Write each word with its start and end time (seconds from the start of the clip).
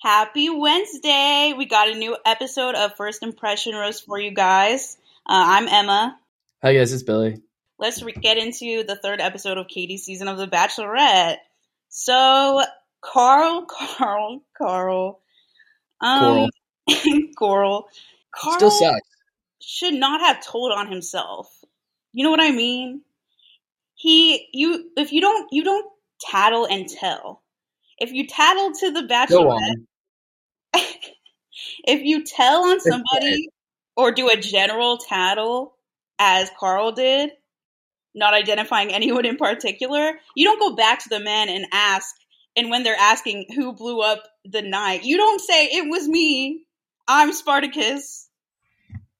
Happy 0.00 0.48
Wednesday! 0.48 1.54
We 1.56 1.66
got 1.66 1.88
a 1.88 1.94
new 1.94 2.16
episode 2.24 2.76
of 2.76 2.94
First 2.96 3.22
Impression 3.24 3.74
Roast 3.74 4.06
for 4.06 4.18
you 4.18 4.30
guys. 4.30 4.96
Uh, 5.28 5.42
I'm 5.46 5.66
Emma. 5.68 6.18
Hi 6.62 6.72
guys, 6.74 6.92
it's 6.92 7.02
Billy. 7.02 7.42
Let's 7.80 8.00
re- 8.02 8.12
get 8.12 8.38
into 8.38 8.84
the 8.84 8.94
third 8.94 9.20
episode 9.20 9.58
of 9.58 9.66
Katie's 9.66 10.04
season 10.04 10.28
of 10.28 10.38
The 10.38 10.46
Bachelorette. 10.46 11.38
So, 11.88 12.62
Carl, 13.00 13.66
Carl, 13.96 14.42
Carl, 14.56 15.20
um, 16.00 16.48
Coral, 17.36 17.88
Carl 18.34 18.56
Still 18.56 18.70
sucks. 18.70 19.00
should 19.60 19.94
not 19.94 20.20
have 20.20 20.44
told 20.44 20.72
on 20.72 20.88
himself. 20.88 21.52
You 22.12 22.22
know 22.24 22.30
what 22.30 22.40
I 22.40 22.52
mean? 22.52 23.02
He, 23.94 24.46
you, 24.52 24.90
if 24.96 25.12
you 25.12 25.20
don't, 25.20 25.48
you 25.52 25.64
don't 25.64 25.90
tattle 26.20 26.66
and 26.66 26.88
tell. 26.88 27.42
If 28.00 28.12
you 28.12 28.26
tattle 28.26 28.72
to 28.72 28.90
the 28.92 29.02
Bachelorette, 29.02 29.84
if 31.84 32.02
you 32.02 32.24
tell 32.24 32.64
on 32.64 32.80
somebody 32.80 33.48
or 33.96 34.12
do 34.12 34.28
a 34.30 34.36
general 34.36 34.98
tattle 34.98 35.74
as 36.18 36.50
Carl 36.58 36.92
did, 36.92 37.30
not 38.14 38.34
identifying 38.34 38.92
anyone 38.92 39.24
in 39.24 39.36
particular, 39.36 40.12
you 40.34 40.44
don't 40.44 40.60
go 40.60 40.76
back 40.76 41.02
to 41.02 41.08
the 41.08 41.20
men 41.20 41.48
and 41.48 41.66
ask. 41.72 42.14
And 42.56 42.70
when 42.70 42.82
they're 42.82 42.96
asking 42.98 43.46
who 43.54 43.72
blew 43.72 44.00
up 44.00 44.22
the 44.44 44.62
night, 44.62 45.04
you 45.04 45.16
don't 45.16 45.40
say 45.40 45.66
it 45.66 45.88
was 45.88 46.08
me. 46.08 46.64
I'm 47.06 47.32
Spartacus. 47.32 48.28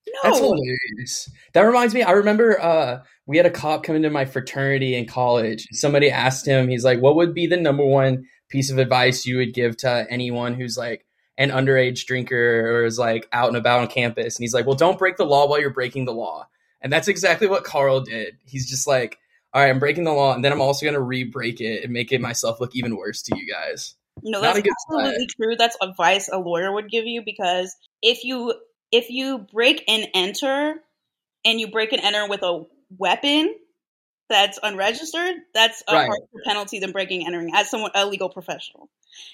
No, 0.07 0.31
That's 0.31 0.39
hilarious. 0.39 1.31
That 1.53 1.63
reminds 1.63 1.95
me, 1.95 2.03
I 2.03 2.13
remember 2.13 2.61
uh, 2.61 2.99
we 3.27 3.37
had 3.37 3.47
a 3.47 3.51
cop 3.51 3.85
come 3.85 3.97
into 3.97 4.11
my 4.11 4.25
fraternity 4.25 4.95
in 4.95 5.07
college. 5.07 5.67
Somebody 5.73 6.11
asked 6.11 6.47
him, 6.47 6.69
he's 6.69 6.85
like, 6.85 7.01
what 7.01 7.17
would 7.17 7.35
be 7.35 7.47
the 7.47 7.57
number 7.57 7.85
one 7.85 8.25
piece 8.49 8.71
of 8.71 8.79
advice 8.79 9.27
you 9.27 9.37
would 9.39 9.55
give 9.55 9.77
to 9.79 10.07
anyone 10.11 10.55
who's 10.55 10.77
like 10.77 11.05
an 11.37 11.51
underage 11.51 12.07
drinker 12.07 12.71
or 12.71 12.85
is 12.85 12.99
like 12.99 13.29
out 13.33 13.49
and 13.49 13.57
about 13.57 13.81
on 13.81 13.87
campus? 13.87 14.37
And 14.37 14.43
he's 14.43 14.55
like, 14.55 14.67
well, 14.67 14.77
don't 14.77 14.99
break 14.99 15.17
the 15.17 15.27
law 15.27 15.47
while 15.47 15.61
you're 15.61 15.71
breaking 15.71 16.05
the 16.05 16.13
law. 16.13 16.49
And 16.81 16.93
that's 16.93 17.09
exactly 17.09 17.49
what 17.49 17.65
Carl 17.65 18.01
did. 18.01 18.37
He's 18.45 18.69
just 18.69 18.87
like, 18.87 19.19
all 19.53 19.63
right, 19.63 19.71
I'm 19.71 19.79
breaking 19.79 20.05
the 20.05 20.13
law, 20.13 20.35
and 20.35 20.45
then 20.45 20.53
I'm 20.53 20.61
also 20.61 20.85
going 20.85 20.95
to 20.95 21.01
re 21.01 21.25
break 21.25 21.61
it 21.61 21.83
and 21.83 21.93
make 21.93 22.13
it 22.13 22.21
myself 22.21 22.61
look 22.61 22.77
even 22.77 22.97
worse 22.97 23.23
to 23.23 23.37
you 23.37 23.51
guys. 23.51 23.95
No, 24.23 24.41
that's 24.41 24.59
absolutely 24.59 25.27
true. 25.27 25.57
That's 25.57 25.77
advice 25.81 26.29
a 26.31 26.39
lawyer 26.39 26.73
would 26.73 26.91
give 26.91 27.07
you 27.07 27.23
because 27.25 27.75
if 28.03 28.25
you 28.25 28.55
if 28.93 29.11
you 29.11 29.39
break 29.39 29.85
and 29.89 30.09
enter 30.15 30.75
and 31.45 31.61
you 31.61 31.71
break 31.71 31.93
and 31.93 32.03
enter 32.03 32.29
with 32.29 32.43
a 32.43 32.65
weapon 32.97 33.55
that's 34.29 34.59
unregistered, 34.63 35.37
that's 35.55 35.83
a 35.89 35.95
Right. 35.95 36.07
harsher 36.07 36.45
penalty 36.45 36.79
than 36.81 36.93
breaking 36.93 37.27
and 37.27 37.35
entering 37.35 37.55
as 37.55 37.71
someone 37.71 37.91
a 37.95 38.07
legal 38.07 38.29
professional. 38.31 38.89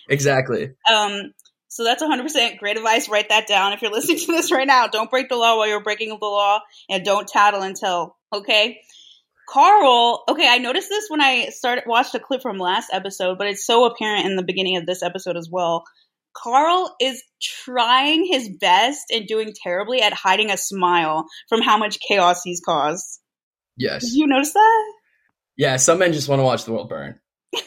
Exactly. 0.09 0.73
Um 0.91 1.33
so 1.69 1.83
that's 1.83 2.03
100% 2.03 2.59
great 2.59 2.77
advice. 2.77 3.09
Write 3.09 3.31
that 3.31 3.49
down 3.49 3.73
if 3.73 3.83
you're 3.83 3.91
listening 3.91 4.19
to 4.19 4.27
this 4.33 4.53
right 4.53 4.67
now. 4.67 4.87
Don't 4.87 5.11
break 5.11 5.29
the 5.29 5.37
law 5.37 5.57
while 5.57 5.67
you're 5.67 5.83
breaking 5.83 6.11
the 6.11 6.27
law 6.27 6.61
and 6.89 7.05
don't 7.05 7.27
tattle 7.27 7.63
and 7.63 7.75
tell, 7.75 8.17
okay? 8.33 8.81
Carl, 9.49 10.23
okay, 10.29 10.49
I 10.49 10.59
noticed 10.59 10.89
this 10.89 11.07
when 11.09 11.21
I 11.21 11.47
started 11.51 11.85
watched 11.87 12.15
a 12.15 12.21
clip 12.21 12.43
from 12.43 12.59
last 12.59 12.91
episode, 12.93 13.39
but 13.39 13.47
it's 13.49 13.67
so 13.67 13.85
apparent 13.87 14.25
in 14.27 14.37
the 14.37 14.43
beginning 14.45 14.77
of 14.77 14.87
this 14.87 15.03
episode 15.03 15.37
as 15.37 15.49
well. 15.51 15.85
Carl 16.33 16.95
is 17.01 17.23
trying 17.43 18.25
his 18.25 18.49
best 18.49 19.11
and 19.13 19.27
doing 19.27 19.53
terribly 19.63 20.01
at 20.01 20.13
hiding 20.13 20.51
a 20.51 20.57
smile 20.57 21.27
from 21.49 21.61
how 21.61 21.77
much 21.77 21.99
chaos 22.01 22.43
he's 22.43 22.61
caused. 22.65 23.21
Yes. 23.77 24.03
Did 24.05 24.15
you 24.15 24.27
notice 24.27 24.53
that? 24.53 24.93
Yeah, 25.57 25.77
some 25.77 25.99
men 25.99 26.13
just 26.13 26.29
want 26.29 26.41
to 26.41 26.45
watch 26.45 26.65
the 26.65 26.73
world 26.73 26.89
burn. 26.89 27.19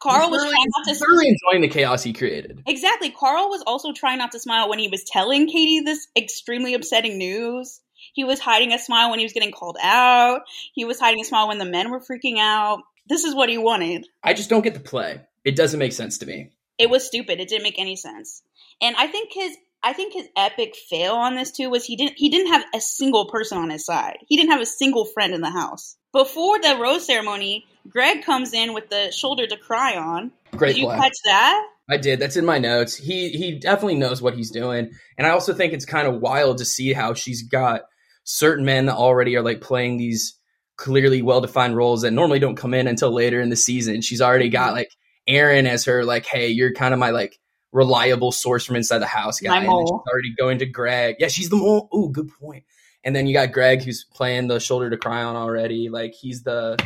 Carl 0.00 0.22
He's 0.22 0.30
was 0.30 0.42
literally- 0.42 0.50
trying 0.50 0.66
not 0.76 0.84
to 0.84 0.90
he's 0.90 1.00
literally 1.00 1.28
enjoying 1.28 1.62
the 1.62 1.68
chaos 1.68 2.02
he 2.02 2.12
created. 2.12 2.62
Exactly. 2.66 3.10
Carl 3.10 3.48
was 3.48 3.62
also 3.66 3.92
trying 3.92 4.18
not 4.18 4.32
to 4.32 4.38
smile 4.40 4.68
when 4.68 4.78
he 4.78 4.88
was 4.88 5.04
telling 5.04 5.46
Katie 5.48 5.80
this 5.80 6.06
extremely 6.16 6.74
upsetting 6.74 7.18
news. 7.18 7.80
He 8.12 8.24
was 8.24 8.40
hiding 8.40 8.72
a 8.72 8.78
smile 8.78 9.10
when 9.10 9.18
he 9.18 9.24
was 9.24 9.32
getting 9.32 9.52
called 9.52 9.76
out. 9.82 10.42
He 10.74 10.84
was 10.84 10.98
hiding 10.98 11.20
a 11.20 11.24
smile 11.24 11.48
when 11.48 11.58
the 11.58 11.64
men 11.64 11.90
were 11.90 12.00
freaking 12.00 12.38
out. 12.38 12.80
This 13.08 13.24
is 13.24 13.34
what 13.34 13.48
he 13.48 13.58
wanted. 13.58 14.06
I 14.22 14.34
just 14.34 14.50
don't 14.50 14.62
get 14.62 14.74
the 14.74 14.80
play. 14.80 15.20
It 15.44 15.56
doesn't 15.56 15.78
make 15.78 15.92
sense 15.92 16.18
to 16.18 16.26
me. 16.26 16.50
It 16.78 16.88
was 16.90 17.04
stupid. 17.06 17.40
It 17.40 17.48
didn't 17.48 17.62
make 17.64 17.78
any 17.78 17.96
sense. 17.96 18.42
And 18.80 18.96
I 18.96 19.06
think 19.06 19.30
his 19.32 19.56
I 19.82 19.92
think 19.94 20.12
his 20.12 20.28
epic 20.36 20.74
fail 20.88 21.14
on 21.14 21.36
this 21.36 21.52
too 21.52 21.70
was 21.70 21.84
he 21.84 21.96
didn't 21.96 22.14
he 22.16 22.28
didn't 22.28 22.52
have 22.52 22.64
a 22.74 22.80
single 22.80 23.26
person 23.30 23.58
on 23.58 23.70
his 23.70 23.84
side. 23.86 24.18
He 24.28 24.36
didn't 24.36 24.52
have 24.52 24.60
a 24.60 24.66
single 24.66 25.04
friend 25.06 25.32
in 25.34 25.40
the 25.40 25.50
house. 25.50 25.96
Before 26.12 26.58
the 26.58 26.78
rose 26.80 27.06
ceremony, 27.06 27.66
Greg 27.88 28.24
comes 28.24 28.52
in 28.52 28.74
with 28.74 28.90
the 28.90 29.10
shoulder 29.12 29.46
to 29.46 29.56
cry 29.56 29.96
on. 29.96 30.32
Great 30.56 30.74
Did 30.74 30.82
you 30.82 30.88
catch 30.88 31.16
that? 31.24 31.66
I 31.88 31.96
did. 31.96 32.20
That's 32.20 32.36
in 32.36 32.44
my 32.44 32.58
notes. 32.58 32.94
He 32.94 33.30
he 33.30 33.58
definitely 33.58 33.96
knows 33.96 34.20
what 34.20 34.34
he's 34.34 34.50
doing, 34.50 34.90
and 35.16 35.26
I 35.26 35.30
also 35.30 35.54
think 35.54 35.72
it's 35.72 35.84
kind 35.86 36.06
of 36.06 36.20
wild 36.20 36.58
to 36.58 36.64
see 36.64 36.92
how 36.92 37.14
she's 37.14 37.42
got 37.42 37.82
certain 38.24 38.64
men 38.64 38.86
that 38.86 38.96
already 38.96 39.36
are 39.36 39.42
like 39.42 39.60
playing 39.60 39.96
these 39.96 40.36
clearly 40.76 41.22
well 41.22 41.40
defined 41.40 41.76
roles 41.76 42.02
that 42.02 42.10
normally 42.12 42.38
don't 42.38 42.56
come 42.56 42.74
in 42.74 42.86
until 42.86 43.12
later 43.12 43.40
in 43.40 43.48
the 43.50 43.56
season. 43.56 44.02
She's 44.02 44.20
already 44.20 44.46
Mm-hmm. 44.46 44.52
got 44.52 44.72
like 44.72 44.90
Aaron 45.26 45.66
as 45.66 45.84
her 45.86 46.04
like, 46.04 46.26
hey, 46.26 46.48
you're 46.48 46.72
kind 46.74 46.92
of 46.94 47.00
my 47.00 47.10
like 47.10 47.38
reliable 47.72 48.32
source 48.32 48.64
from 48.64 48.76
inside 48.76 48.98
the 48.98 49.06
house 49.06 49.40
guy. 49.40 49.50
My 49.50 49.56
And 49.58 49.88
she's 49.88 49.90
already 49.90 50.34
going 50.36 50.58
to 50.58 50.66
Greg. 50.66 51.16
Yeah, 51.18 51.28
she's 51.28 51.48
the 51.48 51.56
mole. 51.56 51.88
Ooh, 51.94 52.10
good 52.10 52.30
point. 52.40 52.64
And 53.04 53.16
then 53.16 53.26
you 53.26 53.32
got 53.32 53.52
Greg 53.52 53.82
who's 53.82 54.04
playing 54.04 54.48
the 54.48 54.60
shoulder 54.60 54.90
to 54.90 54.96
cry 54.96 55.22
on 55.22 55.36
already. 55.36 55.88
Like 55.88 56.14
he's 56.14 56.42
the 56.42 56.76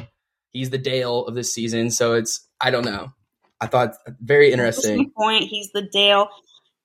he's 0.50 0.70
the 0.70 0.78
Dale 0.78 1.26
of 1.26 1.34
this 1.34 1.52
season. 1.52 1.90
So 1.90 2.14
it's 2.14 2.46
I 2.60 2.70
don't 2.70 2.84
know. 2.84 3.12
I 3.60 3.66
thought 3.66 3.94
very 4.20 4.52
interesting. 4.52 4.92
Interesting 4.92 5.12
point. 5.16 5.44
He's 5.44 5.70
the 5.72 5.82
Dale. 5.82 6.28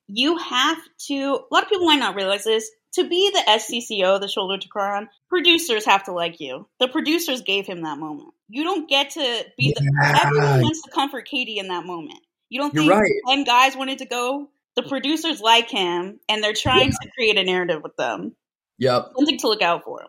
You 0.08 0.38
have 0.38 0.78
to. 1.08 1.40
A 1.52 1.54
lot 1.54 1.64
of 1.64 1.70
people 1.70 1.86
might 1.86 2.00
not 2.00 2.16
realize 2.16 2.44
this. 2.44 2.70
To 2.94 3.08
be 3.08 3.30
the 3.30 3.44
SCCO, 3.48 4.20
the 4.20 4.28
shoulder 4.28 4.58
to 4.58 4.68
cry 4.68 4.98
on, 4.98 5.10
producers 5.30 5.86
have 5.86 6.06
to 6.06 6.12
like 6.12 6.40
you. 6.40 6.68
The 6.80 6.88
producers 6.88 7.44
gave 7.44 7.68
him 7.68 7.84
that 7.84 8.00
moment. 8.00 8.34
You 8.48 8.64
don't 8.64 8.90
get 8.90 9.12
to 9.12 9.46
be 9.60 9.76
the. 9.78 10.20
Everyone 10.24 10.62
wants 10.62 10.82
to 10.82 10.90
comfort 10.90 11.28
Katie 11.28 11.60
in 11.60 11.68
that 11.68 11.86
moment. 11.86 12.20
You 12.50 12.60
don't 12.62 12.74
think 12.74 12.92
right. 12.92 13.12
ten 13.28 13.44
guys 13.44 13.76
wanted 13.76 14.00
to 14.00 14.06
go. 14.06 14.50
The 14.76 14.84
producers 14.84 15.42
like 15.42 15.70
him, 15.70 16.20
and 16.30 16.44
they're 16.44 16.54
trying 16.54 16.92
to 16.92 17.10
create 17.16 17.38
a 17.38 17.44
narrative 17.44 17.82
with 17.84 17.96
them. 17.98 18.36
Yep. 18.78 19.12
Something 19.18 19.38
to 19.40 19.48
look 19.48 19.62
out 19.62 19.84
for. 19.84 20.06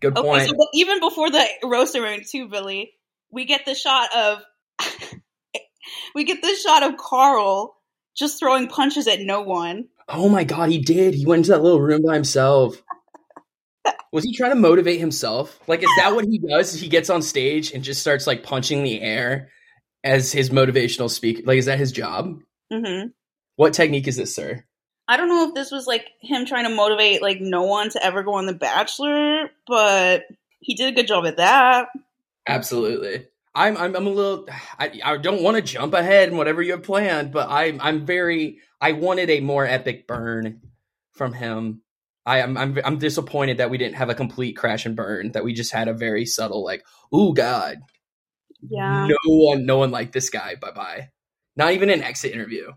Good 0.00 0.16
Okay, 0.18 0.28
point. 0.28 0.48
so 0.48 0.54
even 0.74 1.00
before 1.00 1.30
the 1.30 1.44
roast 1.62 1.92
ceremony 1.92 2.24
too, 2.24 2.48
Billy, 2.48 2.92
we 3.30 3.44
get 3.46 3.64
the 3.64 3.74
shot 3.74 4.14
of 4.14 4.42
we 6.14 6.24
get 6.24 6.42
the 6.42 6.54
shot 6.56 6.82
of 6.82 6.96
Carl 6.96 7.76
just 8.16 8.38
throwing 8.38 8.68
punches 8.68 9.08
at 9.08 9.20
no 9.20 9.40
one. 9.40 9.86
oh 10.08 10.28
my 10.28 10.44
god, 10.44 10.70
he 10.70 10.78
did. 10.78 11.14
He 11.14 11.24
went 11.26 11.40
into 11.40 11.52
that 11.52 11.62
little 11.62 11.80
room 11.80 12.02
by 12.06 12.14
himself. 12.14 12.82
Was 14.12 14.24
he 14.24 14.32
trying 14.36 14.50
to 14.52 14.56
motivate 14.56 15.00
himself? 15.00 15.58
Like, 15.66 15.82
is 15.82 15.88
that 15.98 16.14
what 16.14 16.24
he 16.24 16.38
does? 16.38 16.72
He 16.78 16.88
gets 16.88 17.10
on 17.10 17.20
stage 17.22 17.72
and 17.72 17.82
just 17.82 18.00
starts 18.00 18.26
like 18.28 18.42
punching 18.44 18.82
the 18.84 19.00
air 19.00 19.50
as 20.04 20.30
his 20.30 20.50
motivational 20.50 21.10
speaker. 21.10 21.42
Like, 21.44 21.58
is 21.58 21.66
that 21.66 21.78
his 21.78 21.90
job? 21.90 22.40
hmm 22.72 23.06
What 23.56 23.72
technique 23.72 24.06
is 24.06 24.16
this, 24.16 24.34
sir? 24.34 24.64
I 25.08 25.16
don't 25.16 25.28
know 25.28 25.48
if 25.48 25.54
this 25.54 25.70
was 25.70 25.86
like 25.86 26.08
him 26.20 26.46
trying 26.46 26.64
to 26.64 26.74
motivate 26.74 27.20
like 27.22 27.40
no 27.40 27.62
one 27.62 27.90
to 27.90 28.04
ever 28.04 28.22
go 28.22 28.34
on 28.34 28.46
The 28.46 28.54
Bachelor, 28.54 29.50
but 29.66 30.24
he 30.60 30.74
did 30.74 30.92
a 30.92 30.96
good 30.96 31.06
job 31.06 31.26
at 31.26 31.36
that. 31.38 31.88
Absolutely. 32.46 33.26
I'm 33.54 33.76
I'm, 33.76 33.94
I'm 33.94 34.06
a 34.06 34.10
little. 34.10 34.48
I, 34.78 35.00
I 35.04 35.16
don't 35.16 35.42
want 35.42 35.56
to 35.56 35.62
jump 35.62 35.94
ahead 35.94 36.28
in 36.28 36.36
whatever 36.36 36.62
you 36.62 36.72
have 36.72 36.82
planned, 36.82 37.32
but 37.32 37.48
I'm 37.50 37.80
I'm 37.80 38.06
very. 38.06 38.58
I 38.80 38.92
wanted 38.92 39.30
a 39.30 39.40
more 39.40 39.64
epic 39.66 40.06
burn 40.06 40.60
from 41.12 41.32
him. 41.32 41.82
I 42.26 42.40
am 42.40 42.56
I'm 42.56 42.78
I'm 42.84 42.98
disappointed 42.98 43.58
that 43.58 43.70
we 43.70 43.78
didn't 43.78 43.96
have 43.96 44.08
a 44.10 44.14
complete 44.14 44.56
crash 44.56 44.86
and 44.86 44.96
burn. 44.96 45.32
That 45.32 45.44
we 45.44 45.52
just 45.52 45.72
had 45.72 45.88
a 45.88 45.94
very 45.94 46.26
subtle 46.26 46.64
like, 46.64 46.84
ooh 47.14 47.34
god, 47.34 47.78
Yeah. 48.68 49.08
no 49.08 49.16
one 49.26 49.66
no 49.66 49.78
one 49.78 49.90
liked 49.90 50.12
this 50.12 50.30
guy. 50.30 50.54
Bye 50.56 50.70
bye. 50.72 51.10
Not 51.56 51.72
even 51.72 51.90
an 51.90 52.02
exit 52.02 52.32
interview. 52.32 52.72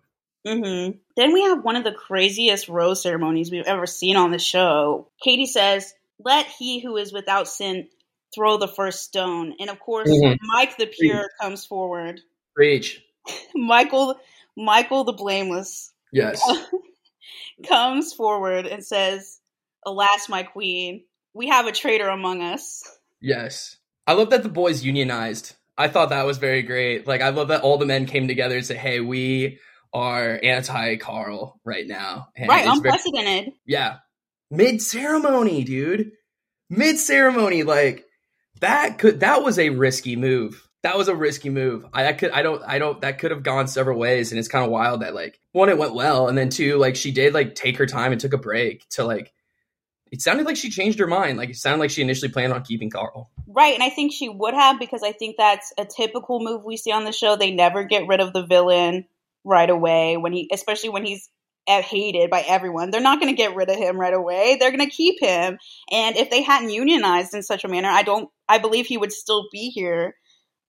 hmm 0.45 0.89
Then 1.15 1.33
we 1.33 1.41
have 1.43 1.63
one 1.63 1.75
of 1.75 1.83
the 1.83 1.91
craziest 1.91 2.69
rose 2.69 3.01
ceremonies 3.01 3.51
we've 3.51 3.65
ever 3.65 3.85
seen 3.87 4.15
on 4.15 4.31
the 4.31 4.39
show. 4.39 5.09
Katie 5.23 5.45
says, 5.45 5.93
"Let 6.19 6.45
he 6.47 6.79
who 6.79 6.97
is 6.97 7.11
without 7.13 7.47
sin 7.47 7.89
throw 8.35 8.57
the 8.57 8.67
first 8.67 9.03
stone," 9.03 9.55
and 9.59 9.69
of 9.69 9.79
course, 9.79 10.09
Mhm. 10.09 10.37
Mike 10.41 10.77
the 10.77 10.87
pure 10.87 11.29
comes 11.41 11.65
forward. 11.65 12.21
Preach. 12.55 13.01
Michael, 13.55 14.19
Michael 14.55 15.03
the 15.03 15.13
blameless, 15.13 15.91
Yes. 16.11 16.41
comes 17.67 18.13
forward 18.13 18.65
and 18.65 18.85
says, 18.85 19.39
"Alas, 19.85 20.29
my 20.29 20.43
queen, 20.43 21.03
we 21.33 21.47
have 21.47 21.65
a 21.67 21.71
traitor 21.71 22.07
among 22.09 22.41
us." 22.41 22.83
Yes. 23.21 23.77
I 24.05 24.13
love 24.13 24.29
that 24.29 24.43
the 24.43 24.49
boys 24.49 24.83
unionized. 24.83 25.55
I 25.77 25.87
thought 25.89 26.09
that 26.09 26.25
was 26.25 26.37
very 26.37 26.63
great. 26.63 27.05
Like 27.07 27.21
I 27.21 27.29
love 27.29 27.49
that 27.49 27.61
all 27.61 27.77
the 27.77 27.85
men 27.85 28.05
came 28.05 28.27
together 28.27 28.55
and 28.57 28.65
said, 28.65 28.77
"Hey, 28.77 28.99
we 28.99 29.59
are 29.93 30.39
anti 30.41 30.95
Carl 30.97 31.59
right 31.63 31.87
now." 31.87 32.27
And 32.35 32.49
right, 32.49 32.65
it's 32.65 32.79
very- 32.79 32.93
unprecedented. 32.93 33.53
yeah. 33.65 33.97
Mid 34.49 34.81
ceremony, 34.81 35.63
dude. 35.63 36.11
Mid 36.69 36.97
ceremony, 36.97 37.63
like 37.63 38.05
that 38.61 38.97
could 38.97 39.19
that 39.21 39.43
was 39.43 39.59
a 39.59 39.69
risky 39.69 40.15
move. 40.15 40.63
that 40.83 40.97
was 40.97 41.07
a 41.09 41.15
risky 41.15 41.49
move. 41.49 41.85
I, 41.93 42.07
I 42.07 42.13
could 42.13 42.31
I 42.31 42.41
don't 42.43 42.63
I 42.65 42.79
don't 42.79 43.01
that 43.01 43.19
could 43.19 43.31
have 43.31 43.43
gone 43.43 43.67
several 43.67 43.99
ways, 43.99 44.31
and 44.31 44.39
it's 44.39 44.47
kind 44.47 44.63
of 44.65 44.71
wild 44.71 45.01
that 45.01 45.13
like 45.13 45.39
one 45.51 45.69
it 45.69 45.77
went 45.77 45.93
well, 45.95 46.27
and 46.27 46.37
then 46.37 46.49
two 46.49 46.77
like 46.77 46.95
she 46.95 47.11
did 47.11 47.33
like 47.33 47.55
take 47.55 47.77
her 47.77 47.85
time 47.85 48.11
and 48.13 48.19
took 48.21 48.33
a 48.33 48.37
break 48.37 48.87
to 48.91 49.03
like. 49.03 49.31
It 50.11 50.21
sounded 50.21 50.45
like 50.45 50.57
she 50.57 50.69
changed 50.69 50.99
her 50.99 51.07
mind. 51.07 51.37
Like 51.37 51.49
it 51.49 51.55
sounded 51.55 51.79
like 51.79 51.89
she 51.89 52.01
initially 52.01 52.31
planned 52.31 52.53
on 52.53 52.63
keeping 52.63 52.89
Carl. 52.89 53.29
Right, 53.47 53.73
and 53.73 53.83
I 53.83 53.89
think 53.89 54.13
she 54.13 54.29
would 54.29 54.53
have 54.53 54.79
because 54.79 55.03
I 55.03 55.11
think 55.11 55.35
that's 55.37 55.73
a 55.77 55.85
typical 55.85 56.39
move 56.39 56.63
we 56.63 56.77
see 56.77 56.91
on 56.91 57.05
the 57.05 57.11
show. 57.11 57.35
They 57.35 57.51
never 57.51 57.83
get 57.83 58.07
rid 58.07 58.19
of 58.19 58.33
the 58.33 58.45
villain 58.45 59.05
right 59.43 59.69
away 59.69 60.17
when 60.17 60.33
he, 60.33 60.49
especially 60.51 60.89
when 60.89 61.05
he's 61.05 61.29
hated 61.67 62.29
by 62.29 62.41
everyone. 62.47 62.91
They're 62.91 63.01
not 63.01 63.19
going 63.19 63.33
to 63.33 63.37
get 63.37 63.55
rid 63.55 63.69
of 63.69 63.75
him 63.75 63.99
right 63.99 64.13
away. 64.13 64.57
They're 64.59 64.71
going 64.71 64.87
to 64.87 64.95
keep 64.95 65.19
him. 65.19 65.57
And 65.91 66.15
if 66.15 66.29
they 66.29 66.41
hadn't 66.41 66.69
unionized 66.69 67.33
in 67.33 67.43
such 67.43 67.63
a 67.63 67.67
manner, 67.67 67.89
I 67.89 68.03
don't. 68.03 68.29
I 68.47 68.59
believe 68.59 68.85
he 68.85 68.97
would 68.97 69.11
still 69.11 69.47
be 69.51 69.69
here. 69.69 70.15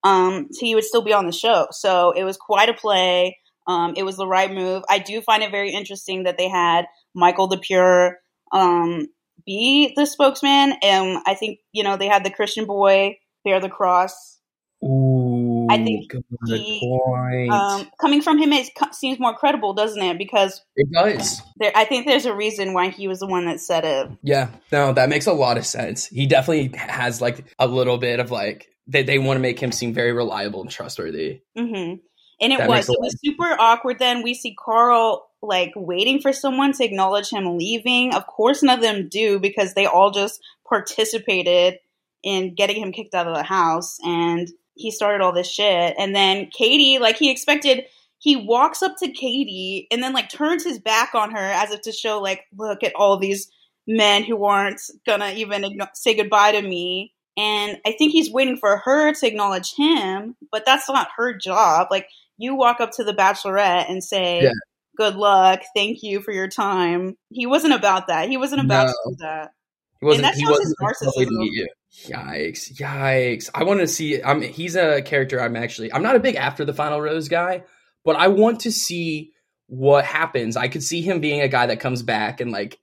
Um, 0.03 0.47
so 0.51 0.65
he 0.65 0.75
would 0.75 0.83
still 0.83 1.01
be 1.01 1.13
on 1.13 1.25
the 1.25 1.31
show. 1.31 1.67
So 1.71 2.11
it 2.11 2.23
was 2.23 2.37
quite 2.37 2.69
a 2.69 2.73
play. 2.73 3.37
Um, 3.67 3.93
it 3.95 4.03
was 4.03 4.17
the 4.17 4.27
right 4.27 4.51
move. 4.51 4.83
I 4.89 4.99
do 4.99 5.21
find 5.21 5.43
it 5.43 5.51
very 5.51 5.71
interesting 5.71 6.23
that 6.23 6.37
they 6.37 6.49
had 6.49 6.85
Michael 7.13 7.47
the 7.47 7.57
Pure 7.57 8.17
um, 8.51 9.07
be 9.49 9.93
the 9.95 10.05
spokesman. 10.05 10.75
And 10.83 11.21
I 11.25 11.33
think 11.33 11.59
you 11.73 11.83
know 11.83 11.97
they 11.97 12.07
had 12.07 12.23
the 12.23 12.29
Christian 12.29 12.65
boy 12.65 13.17
bear 13.43 13.59
the 13.59 13.69
cross. 13.69 14.37
Ooh, 14.83 15.67
I 15.69 15.83
think 15.83 16.11
he. 16.47 17.49
Um, 17.51 17.89
coming 17.99 18.21
from 18.21 18.37
him, 18.37 18.53
it 18.53 18.69
seems 18.93 19.19
more 19.19 19.35
credible, 19.35 19.73
doesn't 19.73 20.01
it? 20.01 20.17
Because 20.17 20.61
it 20.75 20.87
does. 20.91 21.41
there, 21.57 21.71
I 21.75 21.83
think 21.83 22.05
there's 22.05 22.25
a 22.25 22.33
reason 22.33 22.73
why 22.73 22.89
he 22.89 23.07
was 23.07 23.19
the 23.19 23.27
one 23.27 23.45
that 23.47 23.59
said 23.59 23.83
it. 23.83 24.09
Yeah, 24.23 24.51
no, 24.71 24.93
that 24.93 25.09
makes 25.09 25.25
a 25.25 25.33
lot 25.33 25.57
of 25.57 25.65
sense. 25.65 26.07
He 26.07 26.27
definitely 26.27 26.77
has 26.77 27.21
like 27.21 27.43
a 27.57 27.67
little 27.67 27.97
bit 27.97 28.19
of 28.19 28.31
like 28.31 28.69
they 28.87 29.03
they 29.03 29.19
want 29.19 29.37
to 29.37 29.41
make 29.41 29.59
him 29.59 29.71
seem 29.71 29.93
very 29.93 30.13
reliable 30.13 30.61
and 30.61 30.69
trustworthy. 30.69 31.41
hmm 31.57 31.95
And 32.41 32.53
it 32.53 32.59
That 32.59 32.69
was 32.69 32.89
it 32.89 32.97
was 32.99 33.17
super 33.23 33.55
awkward. 33.59 33.99
Then 33.99 34.23
we 34.23 34.33
see 34.33 34.55
Carl 34.57 35.29
like 35.41 35.73
waiting 35.75 36.21
for 36.21 36.33
someone 36.33 36.73
to 36.73 36.83
acknowledge 36.83 37.29
him 37.29 37.57
leaving. 37.57 38.13
Of 38.13 38.27
course, 38.27 38.63
none 38.63 38.77
of 38.77 38.83
them 38.83 39.09
do 39.09 39.39
because 39.39 39.73
they 39.73 39.85
all 39.85 40.11
just 40.11 40.41
participated 40.67 41.79
in 42.23 42.55
getting 42.55 42.81
him 42.81 42.91
kicked 42.91 43.15
out 43.15 43.27
of 43.27 43.35
the 43.35 43.43
house, 43.43 43.97
and 44.03 44.49
he 44.75 44.91
started 44.91 45.21
all 45.21 45.33
this 45.33 45.51
shit. 45.51 45.95
And 45.97 46.15
then 46.15 46.49
Katie, 46.51 46.99
like 46.99 47.17
he 47.17 47.31
expected. 47.31 47.85
He 48.21 48.35
walks 48.35 48.83
up 48.83 48.97
to 48.97 49.11
Katie 49.11 49.87
and 49.91 50.03
then 50.03 50.11
like 50.11 50.29
turns 50.29 50.65
his 50.65 50.77
back 50.77 51.15
on 51.15 51.31
her 51.31 51.37
as 51.37 51.71
if 51.71 51.81
to 51.83 51.93
show 51.93 52.19
like, 52.19 52.43
look 52.57 52.83
at 52.83 52.93
all 52.95 53.17
these 53.17 53.49
men 53.87 54.23
who 54.23 54.43
aren't 54.43 54.81
gonna 55.05 55.31
even 55.31 55.63
igno- 55.63 55.87
say 55.93 56.15
goodbye 56.15 56.51
to 56.51 56.61
me. 56.61 57.13
And 57.37 57.77
I 57.85 57.93
think 57.93 58.11
he's 58.11 58.29
waiting 58.31 58.57
for 58.57 58.77
her 58.77 59.13
to 59.13 59.27
acknowledge 59.27 59.73
him, 59.73 60.35
but 60.51 60.65
that's 60.65 60.89
not 60.89 61.07
her 61.15 61.33
job. 61.33 61.87
Like 61.89 62.07
you 62.39 62.55
walk 62.55 62.79
up 62.79 62.91
to 62.93 63.03
the 63.03 63.13
bachelorette 63.13 63.89
and 63.89 64.03
say, 64.03 64.41
Yeah. 64.43 64.51
"Good 64.97 65.15
luck, 65.15 65.61
thank 65.75 66.01
you 66.01 66.21
for 66.21 66.31
your 66.31 66.47
time." 66.47 67.15
He 67.29 67.45
wasn't 67.45 67.73
about 67.73 68.07
that. 68.07 68.29
He 68.29 68.37
wasn't 68.37 68.61
about 68.61 68.87
No. 68.87 69.15
that. 69.19 69.51
He 69.99 70.05
wasn't. 70.05 70.23
that 70.23 70.35
he 70.35 70.45
shows 70.45 70.59
his 70.59 70.75
narcissism. 70.81 71.67
Yikes! 72.07 72.73
Yikes! 72.77 73.49
I 73.53 73.63
want 73.63 73.81
to 73.81 73.87
see. 73.87 74.23
I'm. 74.23 74.41
He's 74.41 74.75
a 74.75 75.01
character. 75.01 75.41
I'm 75.41 75.55
actually. 75.55 75.91
I'm 75.91 76.03
not 76.03 76.15
a 76.15 76.19
big 76.19 76.35
after 76.35 76.63
the 76.63 76.73
final 76.73 77.01
rose 77.01 77.27
guy, 77.27 77.63
but 78.05 78.15
I 78.15 78.27
want 78.29 78.61
to 78.61 78.71
see 78.71 79.33
what 79.67 80.05
happens. 80.05 80.55
I 80.55 80.67
could 80.67 80.83
see 80.83 81.01
him 81.01 81.19
being 81.19 81.41
a 81.41 81.47
guy 81.47 81.65
that 81.67 81.79
comes 81.79 82.01
back 82.01 82.39
and 82.39 82.51
like 82.51 82.79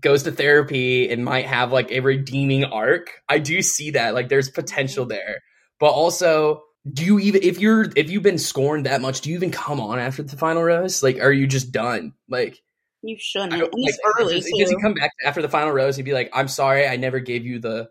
goes 0.00 0.22
to 0.22 0.32
therapy 0.32 1.10
and 1.10 1.24
might 1.24 1.46
have 1.46 1.72
like 1.72 1.90
a 1.90 2.00
redeeming 2.00 2.64
arc. 2.64 3.10
I 3.28 3.38
do 3.38 3.60
see 3.60 3.90
that. 3.90 4.14
Like, 4.14 4.28
there's 4.28 4.48
mm-hmm. 4.48 4.60
potential 4.60 5.06
there, 5.06 5.40
but 5.78 5.90
also. 5.90 6.62
Do 6.90 7.04
you 7.04 7.18
even 7.18 7.42
if 7.42 7.58
you're 7.60 7.86
if 7.96 8.10
you've 8.10 8.22
been 8.22 8.38
scorned 8.38 8.86
that 8.86 9.00
much, 9.00 9.20
do 9.20 9.30
you 9.30 9.36
even 9.36 9.50
come 9.50 9.80
on 9.80 9.98
after 9.98 10.22
the 10.22 10.36
final 10.36 10.62
rose? 10.62 11.02
Like, 11.02 11.18
are 11.20 11.32
you 11.32 11.46
just 11.46 11.72
done? 11.72 12.14
Like, 12.28 12.58
You 13.02 13.16
shouldn't. 13.18 13.52
I 13.52 13.56
And 13.56 13.64
don't- 13.70 13.74
it's 13.76 13.98
like, 14.04 14.20
early 14.20 14.34
Does, 14.36 14.44
does 14.58 14.70
he 14.70 14.76
come 14.82 14.94
back 14.94 15.10
after 15.24 15.42
the 15.42 15.48
final 15.48 15.72
rose? 15.72 15.96
He'd 15.96 16.04
be 16.04 16.14
like, 16.14 16.30
"I'm 16.32 16.48
sorry, 16.48 16.86
I 16.86 16.96
never 16.96 17.18
gave 17.20 17.44
you 17.44 17.58
the 17.58 17.90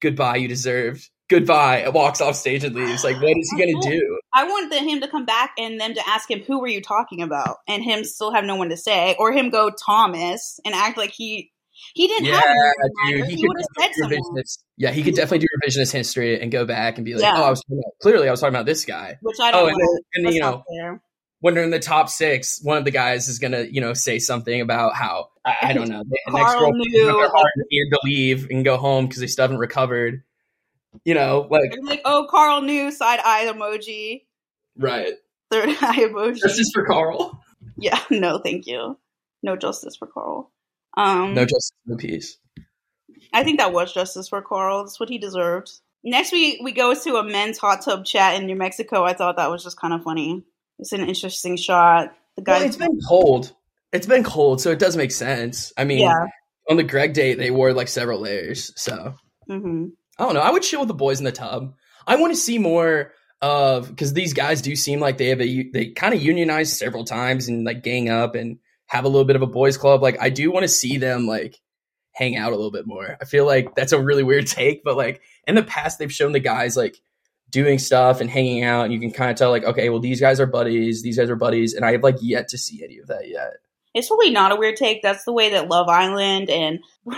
goodbye 0.00 0.36
you 0.36 0.48
deserved. 0.48 1.08
Goodbye." 1.28 1.78
And 1.80 1.92
walks 1.94 2.20
off 2.22 2.34
stage 2.34 2.64
and 2.64 2.74
leaves. 2.74 3.04
Like, 3.04 3.20
what 3.20 3.36
is 3.36 3.52
he 3.54 3.58
gonna 3.72 3.82
do? 3.90 4.18
I 4.32 4.44
wanted 4.44 4.82
him 4.82 5.00
to 5.02 5.08
come 5.08 5.26
back 5.26 5.52
and 5.58 5.78
them 5.80 5.92
to 5.94 6.08
ask 6.08 6.30
him 6.30 6.40
who 6.40 6.60
were 6.60 6.68
you 6.68 6.80
talking 6.80 7.20
about, 7.20 7.58
and 7.68 7.82
him 7.84 8.04
still 8.04 8.32
have 8.32 8.44
no 8.44 8.56
one 8.56 8.70
to 8.70 8.76
say, 8.76 9.16
or 9.18 9.32
him 9.32 9.50
go 9.50 9.70
Thomas 9.70 10.58
and 10.64 10.74
act 10.74 10.96
like 10.96 11.10
he 11.10 11.52
he 11.94 12.06
didn't 12.08 12.26
Yeah, 12.26 12.40
have 12.40 12.44
dude, 13.08 13.24
he 13.26 13.34
he 13.36 13.42
could 13.42 13.48
would 13.48 13.56
have 13.58 13.92
said 13.94 14.04
revisionist. 14.06 14.58
Yeah, 14.76 14.90
he 14.90 15.02
could 15.02 15.14
definitely 15.14 15.38
do 15.40 15.46
revisionist 15.64 15.92
history 15.92 16.40
and 16.40 16.50
go 16.50 16.64
back 16.64 16.96
and 16.98 17.04
be 17.04 17.14
like, 17.14 17.22
Yeah. 17.22 17.34
"Oh, 17.36 17.44
I 17.44 17.50
was 17.50 17.62
about, 17.68 17.82
clearly 18.00 18.28
I 18.28 18.30
was 18.30 18.40
talking 18.40 18.54
about 18.54 18.66
this 18.66 18.84
guy." 18.84 19.18
Which 19.22 19.36
I 19.40 19.50
don't 19.50 19.64
Oh, 19.64 19.66
and 19.68 19.76
then, 19.76 20.24
and 20.26 20.34
you 20.34 20.40
know, 20.40 20.62
fair. 20.78 21.00
when 21.40 21.54
they're 21.54 21.64
in 21.64 21.70
the 21.70 21.78
top 21.78 22.08
six, 22.08 22.60
one 22.62 22.78
of 22.78 22.84
the 22.84 22.90
guys 22.90 23.28
is 23.28 23.38
gonna, 23.38 23.62
you 23.62 23.80
know, 23.80 23.94
say 23.94 24.18
something 24.18 24.60
about 24.60 24.94
how 24.94 25.28
I, 25.44 25.56
I 25.62 25.72
don't 25.72 25.88
know, 25.88 26.02
the 26.06 26.32
next 26.32 26.44
Carl 26.52 26.60
girl 26.60 26.72
knew, 26.74 27.30
needed 27.70 27.90
to 27.90 28.00
leave 28.04 28.50
and 28.50 28.64
go 28.64 28.76
home 28.76 29.06
because 29.06 29.20
they 29.20 29.26
still 29.26 29.44
haven't 29.44 29.58
recovered. 29.58 30.22
You 31.04 31.14
know, 31.14 31.46
like 31.50 31.72
like, 31.82 32.00
oh, 32.04 32.26
Carl 32.28 32.62
knew 32.62 32.90
side 32.90 33.20
eye 33.24 33.46
emoji, 33.46 34.22
right. 34.76 35.12
third 35.50 35.68
eye 35.80 35.98
emoji. 35.98 36.38
Justice 36.40 36.70
for 36.74 36.84
Carl. 36.84 37.40
Yeah, 37.78 38.00
no, 38.10 38.38
thank 38.38 38.66
you. 38.66 38.98
No 39.42 39.56
justice 39.56 39.96
for 39.96 40.06
Carl. 40.06 40.50
Um, 41.00 41.34
No 41.34 41.44
justice 41.44 41.72
for 41.86 41.96
peace. 41.96 42.36
I 43.32 43.44
think 43.44 43.58
that 43.58 43.72
was 43.72 43.92
justice 43.92 44.28
for 44.28 44.42
Carl. 44.42 44.84
That's 44.84 44.98
what 45.00 45.08
he 45.08 45.18
deserved. 45.18 45.70
Next, 46.02 46.32
we 46.32 46.60
we 46.62 46.72
go 46.72 46.94
to 46.94 47.16
a 47.16 47.24
men's 47.24 47.58
hot 47.58 47.82
tub 47.84 48.04
chat 48.04 48.40
in 48.40 48.46
New 48.46 48.56
Mexico. 48.56 49.04
I 49.04 49.12
thought 49.12 49.36
that 49.36 49.50
was 49.50 49.62
just 49.62 49.78
kind 49.78 49.94
of 49.94 50.02
funny. 50.02 50.42
It's 50.78 50.92
an 50.92 51.06
interesting 51.06 51.56
shot. 51.56 52.12
The 52.36 52.42
guy, 52.42 52.58
Well, 52.58 52.62
it's 52.66 52.76
been 52.76 52.98
cold. 53.06 53.52
It's 53.92 54.06
been 54.06 54.24
cold, 54.24 54.60
so 54.60 54.70
it 54.70 54.78
does 54.78 54.96
make 54.96 55.10
sense. 55.10 55.72
I 55.76 55.84
mean, 55.84 56.00
yeah. 56.00 56.26
on 56.68 56.76
the 56.76 56.84
Greg 56.84 57.12
date, 57.12 57.38
they 57.38 57.50
wore 57.50 57.72
like 57.72 57.88
several 57.88 58.20
layers. 58.20 58.72
So 58.76 59.14
hmm 59.46 59.86
I 60.18 60.24
don't 60.24 60.34
know. 60.34 60.40
I 60.40 60.50
would 60.50 60.62
chill 60.62 60.80
with 60.80 60.88
the 60.88 60.94
boys 60.94 61.18
in 61.18 61.24
the 61.24 61.32
tub. 61.32 61.74
I 62.06 62.16
want 62.16 62.32
to 62.32 62.40
see 62.40 62.58
more 62.58 63.12
of 63.42 63.88
because 63.88 64.12
these 64.12 64.34
guys 64.34 64.60
do 64.60 64.76
seem 64.76 65.00
like 65.00 65.18
they 65.18 65.28
have 65.28 65.40
a 65.40 65.70
they 65.70 65.90
kind 65.90 66.14
of 66.14 66.22
unionize 66.22 66.76
several 66.76 67.04
times 67.04 67.48
and 67.48 67.64
like 67.64 67.82
gang 67.82 68.08
up 68.08 68.34
and 68.34 68.58
have 68.90 69.04
a 69.04 69.08
little 69.08 69.24
bit 69.24 69.36
of 69.36 69.42
a 69.42 69.46
boys 69.46 69.76
club. 69.76 70.02
Like 70.02 70.16
I 70.20 70.30
do 70.30 70.50
want 70.50 70.64
to 70.64 70.68
see 70.68 70.98
them 70.98 71.24
like 71.26 71.60
hang 72.10 72.36
out 72.36 72.52
a 72.52 72.56
little 72.56 72.72
bit 72.72 72.88
more. 72.88 73.16
I 73.20 73.24
feel 73.24 73.46
like 73.46 73.76
that's 73.76 73.92
a 73.92 74.02
really 74.02 74.24
weird 74.24 74.46
take, 74.48 74.82
but 74.82 74.96
like 74.96 75.22
in 75.46 75.54
the 75.54 75.62
past 75.62 75.98
they've 75.98 76.12
shown 76.12 76.32
the 76.32 76.40
guys 76.40 76.76
like 76.76 77.00
doing 77.50 77.78
stuff 77.78 78.20
and 78.20 78.28
hanging 78.28 78.64
out 78.64 78.84
and 78.84 78.92
you 78.92 79.00
can 79.00 79.12
kind 79.12 79.30
of 79.30 79.36
tell 79.36 79.50
like 79.50 79.64
okay, 79.64 79.90
well 79.90 80.00
these 80.00 80.20
guys 80.20 80.40
are 80.40 80.46
buddies, 80.46 81.02
these 81.02 81.16
guys 81.16 81.30
are 81.30 81.36
buddies 81.36 81.72
and 81.74 81.84
I 81.84 81.92
have 81.92 82.02
like 82.02 82.16
yet 82.20 82.48
to 82.48 82.58
see 82.58 82.82
any 82.82 82.98
of 82.98 83.06
that 83.06 83.28
yet. 83.28 83.58
It's 83.94 84.10
really 84.10 84.32
not 84.32 84.52
a 84.52 84.56
weird 84.56 84.76
take. 84.76 85.02
That's 85.02 85.24
the 85.24 85.32
way 85.32 85.50
that 85.50 85.68
Love 85.68 85.88
Island 85.88 86.50
and 86.50 86.80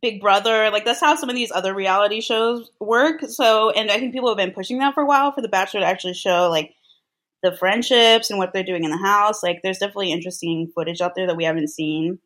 Big 0.00 0.22
Brother, 0.22 0.70
like 0.70 0.86
that's 0.86 1.00
how 1.00 1.16
some 1.16 1.28
of 1.28 1.34
these 1.34 1.52
other 1.52 1.74
reality 1.74 2.22
shows 2.22 2.70
work. 2.80 3.20
So, 3.28 3.70
and 3.70 3.90
I 3.90 3.98
think 3.98 4.14
people 4.14 4.30
have 4.30 4.38
been 4.38 4.52
pushing 4.52 4.78
that 4.78 4.94
for 4.94 5.02
a 5.02 5.06
while 5.06 5.32
for 5.32 5.42
The 5.42 5.48
Bachelor 5.48 5.80
to 5.80 5.86
actually 5.86 6.14
show 6.14 6.48
like 6.48 6.75
the 7.42 7.56
friendships 7.56 8.30
and 8.30 8.38
what 8.38 8.52
they're 8.52 8.64
doing 8.64 8.84
in 8.84 8.90
the 8.90 8.96
house. 8.96 9.42
Like, 9.42 9.60
there's 9.62 9.78
definitely 9.78 10.12
interesting 10.12 10.70
footage 10.74 11.00
out 11.00 11.14
there 11.14 11.26
that 11.26 11.36
we 11.36 11.44
haven't 11.44 11.68
seen. 11.68 12.18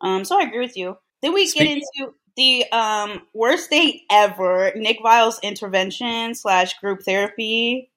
Um, 0.00 0.24
so 0.24 0.38
I 0.40 0.44
agree 0.44 0.60
with 0.60 0.76
you. 0.76 0.96
Then 1.22 1.32
we 1.34 1.46
Speaking- 1.46 1.78
get 1.78 1.84
into 1.98 2.14
the 2.36 2.64
um 2.72 3.20
worst 3.34 3.68
date 3.70 4.02
ever, 4.10 4.72
Nick 4.74 4.98
Viall's 5.02 5.38
intervention 5.42 6.34
slash 6.34 6.72
group 6.78 7.00
therapy. 7.04 7.90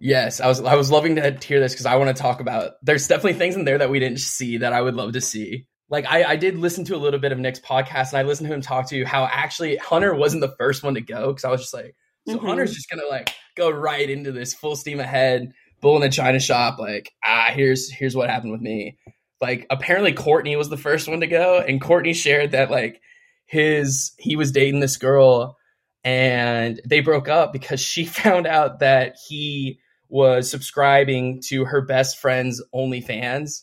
Yes, 0.00 0.40
I 0.40 0.46
was 0.46 0.60
I 0.62 0.76
was 0.76 0.90
loving 0.90 1.16
to 1.16 1.36
hear 1.44 1.60
this 1.60 1.72
because 1.72 1.86
I 1.86 1.96
want 1.96 2.14
to 2.16 2.20
talk 2.20 2.40
about. 2.40 2.72
There's 2.82 3.06
definitely 3.06 3.34
things 3.34 3.54
in 3.56 3.64
there 3.64 3.78
that 3.78 3.90
we 3.90 3.98
didn't 4.00 4.20
see 4.20 4.58
that 4.58 4.72
I 4.72 4.80
would 4.80 4.94
love 4.94 5.12
to 5.12 5.20
see. 5.20 5.66
Like 5.90 6.06
I, 6.08 6.24
I 6.24 6.36
did 6.36 6.56
listen 6.56 6.84
to 6.86 6.96
a 6.96 6.98
little 6.98 7.20
bit 7.20 7.32
of 7.32 7.38
Nick's 7.38 7.60
podcast 7.60 8.10
and 8.10 8.18
I 8.18 8.22
listened 8.22 8.48
to 8.48 8.54
him 8.54 8.62
talk 8.62 8.88
to 8.88 8.96
you 8.96 9.04
how 9.04 9.24
actually 9.30 9.76
Hunter 9.76 10.14
wasn't 10.14 10.40
the 10.40 10.54
first 10.58 10.82
one 10.82 10.94
to 10.94 11.00
go 11.02 11.28
because 11.28 11.44
I 11.44 11.50
was 11.50 11.60
just 11.60 11.74
like, 11.74 11.94
so 12.26 12.38
Mhm. 12.38 12.46
Hunter's 12.46 12.72
just 12.72 12.88
gonna 12.88 13.06
like 13.10 13.34
go 13.56 13.68
right 13.68 14.08
into 14.08 14.32
this 14.32 14.54
full 14.54 14.74
steam 14.76 15.00
ahead, 15.00 15.52
bull 15.82 15.96
in 15.96 16.02
a 16.02 16.10
china 16.10 16.40
shop. 16.40 16.78
Like 16.78 17.12
ah, 17.22 17.50
here's 17.52 17.90
here's 17.90 18.16
what 18.16 18.30
happened 18.30 18.52
with 18.52 18.62
me. 18.62 18.96
Like 19.42 19.66
apparently 19.68 20.14
Courtney 20.14 20.56
was 20.56 20.70
the 20.70 20.78
first 20.78 21.08
one 21.08 21.20
to 21.20 21.26
go, 21.26 21.58
and 21.58 21.80
Courtney 21.82 22.14
shared 22.14 22.52
that 22.52 22.70
like 22.70 23.02
his 23.44 24.12
he 24.18 24.36
was 24.36 24.52
dating 24.52 24.80
this 24.80 24.96
girl 24.96 25.58
and 26.04 26.80
they 26.86 27.00
broke 27.00 27.28
up 27.28 27.52
because 27.52 27.80
she 27.80 28.04
found 28.22 28.46
out 28.46 28.78
that 28.78 29.16
he 29.28 29.78
was 30.08 30.50
subscribing 30.50 31.40
to 31.40 31.64
her 31.64 31.80
best 31.80 32.18
friend's 32.18 32.62
OnlyFans. 32.74 33.62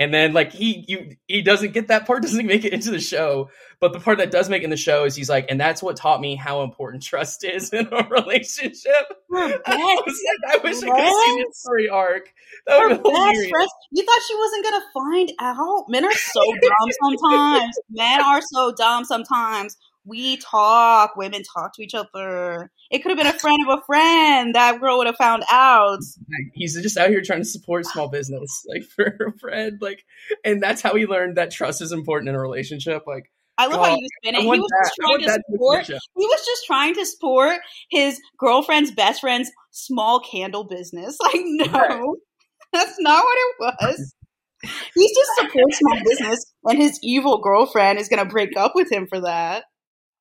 And 0.00 0.14
then 0.14 0.32
like 0.32 0.50
he 0.50 0.82
you 0.88 1.16
he 1.28 1.42
doesn't 1.42 1.72
get 1.74 1.88
that 1.88 2.06
part 2.06 2.22
doesn't 2.24 2.46
make 2.46 2.64
it 2.64 2.72
into 2.72 2.90
the 2.90 2.98
show, 2.98 3.50
but 3.80 3.92
the 3.92 4.00
part 4.00 4.16
that 4.18 4.30
does 4.30 4.48
make 4.48 4.62
it 4.62 4.64
in 4.64 4.70
the 4.70 4.76
show 4.78 5.04
is 5.04 5.14
he's 5.14 5.28
like, 5.28 5.44
and 5.50 5.60
that's 5.60 5.82
what 5.82 5.94
taught 5.96 6.22
me 6.22 6.36
how 6.36 6.62
important 6.62 7.02
trust 7.04 7.44
is 7.44 7.68
in 7.70 7.86
a 7.92 8.08
relationship. 8.08 8.94
I 9.34 9.50
Her 9.50 9.58
best, 9.58 10.02
was 10.06 10.24
like, 10.46 10.54
I 10.54 10.64
wish 10.64 10.76
I 10.82 10.86
could 10.86 10.98
have 11.04 11.12
seen 11.12 11.46
his 11.46 11.60
story 11.60 11.88
arc. 11.90 12.32
That 12.66 12.80
her 12.80 12.88
would 12.88 13.02
best 13.04 13.06
hilarious. 13.06 13.50
friend. 13.50 13.68
You 13.92 14.04
thought 14.04 14.20
she 14.26 14.36
wasn't 14.36 14.64
gonna 14.64 14.84
find 14.94 15.32
out? 15.38 15.84
Men 15.88 16.04
are 16.06 16.12
so 16.12 16.40
dumb 16.62 16.90
sometimes. 17.02 17.78
Men 17.90 18.22
are 18.22 18.40
so 18.40 18.72
dumb 18.72 19.04
sometimes. 19.04 19.76
We 20.06 20.38
talk. 20.38 21.14
Women 21.16 21.42
talk 21.54 21.74
to 21.74 21.82
each 21.82 21.94
other. 21.94 22.70
It 22.90 23.02
could 23.02 23.10
have 23.10 23.18
been 23.18 23.26
a 23.28 23.38
friend 23.38 23.58
of 23.68 23.78
a 23.78 23.82
friend. 23.82 24.54
That 24.54 24.80
girl 24.80 24.98
would 24.98 25.06
have 25.06 25.16
found 25.16 25.44
out. 25.48 26.00
He's 26.54 26.80
just 26.82 26.96
out 26.96 27.08
here 27.08 27.22
trying 27.22 27.40
to 27.40 27.48
support 27.48 27.86
small 27.86 28.08
business, 28.08 28.64
like 28.68 28.82
for 28.96 29.04
a 29.28 29.38
friend, 29.38 29.78
like, 29.80 30.04
and 30.44 30.62
that's 30.62 30.82
how 30.82 30.94
he 30.96 31.06
learned 31.06 31.36
that 31.36 31.52
trust 31.52 31.82
is 31.82 31.92
important 31.92 32.28
in 32.28 32.34
a 32.34 32.40
relationship. 32.40 33.04
Like, 33.06 33.30
I 33.56 33.66
love 33.66 33.86
how 33.86 33.94
you 33.94 34.08
spin 34.22 34.34
it. 34.36 34.40
He 34.40 34.46
was 34.46 34.58
that. 34.58 34.84
just 34.84 34.96
trying 34.98 35.18
to 35.20 35.42
support. 35.50 35.86
He 35.86 36.26
was 36.26 36.46
just 36.46 36.66
trying 36.66 36.94
to 36.94 37.06
support 37.06 37.60
his 37.90 38.18
girlfriend's 38.38 38.90
best 38.90 39.20
friend's 39.20 39.50
small 39.70 40.20
candle 40.20 40.64
business. 40.64 41.16
Like, 41.22 41.42
no, 41.44 41.66
right. 41.66 42.02
that's 42.72 42.96
not 42.98 43.22
what 43.22 43.38
it 43.38 43.56
was. 43.60 44.14
He's 44.94 45.16
just 45.16 45.30
supporting 45.36 45.72
small 45.72 45.98
business, 46.04 46.52
and 46.64 46.78
his 46.78 46.98
evil 47.02 47.38
girlfriend 47.38 47.98
is 47.98 48.08
going 48.08 48.22
to 48.22 48.30
break 48.30 48.56
up 48.56 48.72
with 48.74 48.90
him 48.90 49.06
for 49.06 49.20
that. 49.20 49.64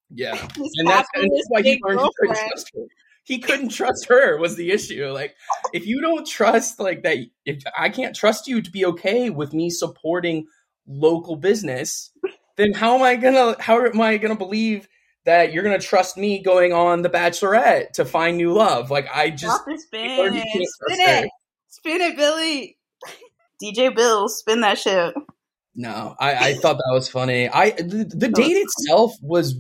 Yeah, 0.10 0.34
and 0.75 0.88
that's, 0.88 1.10
and 1.13 1.32
that's 1.32 1.48
why 1.50 1.62
he 1.62 1.80
learned 1.84 2.00
to 2.00 2.12
trust 2.25 2.72
her. 2.75 2.84
He 3.24 3.39
couldn't 3.39 3.70
trust 3.70 4.08
her 4.10 4.38
was 4.38 4.56
the 4.56 4.72
issue. 4.72 5.06
Like, 5.08 5.36
if 5.72 5.86
you 5.86 6.01
don't 6.01 6.25
trust, 6.25 6.80
like 6.80 7.04
that, 7.04 7.18
if 7.46 7.62
I 7.78 7.89
can't 7.89 8.16
trust 8.16 8.48
you 8.48 8.62
to 8.62 8.72
be 8.72 8.86
okay 8.86 9.30
with 9.30 9.54
me 9.54 9.70
supporting 9.70 10.48
local 10.88 11.36
business, 11.36 12.12
then 12.58 12.74
how 12.74 12.96
am 12.96 13.04
I 13.04 13.16
gonna? 13.16 13.56
How 13.60 13.86
am 13.86 14.01
I 14.01 14.18
gonna 14.18 14.36
believe? 14.36 14.88
that 15.25 15.54
you're 15.54 15.63
gonna 15.63 15.80
trust 15.80 16.18
me 16.18 16.42
going 16.42 16.74
on 16.74 17.04
the 17.04 17.10
Bachelorette 17.10 17.92
to 17.92 18.06
find 18.06 18.38
new 18.38 18.51
love. 18.51 18.89
Like 18.89 19.08
I 19.13 19.30
just 19.30 19.62
spin, 19.62 19.78
spin 19.78 20.36
it, 20.36 21.30
spin 21.68 22.01
it, 22.01 22.18
Billy. 22.18 22.78
DJ 23.63 23.96
Bill, 23.96 24.28
spin 24.30 24.62
that 24.62 24.78
shit. 24.78 25.13
No, 25.75 26.16
I, 26.20 26.50
I 26.50 26.54
thought 26.56 26.78
that 26.78 26.92
was 26.94 27.10
funny. 27.10 27.48
I 27.48 27.72
the, 27.72 28.06
the 28.10 28.28
date 28.28 28.58
itself 28.58 29.13
was 29.22 29.54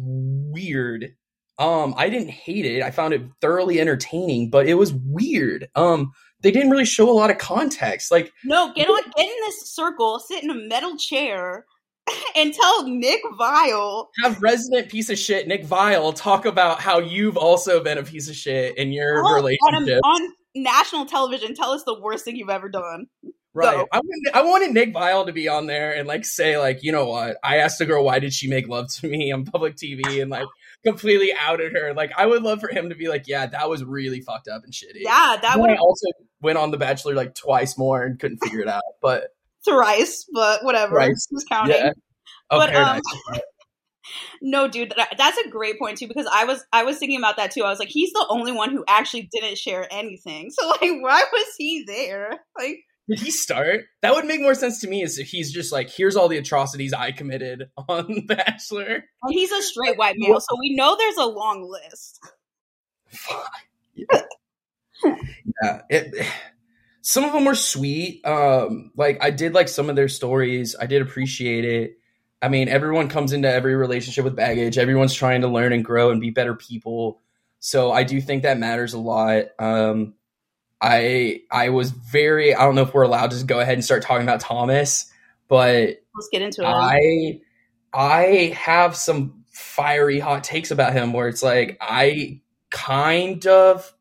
weird. 0.51 1.15
Um, 1.57 1.93
I 1.97 2.09
didn't 2.09 2.29
hate 2.29 2.65
it. 2.65 2.81
I 2.81 2.91
found 2.91 3.13
it 3.13 3.21
thoroughly 3.41 3.81
entertaining, 3.81 4.49
but 4.49 4.67
it 4.67 4.75
was 4.75 4.93
weird. 4.93 5.67
Um, 5.75 6.13
they 6.41 6.51
didn't 6.51 6.69
really 6.69 6.85
show 6.85 7.09
a 7.09 7.11
lot 7.11 7.31
of 7.31 7.37
context. 7.37 8.11
Like, 8.11 8.31
no, 8.45 8.71
get 8.73 8.89
on, 8.89 9.01
get 9.17 9.25
in 9.25 9.35
this 9.41 9.69
circle, 9.69 10.19
sit 10.19 10.41
in 10.41 10.49
a 10.49 10.55
metal 10.55 10.95
chair, 10.97 11.65
and 12.35 12.53
tell 12.53 12.87
Nick 12.87 13.21
Viall. 13.37 14.07
Have 14.23 14.41
resident 14.41 14.89
piece 14.89 15.09
of 15.09 15.17
shit 15.17 15.47
Nick 15.47 15.65
Viall 15.65 16.15
talk 16.15 16.45
about 16.45 16.79
how 16.79 16.99
you've 16.99 17.37
also 17.37 17.83
been 17.83 17.97
a 17.97 18.03
piece 18.03 18.29
of 18.29 18.35
shit 18.35 18.77
in 18.77 18.91
your 18.91 19.25
oh, 19.25 19.33
relationship 19.33 19.99
on, 20.03 20.21
on, 20.21 20.31
national 20.55 21.05
television. 21.05 21.53
Tell 21.55 21.71
us 21.71 21.83
the 21.83 21.99
worst 21.99 22.25
thing 22.25 22.35
you've 22.35 22.49
ever 22.49 22.69
done. 22.69 23.07
Right. 23.53 23.85
I 23.91 23.97
wanted, 23.97 24.35
I 24.35 24.41
wanted 24.43 24.73
Nick 24.73 24.93
Viall 24.93 25.25
to 25.25 25.33
be 25.33 25.47
on 25.47 25.65
there 25.65 25.95
and 25.95 26.07
like 26.07 26.23
say 26.23 26.57
like, 26.57 26.83
you 26.83 26.91
know 26.91 27.07
what? 27.07 27.37
I 27.43 27.57
asked 27.57 27.79
the 27.79 27.85
girl 27.85 28.05
why 28.05 28.19
did 28.19 28.33
she 28.33 28.47
make 28.47 28.67
love 28.67 28.93
to 28.95 29.07
me 29.07 29.31
on 29.31 29.45
public 29.45 29.75
TV 29.75 30.21
and 30.21 30.29
like 30.29 30.45
completely 30.83 31.31
outed 31.39 31.73
her. 31.73 31.93
Like 31.93 32.11
I 32.17 32.25
would 32.25 32.43
love 32.43 32.59
for 32.59 32.69
him 32.69 32.89
to 32.89 32.95
be 32.95 33.07
like, 33.07 33.27
yeah, 33.27 33.47
that 33.47 33.69
was 33.69 33.83
really 33.83 34.21
fucked 34.21 34.47
up 34.47 34.63
and 34.63 34.73
shitty. 34.73 35.01
Yeah, 35.01 35.37
that 35.41 35.59
would. 35.59 35.77
also 35.77 36.05
went 36.41 36.57
on 36.57 36.71
The 36.71 36.77
Bachelor 36.77 37.15
like 37.15 37.35
twice 37.35 37.77
more 37.77 38.03
and 38.03 38.19
couldn't 38.19 38.37
figure 38.43 38.61
it 38.61 38.67
out, 38.67 38.83
but 39.01 39.29
thrice, 39.65 40.25
but 40.33 40.63
whatever. 40.63 40.95
Thrice. 40.95 41.27
Who's 41.29 41.45
counting? 41.45 41.75
Yeah. 41.75 41.91
Oh, 42.51 42.59
but 42.59 42.75
um, 42.75 43.01
no, 44.41 44.67
dude, 44.67 44.93
that's 45.17 45.37
a 45.37 45.49
great 45.49 45.79
point 45.79 45.97
too 45.97 46.07
because 46.07 46.27
I 46.31 46.45
was 46.45 46.63
I 46.73 46.83
was 46.83 46.97
thinking 46.97 47.19
about 47.19 47.37
that 47.37 47.51
too. 47.51 47.63
I 47.63 47.69
was 47.69 47.79
like, 47.79 47.89
he's 47.89 48.11
the 48.11 48.25
only 48.29 48.51
one 48.51 48.71
who 48.71 48.83
actually 48.87 49.29
didn't 49.31 49.57
share 49.57 49.87
anything. 49.91 50.49
So 50.59 50.67
like, 50.67 50.81
why 50.81 51.23
was 51.31 51.47
he 51.57 51.83
there? 51.85 52.31
Like 52.57 52.79
did 53.09 53.19
he 53.19 53.31
start? 53.31 53.85
That 54.01 54.13
would 54.13 54.25
make 54.25 54.41
more 54.41 54.53
sense 54.53 54.79
to 54.81 54.87
me 54.87 55.01
is 55.01 55.17
if 55.17 55.27
he's 55.27 55.51
just 55.51 55.71
like, 55.71 55.89
here's 55.89 56.15
all 56.15 56.27
the 56.27 56.37
atrocities 56.37 56.93
I 56.93 57.11
committed 57.11 57.69
on 57.89 58.25
Bachelor. 58.27 59.03
And 59.23 59.33
he's 59.33 59.51
a 59.51 59.61
straight 59.61 59.97
white 59.97 60.15
male, 60.17 60.39
so 60.39 60.55
we 60.59 60.75
know 60.75 60.95
there's 60.95 61.17
a 61.17 61.25
long 61.25 61.63
list. 61.63 62.19
yeah. 63.95 64.21
yeah. 65.03 65.81
It, 65.89 66.27
some 67.01 67.23
of 67.23 67.33
them 67.33 67.45
were 67.45 67.55
sweet. 67.55 68.23
Um, 68.25 68.91
like 68.95 69.23
I 69.23 69.31
did 69.31 69.53
like 69.53 69.67
some 69.67 69.89
of 69.89 69.95
their 69.95 70.09
stories. 70.09 70.75
I 70.79 70.85
did 70.85 71.01
appreciate 71.01 71.65
it. 71.65 71.97
I 72.41 72.47
mean, 72.47 72.69
everyone 72.69 73.09
comes 73.09 73.33
into 73.33 73.51
every 73.51 73.75
relationship 73.75 74.23
with 74.23 74.35
baggage. 74.35 74.77
Everyone's 74.77 75.13
trying 75.13 75.41
to 75.41 75.47
learn 75.47 75.73
and 75.73 75.83
grow 75.83 76.11
and 76.11 76.21
be 76.21 76.29
better 76.29 76.55
people. 76.55 77.21
So 77.59 77.91
I 77.91 78.03
do 78.03 78.21
think 78.21 78.43
that 78.43 78.57
matters 78.57 78.93
a 78.93 78.99
lot. 78.99 79.45
Um, 79.57 80.13
I 80.81 81.41
I 81.51 81.69
was 81.69 81.91
very 81.91 82.55
I 82.55 82.63
don't 82.63 82.75
know 82.75 82.83
if 82.83 82.93
we're 82.93 83.03
allowed 83.03 83.31
to 83.31 83.35
just 83.35 83.47
go 83.47 83.59
ahead 83.59 83.73
and 83.73 83.83
start 83.83 84.01
talking 84.01 84.23
about 84.23 84.39
Thomas, 84.39 85.11
but 85.47 86.01
let's 86.15 86.29
get 86.31 86.41
into 86.41 86.61
it. 86.61 86.67
I 86.67 87.41
I 87.93 88.53
have 88.55 88.95
some 88.95 89.43
fiery 89.51 90.19
hot 90.19 90.43
takes 90.43 90.71
about 90.71 90.93
him 90.93 91.11
where 91.11 91.27
it's 91.27 91.43
like 91.43 91.77
I 91.81 92.41
kind 92.71 93.45
of 93.45 93.93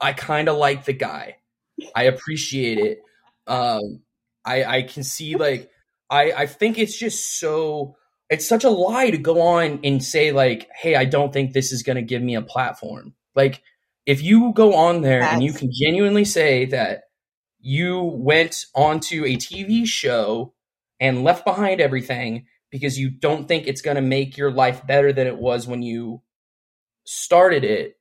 I 0.00 0.12
kind 0.12 0.48
of 0.48 0.56
like 0.56 0.84
the 0.84 0.92
guy. 0.92 1.38
I 1.94 2.04
appreciate 2.04 2.78
it. 2.78 3.02
Um 3.46 4.00
I 4.44 4.64
I 4.64 4.82
can 4.82 5.04
see 5.04 5.36
like 5.36 5.70
I 6.10 6.32
I 6.32 6.46
think 6.46 6.78
it's 6.78 6.98
just 6.98 7.38
so 7.40 7.96
it's 8.28 8.46
such 8.46 8.64
a 8.64 8.70
lie 8.70 9.10
to 9.10 9.18
go 9.18 9.40
on 9.40 9.80
and 9.82 10.04
say 10.04 10.32
like 10.32 10.68
hey 10.74 10.94
I 10.94 11.06
don't 11.06 11.32
think 11.32 11.52
this 11.52 11.72
is 11.72 11.82
going 11.82 11.96
to 11.96 12.02
give 12.02 12.22
me 12.22 12.34
a 12.34 12.42
platform. 12.42 13.14
Like 13.34 13.62
if 14.06 14.22
you 14.22 14.52
go 14.52 14.74
on 14.74 15.02
there 15.02 15.22
and 15.22 15.42
you 15.42 15.52
can 15.52 15.70
genuinely 15.72 16.24
say 16.24 16.64
that 16.66 17.04
you 17.60 18.02
went 18.02 18.66
onto 18.74 19.24
a 19.24 19.36
TV 19.36 19.86
show 19.86 20.52
and 20.98 21.24
left 21.24 21.44
behind 21.44 21.80
everything 21.80 22.46
because 22.70 22.98
you 22.98 23.10
don't 23.10 23.46
think 23.46 23.66
it's 23.66 23.82
going 23.82 23.94
to 23.96 24.00
make 24.00 24.36
your 24.36 24.50
life 24.50 24.84
better 24.86 25.12
than 25.12 25.26
it 25.26 25.38
was 25.38 25.66
when 25.66 25.82
you 25.82 26.22
started 27.04 27.64
it, 27.64 27.96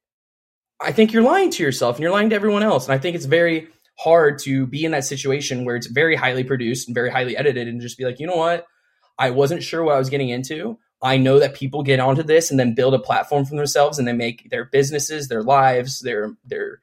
I 0.81 0.91
think 0.91 1.13
you're 1.13 1.24
lying 1.24 1.51
to 1.51 1.63
yourself 1.63 1.98
and 1.98 2.03
you're 2.03 2.12
lying 2.12 2.29
to 2.29 2.36
everyone 2.36 2.63
else. 2.63 2.86
And 2.86 2.93
I 2.93 2.98
think 2.98 3.15
it's 3.15 3.25
very 3.25 3.67
hard 4.00 4.39
to 4.39 4.65
be 4.65 4.84
in 4.84 4.91
that 4.91 5.03
situation 5.03 5.65
where 5.65 5.75
it's 5.75 5.88
very 5.88 6.15
highly 6.15 6.43
produced 6.43 6.88
and 6.88 6.96
very 6.96 7.12
highly 7.12 7.38
edited 7.38 7.67
and 7.67 7.81
just 7.81 7.98
be 7.98 8.05
like, 8.05 8.20
you 8.20 8.25
know 8.25 8.38
what? 8.38 8.65
I 9.20 9.29
wasn't 9.29 9.62
sure 9.62 9.84
what 9.84 9.96
I 9.96 10.00
was 10.00 10.10
getting 10.10 10.29
into. 10.29 10.79
I 11.01 11.17
know 11.17 11.39
that 11.39 11.55
people 11.55 11.84
get 11.84 12.00
onto 12.00 12.24
this 12.24 12.51
and 12.51 12.60
then 12.60 12.75
build 12.75 12.93
a 12.93 13.00
platform 13.00 13.46
for 13.46 13.55
themselves 13.55 13.98
and 13.98 14.08
they 14.08 14.13
make 14.13 14.50
their 14.50 14.65
businesses, 14.65 15.27
their 15.27 15.43
lives, 15.43 16.00
their 16.00 16.36
their 16.46 16.81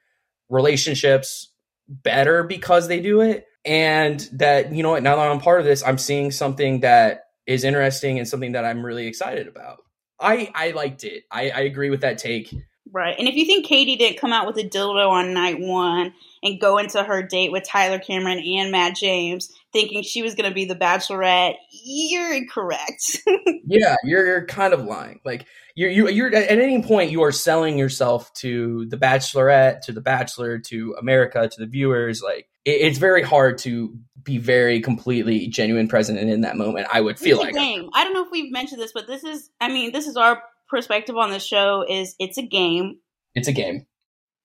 relationships 0.48 1.52
better 1.88 2.42
because 2.42 2.88
they 2.88 3.00
do 3.00 3.20
it. 3.20 3.46
And 3.64 4.20
that, 4.32 4.72
you 4.72 4.82
know 4.82 4.90
what, 4.90 5.02
now 5.02 5.16
that 5.16 5.30
I'm 5.30 5.40
part 5.40 5.60
of 5.60 5.66
this, 5.66 5.82
I'm 5.82 5.98
seeing 5.98 6.30
something 6.30 6.80
that 6.80 7.25
is 7.46 7.64
interesting 7.64 8.18
and 8.18 8.26
something 8.26 8.52
that 8.52 8.64
I'm 8.64 8.84
really 8.84 9.06
excited 9.06 9.46
about. 9.46 9.78
I 10.20 10.50
I 10.54 10.70
liked 10.72 11.04
it. 11.04 11.25
I, 11.30 11.50
I 11.50 11.60
agree 11.60 11.90
with 11.90 12.00
that 12.00 12.18
take. 12.18 12.52
Right. 12.92 13.16
And 13.18 13.28
if 13.28 13.35
you 13.35 13.45
think 13.45 13.66
Katie 13.66 13.97
didn't 13.97 14.18
come 14.18 14.33
out 14.33 14.47
with 14.47 14.57
a 14.57 14.68
dildo 14.68 15.09
on 15.09 15.35
night 15.35 15.59
one 15.59 16.14
and 16.42 16.61
go 16.61 16.78
into 16.78 17.02
her 17.02 17.23
date 17.23 17.52
with 17.52 17.64
Tyler 17.64 17.99
Cameron 17.99 18.38
and 18.38 18.73
Matt 18.73 18.97
James 18.97 19.52
thinking 19.73 20.02
she 20.02 20.23
was 20.23 20.35
going 20.35 20.49
to 20.49 20.54
be 20.54 20.64
the 20.64 20.75
bachelorette, 20.75 21.57
you're 21.71 22.33
incorrect. 22.33 23.21
yeah, 23.66 23.97
you're, 24.04 24.26
you're 24.26 24.47
kind 24.47 24.73
of 24.73 24.85
lying. 24.85 25.21
Like 25.25 25.47
you're, 25.75 25.90
you, 25.90 26.09
you're 26.09 26.35
at 26.35 26.50
any 26.50 26.83
point 26.83 27.11
you 27.11 27.23
are 27.23 27.33
selling 27.33 27.78
yourself 27.78 28.33
to 28.35 28.87
the 28.87 28.97
bachelorette, 28.97 29.83
to 29.83 29.92
the 29.92 30.00
bachelor, 30.00 30.59
to 30.59 30.97
America, 30.99 31.49
to 31.49 31.61
the 31.61 31.66
viewers. 31.66 32.23
Like 32.23 32.49
it, 32.64 32.80
it's 32.80 32.99
very 32.99 33.23
hard 33.23 33.59
to 33.59 33.99
be 34.23 34.38
very 34.38 34.80
completely 34.80 35.49
genuine 35.49 35.88
present 35.88 36.18
in 36.18 36.42
that 36.42 36.57
moment. 36.57 36.87
I 36.92 37.00
would 37.00 37.18
feel 37.18 37.38
like 37.38 37.54
game. 37.54 37.90
I 37.95 38.04
don't 38.04 38.14
know 38.14 38.25
if 38.25 38.30
we've 38.30 38.52
mentioned 38.52 38.80
this, 38.80 38.92
but 38.92 39.07
this 39.07 39.25
is, 39.25 39.50
I 39.61 39.68
mean, 39.68 39.92
this 39.92 40.07
is 40.07 40.16
our 40.16 40.42
perspective 40.68 41.16
on 41.16 41.30
the 41.30 41.38
show 41.38 41.84
is 41.88 42.14
it's 42.18 42.38
a 42.38 42.42
game. 42.42 42.98
It's 43.34 43.48
a 43.48 43.52
game. 43.52 43.87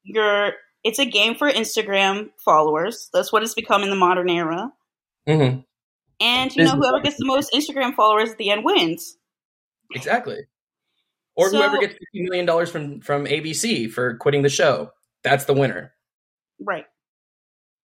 You're 0.03 0.53
it's 0.83 0.99
a 0.99 1.05
game 1.05 1.35
for 1.35 1.49
Instagram 1.49 2.29
followers. 2.43 3.09
That's 3.13 3.31
what 3.31 3.43
it's 3.43 3.53
become 3.53 3.83
in 3.83 3.89
the 3.89 3.95
modern 3.95 4.29
era. 4.29 4.71
Mm-hmm. 5.27 5.59
And 6.19 6.55
you 6.55 6.63
know, 6.63 6.71
whoever 6.71 7.01
gets 7.01 7.17
the 7.17 7.25
most 7.25 7.53
Instagram 7.53 7.95
followers 7.95 8.31
at 8.31 8.37
the 8.37 8.49
end 8.49 8.63
wins. 8.63 9.17
Exactly. 9.93 10.47
Or 11.35 11.49
so, 11.49 11.57
whoever 11.57 11.79
gets 11.79 11.93
fifty 11.93 12.21
million 12.21 12.45
dollars 12.45 12.69
from 12.69 13.01
from 13.01 13.25
ABC 13.25 13.89
for 13.91 14.15
quitting 14.17 14.41
the 14.41 14.49
show. 14.49 14.91
That's 15.23 15.45
the 15.45 15.53
winner. 15.53 15.93
Right. 16.59 16.85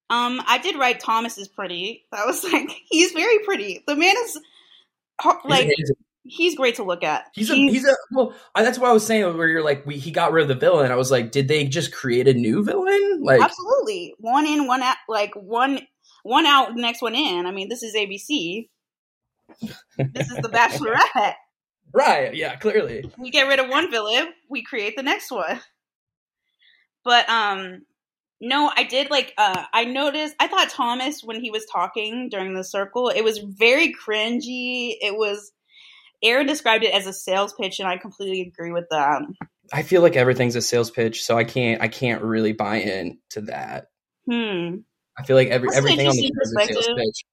Um, 0.09 0.41
I 0.47 0.57
did 0.57 0.77
write 0.77 0.99
Thomas 0.99 1.37
is 1.37 1.47
pretty. 1.47 2.05
That 2.11 2.25
was 2.25 2.43
like 2.43 2.69
he's 2.89 3.11
very 3.11 3.39
pretty. 3.39 3.83
The 3.87 3.95
man 3.95 4.15
is 4.23 4.39
like 5.45 5.71
he's 6.23 6.55
great 6.55 6.75
to 6.75 6.83
look 6.83 7.03
at. 7.03 7.25
He's, 7.33 7.49
he's 7.49 7.69
a 7.69 7.71
he's 7.71 7.85
a 7.87 7.95
well. 8.11 8.33
That's 8.55 8.79
what 8.79 8.89
I 8.89 8.93
was 8.93 9.05
saying. 9.05 9.37
Where 9.37 9.47
you're 9.47 9.63
like, 9.63 9.85
we, 9.85 9.97
he 9.97 10.11
got 10.11 10.31
rid 10.31 10.43
of 10.43 10.47
the 10.47 10.55
villain. 10.55 10.91
I 10.91 10.95
was 10.95 11.11
like, 11.11 11.31
did 11.31 11.47
they 11.47 11.65
just 11.67 11.91
create 11.91 12.27
a 12.27 12.33
new 12.33 12.63
villain? 12.63 13.21
Like, 13.21 13.41
absolutely, 13.41 14.15
one 14.19 14.45
in, 14.45 14.67
one 14.67 14.81
out. 14.81 14.97
Like 15.07 15.33
one 15.35 15.81
one 16.23 16.45
out, 16.45 16.75
next 16.75 17.01
one 17.01 17.15
in. 17.15 17.45
I 17.45 17.51
mean, 17.51 17.69
this 17.69 17.83
is 17.83 17.95
ABC. 17.95 18.69
this 19.59 20.29
is 20.29 20.37
the 20.37 20.49
Bachelorette. 20.49 21.33
Right. 21.91 22.35
Yeah. 22.35 22.55
Clearly, 22.55 23.11
we 23.17 23.31
get 23.31 23.47
rid 23.47 23.57
of 23.57 23.67
one 23.67 23.89
villain, 23.89 24.27
we 24.47 24.61
create 24.61 24.95
the 24.95 25.01
next 25.01 25.31
one. 25.31 25.59
But 27.03 27.27
um, 27.27 27.81
no, 28.41 28.71
I 28.75 28.83
did 28.83 29.09
like 29.09 29.33
uh 29.37 29.63
I 29.73 29.85
noticed 29.85 30.35
I 30.39 30.47
thought 30.47 30.69
Thomas 30.69 31.23
when 31.23 31.41
he 31.41 31.51
was 31.51 31.65
talking 31.65 32.29
during 32.29 32.53
the 32.53 32.63
circle, 32.63 33.09
it 33.09 33.23
was 33.23 33.39
very 33.39 33.93
cringy. 33.93 34.95
It 35.01 35.17
was 35.17 35.51
Aaron 36.23 36.47
described 36.47 36.83
it 36.83 36.93
as 36.93 37.07
a 37.07 37.13
sales 37.13 37.53
pitch, 37.53 37.79
and 37.79 37.87
I 37.87 37.97
completely 37.97 38.41
agree 38.41 38.71
with 38.71 38.85
that. 38.91 39.21
I 39.71 39.83
feel 39.83 40.01
like 40.01 40.15
everything's 40.15 40.55
a 40.55 40.61
sales 40.61 40.91
pitch, 40.91 41.23
so 41.23 41.37
I 41.37 41.43
can't 41.43 41.81
I 41.81 41.87
can't 41.87 42.23
really 42.23 42.53
buy 42.53 42.77
in 42.77 43.19
to 43.31 43.41
that. 43.41 43.87
Hmm. 44.29 44.77
I 45.17 45.23
feel 45.23 45.35
like 45.35 45.49
every 45.49 45.67
That's 45.67 45.77
everything 45.77 46.07
on 46.07 46.15
the 46.15 46.21
show 46.23 46.41
is 46.41 46.55
a 46.57 46.73
sales 46.73 46.87
pitch. 46.97 47.23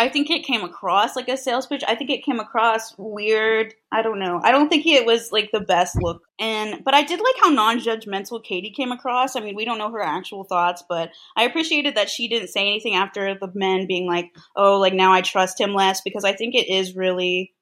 I 0.00 0.08
think 0.08 0.30
it 0.30 0.44
came 0.44 0.62
across 0.62 1.16
like 1.16 1.28
a 1.28 1.36
sales 1.36 1.66
pitch. 1.66 1.82
I 1.86 1.96
think 1.96 2.10
it 2.10 2.24
came 2.24 2.38
across 2.38 2.94
weird. 2.96 3.74
I 3.90 4.02
don't 4.02 4.20
know. 4.20 4.40
I 4.44 4.52
don't 4.52 4.68
think 4.68 4.86
it 4.86 5.04
was 5.04 5.32
like 5.32 5.50
the 5.52 5.60
best 5.60 5.96
look. 6.00 6.22
And 6.38 6.84
but 6.84 6.94
I 6.94 7.02
did 7.02 7.18
like 7.18 7.34
how 7.40 7.50
non-judgmental 7.50 8.44
Katie 8.44 8.70
came 8.70 8.92
across. 8.92 9.34
I 9.34 9.40
mean, 9.40 9.56
we 9.56 9.64
don't 9.64 9.78
know 9.78 9.90
her 9.90 10.00
actual 10.00 10.44
thoughts, 10.44 10.84
but 10.88 11.10
I 11.36 11.44
appreciated 11.44 11.96
that 11.96 12.10
she 12.10 12.28
didn't 12.28 12.48
say 12.48 12.60
anything 12.60 12.94
after 12.94 13.34
the 13.34 13.50
men 13.54 13.88
being 13.88 14.06
like, 14.06 14.30
"Oh, 14.54 14.78
like 14.78 14.94
now 14.94 15.12
I 15.12 15.20
trust 15.20 15.60
him 15.60 15.74
less" 15.74 16.00
because 16.00 16.24
I 16.24 16.32
think 16.32 16.54
it 16.54 16.68
is 16.68 16.94
really 16.94 17.52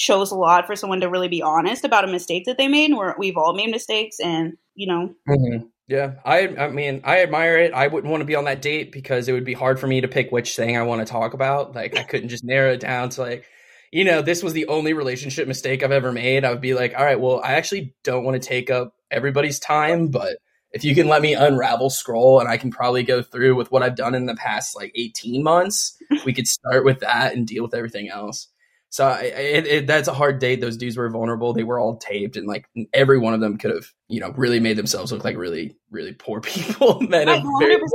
shows 0.00 0.30
a 0.30 0.34
lot 0.34 0.66
for 0.66 0.74
someone 0.74 1.00
to 1.02 1.10
really 1.10 1.28
be 1.28 1.42
honest 1.42 1.84
about 1.84 2.04
a 2.04 2.10
mistake 2.10 2.44
that 2.46 2.56
they 2.56 2.68
made. 2.68 2.94
Where 2.94 3.14
we've 3.18 3.36
all 3.36 3.54
made 3.54 3.70
mistakes, 3.70 4.18
and 4.18 4.56
you 4.74 4.86
know, 4.86 5.14
Mhm. 5.28 5.68
Yeah, 5.88 6.14
I 6.24 6.48
I 6.56 6.68
mean 6.68 7.02
I 7.04 7.22
admire 7.22 7.58
it. 7.58 7.74
I 7.74 7.88
wouldn't 7.88 8.10
want 8.10 8.22
to 8.22 8.26
be 8.26 8.34
on 8.36 8.44
that 8.44 8.62
date 8.62 8.92
because 8.92 9.28
it 9.28 9.32
would 9.32 9.44
be 9.44 9.52
hard 9.52 9.78
for 9.78 9.86
me 9.86 10.00
to 10.00 10.08
pick 10.08 10.30
which 10.30 10.56
thing 10.56 10.76
I 10.76 10.82
want 10.84 11.06
to 11.06 11.12
talk 11.12 11.34
about. 11.34 11.74
Like 11.74 11.96
I 11.98 12.04
couldn't 12.04 12.30
just 12.30 12.44
narrow 12.44 12.72
it 12.72 12.80
down 12.80 13.10
to 13.10 13.20
like, 13.20 13.44
you 13.92 14.04
know, 14.04 14.22
this 14.22 14.42
was 14.42 14.52
the 14.54 14.68
only 14.68 14.92
relationship 14.94 15.46
mistake 15.48 15.82
I've 15.82 15.90
ever 15.92 16.12
made. 16.12 16.44
I 16.44 16.50
would 16.50 16.60
be 16.62 16.74
like, 16.74 16.94
all 16.96 17.04
right, 17.04 17.20
well, 17.20 17.40
I 17.44 17.54
actually 17.54 17.94
don't 18.04 18.24
want 18.24 18.40
to 18.40 18.48
take 18.48 18.70
up 18.70 18.94
everybody's 19.10 19.58
time, 19.58 20.08
but 20.08 20.38
if 20.72 20.84
you 20.84 20.94
can 20.94 21.08
let 21.08 21.20
me 21.22 21.34
unravel 21.34 21.90
scroll 21.90 22.38
and 22.40 22.48
I 22.48 22.56
can 22.56 22.70
probably 22.70 23.02
go 23.02 23.20
through 23.22 23.56
with 23.56 23.70
what 23.72 23.82
I've 23.82 23.96
done 23.96 24.14
in 24.14 24.26
the 24.26 24.36
past 24.36 24.76
like 24.76 24.92
18 24.94 25.42
months, 25.42 25.96
we 26.24 26.32
could 26.32 26.46
start 26.46 26.84
with 26.84 27.00
that 27.00 27.34
and 27.34 27.46
deal 27.46 27.64
with 27.64 27.74
everything 27.74 28.08
else. 28.08 28.46
So 28.92 29.06
I, 29.06 29.20
it, 29.22 29.66
it, 29.68 29.86
that's 29.86 30.08
a 30.08 30.12
hard 30.12 30.40
date. 30.40 30.60
Those 30.60 30.76
dudes 30.76 30.96
were 30.96 31.08
vulnerable. 31.08 31.52
They 31.52 31.62
were 31.62 31.78
all 31.78 31.96
taped, 31.96 32.36
and 32.36 32.48
like 32.48 32.66
every 32.92 33.18
one 33.18 33.34
of 33.34 33.40
them 33.40 33.56
could 33.56 33.70
have, 33.70 33.86
you 34.08 34.18
know, 34.18 34.32
really 34.36 34.58
made 34.58 34.76
themselves 34.76 35.12
look 35.12 35.22
like 35.22 35.36
really, 35.36 35.76
really 35.92 36.12
poor 36.12 36.40
people. 36.40 36.98
Of 36.98 37.08
very 37.08 37.24
100%. 37.24 37.40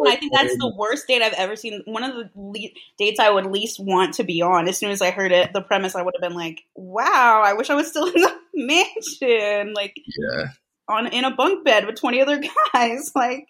I 0.08 0.16
think 0.16 0.34
that's 0.34 0.58
the 0.58 0.74
worst 0.78 1.06
date 1.06 1.22
I've 1.22 1.34
ever 1.34 1.58
seen. 1.58 1.82
One 1.86 2.04
of 2.04 2.16
the 2.16 2.30
le- 2.36 2.70
dates 2.98 3.20
I 3.20 3.30
would 3.30 3.46
least 3.46 3.78
want 3.78 4.14
to 4.16 4.24
be 4.24 4.42
on. 4.42 4.70
As 4.70 4.78
soon 4.78 4.90
as 4.90 5.02
I 5.02 5.12
heard 5.12 5.34
it, 5.34 5.52
the 5.52 5.62
premise, 5.62 5.96
I 5.96 6.02
would 6.02 6.14
have 6.16 6.28
been 6.30 6.38
like, 6.38 6.64
"Wow, 6.76 7.42
I 7.46 7.54
wish 7.54 7.70
I 7.70 7.76
was 7.76 7.90
still 7.90 8.06
in 8.16 8.22
the 8.22 8.34
mansion, 8.54 9.74
like 9.74 9.98
yeah, 9.98 10.48
on 10.88 11.08
in 11.08 11.26
a 11.26 11.36
bunk 11.36 11.66
bed 11.66 11.86
with 11.86 12.00
twenty 12.00 12.22
other 12.22 12.42
guys." 12.74 13.12
Like, 13.14 13.50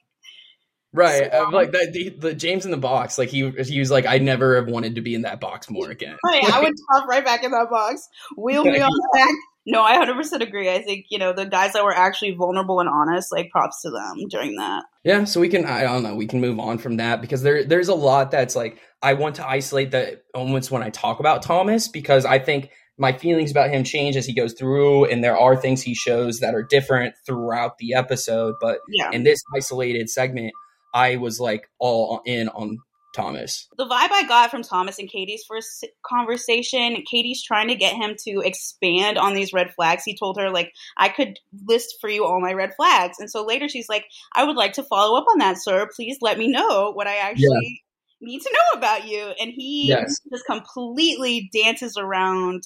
right. 0.96 1.30
So- 1.32 1.46
Uh, 1.48 1.52
like 1.52 1.72
that, 1.72 1.92
the, 1.94 2.10
the 2.10 2.34
James 2.34 2.66
in 2.66 2.72
the 2.72 2.78
box. 2.78 3.18
Like 3.18 3.30
he, 3.30 3.50
he 3.52 3.80
was 3.80 3.92
like, 3.92 4.06
I 4.06 4.18
never 4.18 4.56
have 4.56 4.68
wanted 4.68 4.96
to 4.96 5.02
be 5.02 5.14
in 5.16 5.22
that 5.24 5.40
box 5.40 5.70
more 5.70 5.90
again. 5.92 6.18
right, 6.26 6.44
I 6.44 6.62
would 6.62 6.74
top 6.94 7.08
right 7.08 7.24
back 7.24 7.44
in 7.44 7.52
that 7.52 7.70
box, 7.70 8.08
wheel 8.38 8.64
me 8.66 8.80
on 8.80 8.92
back. 9.14 9.30
No, 9.68 9.82
I 9.82 9.96
hundred 9.96 10.16
percent 10.16 10.44
agree. 10.44 10.70
I 10.70 10.84
think 10.84 11.06
you 11.10 11.18
know 11.18 11.34
the 11.34 11.46
guys 11.46 11.74
that 11.74 11.84
were 11.84 11.92
actually 11.96 12.32
vulnerable 12.36 12.80
and 12.80 12.88
honest. 12.88 13.32
Like, 13.32 13.50
props 13.50 13.82
to 13.82 13.90
them 13.90 14.28
during 14.30 14.58
that. 14.58 14.84
Yeah, 15.04 15.24
so 15.24 15.40
we 15.40 15.50
can 15.50 15.66
I 15.66 15.82
don't 15.82 16.04
know, 16.04 16.14
we 16.14 16.28
can 16.28 16.40
move 16.40 16.60
on 16.60 16.78
from 16.78 16.98
that 16.98 17.20
because 17.20 17.42
there 17.42 17.64
there's 17.64 17.88
a 17.88 17.96
lot 17.96 18.30
that's 18.30 18.56
like 18.56 18.80
I 19.02 19.14
want 19.14 19.38
to 19.38 19.48
isolate 19.48 19.90
the 19.90 20.22
moments 20.36 20.70
when 20.70 20.84
I 20.84 20.92
talk 20.92 21.20
about 21.20 21.42
Thomas 21.42 21.88
because 21.88 22.26
I 22.26 22.38
think 22.38 22.70
my 23.00 23.12
feelings 23.12 23.50
about 23.50 23.72
him 23.72 23.84
change 23.84 24.16
as 24.16 24.28
he 24.28 24.34
goes 24.36 24.54
through 24.54 25.06
and 25.06 25.24
there 25.24 25.38
are 25.38 25.56
things 25.58 25.82
he 25.82 25.96
shows 25.96 26.40
that 26.42 26.54
are 26.54 26.64
different 26.64 27.16
throughout 27.26 27.78
the 27.80 27.96
episode, 27.96 28.54
but 28.62 28.80
Yeah. 28.88 29.10
in 29.12 29.24
this 29.24 29.40
isolated 29.56 30.10
segment 30.12 30.54
I 30.96 31.18
was 31.18 31.40
like 31.40 31.70
all 31.78 32.22
in 32.26 32.48
on 32.50 32.80
Thomas. 33.14 33.68
the 33.78 33.86
vibe 33.86 34.12
I 34.12 34.26
got 34.28 34.52
from 34.52 34.62
Thomas 34.62 35.00
and 35.00 35.10
Katie's 35.10 35.46
first 35.48 35.86
conversation, 36.06 37.02
Katie's 37.10 37.42
trying 37.42 37.70
to 37.70 37.76
get 37.76 37.94
him 37.96 38.16
to 38.26 38.42
expand 38.42 39.18
on 39.18 39.34
these 39.34 39.54
red 39.54 39.74
flags. 39.74 40.04
He 40.04 40.18
told 40.18 40.38
her, 40.38 40.50
like, 40.50 40.74
I 40.98 41.08
could 41.10 41.40
list 41.66 41.96
for 42.02 42.10
you 42.10 42.26
all 42.26 42.42
my 42.42 42.52
red 42.54 42.74
flags. 42.76 43.18
And 43.20 43.32
so 43.32 43.46
later 43.46 43.70
she's 43.70 43.88
like, 43.88 44.06
I 44.36 44.44
would 44.44 44.58
like 44.58 44.74
to 44.74 44.84
follow 44.84 45.18
up 45.18 45.26
on 45.32 45.40
that, 45.40 45.58
sir. 45.62 45.88
Please 45.96 46.18
let 46.22 46.38
me 46.38 46.48
know 46.50 46.92
what 46.92 47.08
I 47.08 47.16
actually 47.18 47.82
need 48.22 48.42
to 48.42 48.52
know 48.52 48.80
about 48.80 49.08
you. 49.08 49.34
And 49.40 49.52
he 49.52 49.88
Yes. 49.90 50.20
just 50.30 50.46
completely 50.46 51.50
dances 51.54 51.96
around 51.98 52.64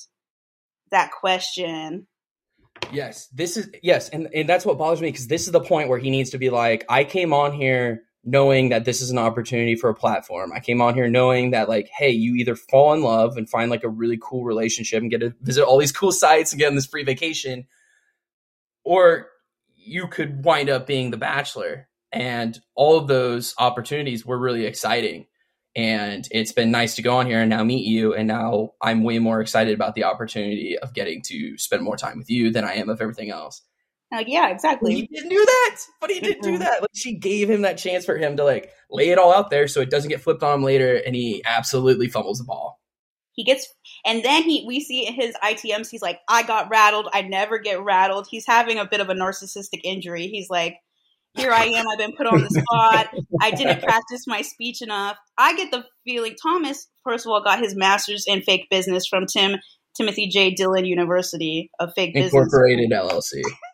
that 0.91 1.11
question. 1.11 2.07
Yes, 2.91 3.27
this 3.27 3.57
is 3.57 3.69
yes, 3.83 4.09
and 4.09 4.29
and 4.33 4.49
that's 4.49 4.65
what 4.65 4.77
bothers 4.79 5.01
me 5.01 5.09
because 5.09 5.27
this 5.27 5.45
is 5.45 5.51
the 5.51 5.59
point 5.59 5.89
where 5.89 5.99
he 5.99 6.09
needs 6.09 6.31
to 6.31 6.39
be 6.39 6.49
like, 6.49 6.85
I 6.89 7.03
came 7.03 7.33
on 7.33 7.53
here 7.53 8.03
knowing 8.23 8.69
that 8.69 8.86
this 8.86 9.01
is 9.01 9.10
an 9.10 9.17
opportunity 9.17 9.75
for 9.75 9.89
a 9.89 9.95
platform. 9.95 10.51
I 10.53 10.60
came 10.60 10.82
on 10.82 10.93
here 10.93 11.08
knowing 11.08 11.51
that 11.51 11.69
like, 11.69 11.88
hey, 11.88 12.12
you 12.12 12.36
either 12.36 12.55
fall 12.55 12.93
in 12.93 13.01
love 13.01 13.38
and 13.38 13.49
find 13.49 13.71
like 13.71 13.84
a 13.84 13.89
really 13.89 14.19
cool 14.21 14.43
relationship 14.43 15.01
and 15.01 15.10
get 15.10 15.21
to 15.21 15.34
visit 15.41 15.63
all 15.63 15.77
these 15.77 15.91
cool 15.91 16.12
sites 16.12 16.51
and 16.51 16.60
get 16.60 16.67
on 16.67 16.75
this 16.75 16.86
free 16.86 17.03
vacation, 17.03 17.65
or 18.84 19.27
you 19.75 20.08
could 20.08 20.43
wind 20.43 20.69
up 20.69 20.86
being 20.86 21.12
the 21.12 21.17
bachelor. 21.17 21.88
And 22.12 22.60
all 22.75 22.97
of 22.97 23.08
those 23.08 23.53
opportunities 23.58 24.25
were 24.25 24.38
really 24.38 24.65
exciting. 24.65 25.27
And 25.75 26.27
it's 26.32 26.51
been 26.51 26.71
nice 26.71 26.95
to 26.95 27.01
go 27.01 27.17
on 27.17 27.27
here 27.27 27.39
and 27.39 27.49
now 27.49 27.63
meet 27.63 27.86
you. 27.86 28.13
And 28.15 28.27
now 28.27 28.71
I'm 28.82 29.03
way 29.03 29.19
more 29.19 29.39
excited 29.39 29.73
about 29.73 29.95
the 29.95 30.03
opportunity 30.03 30.77
of 30.77 30.93
getting 30.93 31.21
to 31.27 31.58
spend 31.58 31.84
more 31.84 31.95
time 31.95 32.17
with 32.17 32.29
you 32.29 32.51
than 32.51 32.65
I 32.65 32.73
am 32.73 32.89
of 32.89 32.99
everything 32.99 33.29
else. 33.29 33.62
Like, 34.11 34.27
yeah, 34.27 34.49
exactly. 34.49 34.95
He 34.95 35.07
didn't 35.07 35.29
do 35.29 35.45
that, 35.45 35.79
but 36.01 36.09
he 36.09 36.19
didn't 36.19 36.41
do 36.41 36.57
that. 36.57 36.81
Like, 36.81 36.89
she 36.95 37.15
gave 37.15 37.49
him 37.49 37.61
that 37.61 37.77
chance 37.77 38.05
for 38.05 38.17
him 38.17 38.37
to 38.37 38.43
like 38.43 38.71
lay 38.89 39.09
it 39.09 39.19
all 39.19 39.31
out 39.33 39.51
there 39.51 39.67
so 39.67 39.81
it 39.81 39.91
doesn't 39.91 40.09
get 40.09 40.21
flipped 40.21 40.41
on 40.41 40.55
him 40.55 40.63
later, 40.63 40.95
and 40.95 41.15
he 41.15 41.43
absolutely 41.45 42.07
fumbles 42.07 42.39
the 42.39 42.45
ball. 42.45 42.79
He 43.33 43.43
gets, 43.43 43.67
and 44.05 44.23
then 44.23 44.43
he, 44.43 44.65
we 44.67 44.81
see 44.81 45.05
his 45.05 45.35
ITMs, 45.43 45.89
he's 45.89 46.01
like, 46.01 46.19
I 46.27 46.43
got 46.43 46.69
rattled. 46.69 47.07
I 47.13 47.21
never 47.21 47.59
get 47.59 47.81
rattled. 47.81 48.27
He's 48.29 48.45
having 48.45 48.79
a 48.79 48.85
bit 48.85 48.99
of 48.99 49.09
a 49.09 49.13
narcissistic 49.13 49.81
injury. 49.83 50.27
He's 50.27 50.49
like, 50.49 50.77
here 51.35 51.51
I 51.51 51.65
am. 51.65 51.85
I've 51.87 51.99
been 51.99 52.15
put 52.17 52.25
on 52.25 52.41
the 52.41 52.49
spot. 52.49 53.13
I 53.41 53.51
didn't 53.51 53.81
practice 53.83 54.25
my 54.27 54.41
speech 54.41 54.81
enough. 54.81 55.17
I 55.37 55.55
get 55.55 55.71
the 55.71 55.85
feeling 56.03 56.35
Thomas, 56.41 56.87
first 57.03 57.25
of 57.25 57.31
all, 57.31 57.43
got 57.43 57.59
his 57.59 57.75
master's 57.75 58.25
in 58.27 58.41
fake 58.41 58.67
business 58.71 59.05
from 59.07 59.25
Tim 59.25 59.57
Timothy 59.95 60.27
J. 60.27 60.53
Dillon 60.53 60.85
University 60.85 61.69
of 61.79 61.91
Fake 61.95 62.13
Business, 62.13 62.33
Incorporated 62.33 62.91
LLC. 62.91 63.41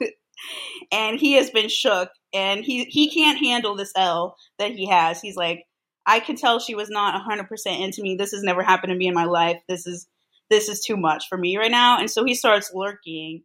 and 0.92 1.18
he 1.18 1.34
has 1.34 1.50
been 1.50 1.68
shook, 1.68 2.10
and 2.32 2.64
he 2.64 2.84
he 2.84 3.10
can't 3.10 3.38
handle 3.38 3.74
this 3.74 3.92
L 3.96 4.36
that 4.58 4.72
he 4.72 4.86
has. 4.88 5.20
He's 5.20 5.36
like, 5.36 5.64
I 6.06 6.20
could 6.20 6.36
tell 6.36 6.58
she 6.58 6.74
was 6.74 6.90
not 6.90 7.20
hundred 7.22 7.48
percent 7.48 7.80
into 7.82 8.02
me. 8.02 8.16
This 8.16 8.32
has 8.32 8.42
never 8.42 8.62
happened 8.62 8.90
to 8.90 8.96
me 8.96 9.08
in 9.08 9.14
my 9.14 9.24
life. 9.24 9.58
This 9.68 9.86
is 9.86 10.06
this 10.50 10.68
is 10.68 10.80
too 10.80 10.96
much 10.96 11.24
for 11.28 11.36
me 11.36 11.56
right 11.56 11.70
now, 11.70 11.98
and 11.98 12.10
so 12.10 12.24
he 12.24 12.34
starts 12.34 12.72
lurking. 12.74 13.42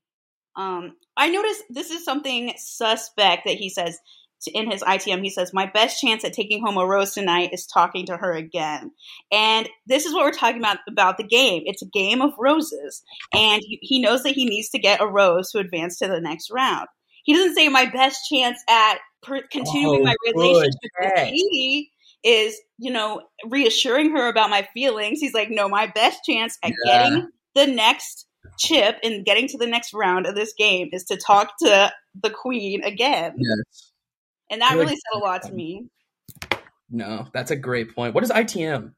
Um, 0.56 0.96
I 1.18 1.30
notice 1.30 1.62
this 1.70 1.90
is 1.90 2.06
something 2.06 2.54
suspect 2.58 3.46
that 3.46 3.56
he 3.56 3.70
says 3.70 3.98
in 4.48 4.70
his 4.70 4.82
ITM. 4.84 5.24
He 5.24 5.30
says, 5.30 5.54
"My 5.54 5.66
best 5.66 6.02
chance 6.02 6.24
at 6.24 6.34
taking 6.34 6.62
home 6.64 6.78
a 6.78 6.86
rose 6.86 7.14
tonight 7.14 7.50
is 7.54 7.66
talking 7.66 8.06
to 8.08 8.18
her 8.18 8.34
again." 8.34 8.92
And 9.32 9.70
this 9.88 10.06
is 10.06 10.14
what 10.14 10.24
we're 10.24 10.32
talking 10.32 10.60
about 10.60 10.78
about 10.88 11.18
the 11.18 11.24
game. 11.24 11.64
It's 11.66 11.82
a 11.82 11.88
game 11.88 12.22
of 12.22 12.34
roses, 12.38 13.04
and 13.34 13.62
he, 13.66 14.02
knows 14.02 14.24
that 14.24 14.34
he 14.36 14.46
needs 14.46 14.70
to 14.70 14.80
get 14.80 15.02
a 15.02 15.08
rose 15.08 15.52
to 15.52 15.60
advance 15.60 16.00
to 16.00 16.08
the 16.08 16.20
next 16.22 16.52
round. 16.52 16.88
He 17.24 17.34
doesn't 17.34 17.56
say 17.56 17.70
my 17.70 17.86
best 17.86 18.20
chance 18.30 18.60
at 18.70 18.98
per- 19.22 19.48
continuing 19.52 20.02
Oh, 20.02 20.04
my 20.06 20.16
good 20.26 20.36
relationship 20.36 20.92
with. 21.00 21.16
Katie 21.16 21.92
is, 22.24 22.60
you 22.78 22.92
know, 22.92 23.22
reassuring 23.50 24.12
her 24.12 24.28
about 24.28 24.50
my 24.50 24.68
feelings. 24.74 25.20
He's 25.20 25.34
like, 25.34 25.50
no, 25.50 25.68
my 25.70 25.88
best 25.88 26.20
chance 26.26 26.58
at 26.64 26.74
Yeah. 26.86 27.04
getting 27.10 27.30
the 27.56 27.68
next 27.68 28.28
chip 28.60 28.98
and 29.04 29.26
getting 29.26 29.48
to 29.48 29.58
the 29.58 29.68
next 29.68 29.94
round 29.94 30.26
of 30.26 30.36
this 30.36 30.54
game 30.58 30.90
is 30.92 31.06
to 31.06 31.18
talk 31.18 31.54
to 31.60 31.92
the 32.22 32.30
queen 32.30 32.84
again. 32.84 33.36
Yes. 33.38 33.92
And 34.50 34.62
that 34.62 34.74
really 34.76 34.96
said 34.96 35.16
a 35.16 35.20
lot 35.20 35.42
to 35.44 35.52
me 35.52 35.88
No, 36.90 37.28
that's 37.34 37.52
a 37.52 37.56
great 37.56 37.96
point. 37.96 38.14
What 38.14 38.24
is 38.24 38.32
ITM? 38.32 38.94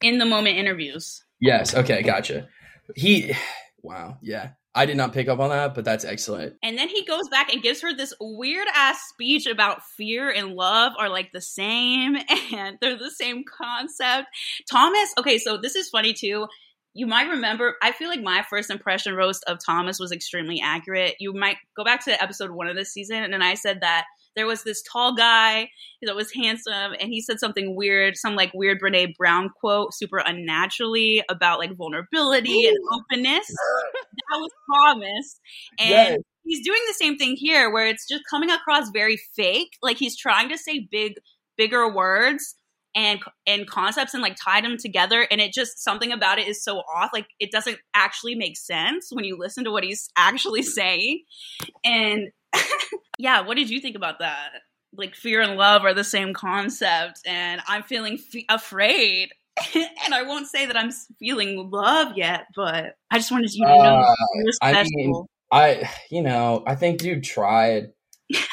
in 0.00 0.18
the 0.18 0.24
moment 0.24 0.56
interviews. 0.56 1.24
Yes. 1.40 1.74
Okay. 1.74 2.02
Gotcha. 2.02 2.48
He. 2.94 3.34
Wow. 3.80 4.18
Yeah. 4.22 4.50
I 4.74 4.86
did 4.86 4.96
not 4.96 5.12
pick 5.12 5.28
up 5.28 5.38
on 5.38 5.50
that, 5.50 5.74
but 5.76 5.84
that's 5.84 6.04
excellent. 6.04 6.54
And 6.64 6.76
then 6.76 6.88
he 6.88 7.04
goes 7.04 7.28
back 7.28 7.52
and 7.52 7.62
gives 7.62 7.80
her 7.82 7.94
this 7.94 8.12
weird 8.20 8.66
ass 8.74 9.00
speech 9.08 9.46
about 9.46 9.84
fear 9.96 10.30
and 10.30 10.54
love 10.54 10.92
are 10.98 11.08
like 11.08 11.30
the 11.32 11.40
same 11.40 12.16
and 12.52 12.76
they're 12.80 12.98
the 12.98 13.10
same 13.10 13.44
concept. 13.44 14.26
Thomas, 14.68 15.14
okay, 15.16 15.38
so 15.38 15.58
this 15.58 15.76
is 15.76 15.88
funny 15.88 16.12
too. 16.12 16.48
You 16.92 17.06
might 17.06 17.30
remember, 17.30 17.76
I 17.82 17.92
feel 17.92 18.08
like 18.08 18.20
my 18.20 18.44
first 18.50 18.68
impression 18.68 19.14
roast 19.14 19.44
of 19.46 19.58
Thomas 19.64 20.00
was 20.00 20.10
extremely 20.10 20.60
accurate. 20.60 21.14
You 21.20 21.32
might 21.32 21.58
go 21.76 21.84
back 21.84 22.04
to 22.06 22.20
episode 22.20 22.50
one 22.50 22.66
of 22.66 22.74
this 22.74 22.92
season, 22.92 23.22
and 23.32 23.44
I 23.44 23.54
said 23.54 23.82
that 23.82 24.06
there 24.38 24.46
was 24.46 24.62
this 24.62 24.82
tall 24.82 25.16
guy 25.16 25.68
that 26.02 26.14
was 26.14 26.32
handsome, 26.32 26.94
and 27.00 27.10
he 27.10 27.20
said 27.20 27.40
something 27.40 27.74
weird, 27.74 28.16
some 28.16 28.36
like 28.36 28.52
weird 28.54 28.80
Brene 28.80 29.16
Brown 29.16 29.50
quote, 29.60 29.92
super 29.92 30.18
unnaturally 30.18 31.24
about 31.28 31.58
like 31.58 31.76
vulnerability 31.76 32.68
and 32.68 32.76
openness. 32.92 33.48
that 33.48 34.38
was 34.38 34.50
promise. 34.68 35.40
And 35.80 35.88
Yes. 35.90 36.18
he's 36.44 36.64
doing 36.64 36.80
the 36.86 36.94
same 36.94 37.16
thing 37.18 37.34
here 37.36 37.68
where 37.72 37.86
it's 37.88 38.06
just 38.06 38.22
coming 38.30 38.48
across 38.48 38.90
very 38.90 39.18
fake. 39.34 39.72
Like 39.82 39.96
he's 39.96 40.16
trying 40.16 40.50
to 40.50 40.56
say 40.56 40.86
big, 40.88 41.14
bigger 41.56 41.92
words 41.92 42.54
and 42.94 43.20
and 43.46 43.68
concepts 43.68 44.14
and 44.14 44.22
like 44.22 44.36
tied 44.42 44.64
them 44.64 44.76
together 44.78 45.26
and 45.30 45.40
it 45.40 45.52
just 45.52 45.82
something 45.82 46.10
about 46.10 46.38
it 46.38 46.48
is 46.48 46.64
so 46.64 46.78
off 46.78 47.10
like 47.12 47.26
it 47.38 47.50
doesn't 47.52 47.76
actually 47.94 48.34
make 48.34 48.56
sense 48.56 49.08
when 49.12 49.24
you 49.24 49.36
listen 49.36 49.62
to 49.62 49.70
what 49.70 49.84
he's 49.84 50.08
actually 50.16 50.62
saying 50.62 51.22
and 51.84 52.28
yeah 53.18 53.40
what 53.40 53.56
did 53.56 53.68
you 53.68 53.80
think 53.80 53.96
about 53.96 54.20
that 54.20 54.50
like 54.96 55.14
fear 55.14 55.42
and 55.42 55.56
love 55.56 55.84
are 55.84 55.92
the 55.94 56.04
same 56.04 56.32
concept 56.32 57.20
and 57.26 57.60
i'm 57.68 57.82
feeling 57.82 58.14
f- 58.34 58.42
afraid 58.48 59.28
and 59.74 60.14
i 60.14 60.22
won't 60.22 60.46
say 60.46 60.64
that 60.66 60.76
i'm 60.76 60.90
feeling 61.18 61.68
love 61.70 62.16
yet 62.16 62.46
but 62.56 62.94
i 63.10 63.18
just 63.18 63.30
wanted 63.30 63.52
you 63.52 63.66
to 63.66 63.72
know 63.76 63.96
Uh, 63.96 64.14
I 64.62 64.84
mean, 64.88 65.24
I, 65.50 65.90
you 66.10 66.22
know, 66.22 66.62
I 66.66 66.74
think 66.74 67.00
dude 67.00 67.24
tried. 67.24 67.88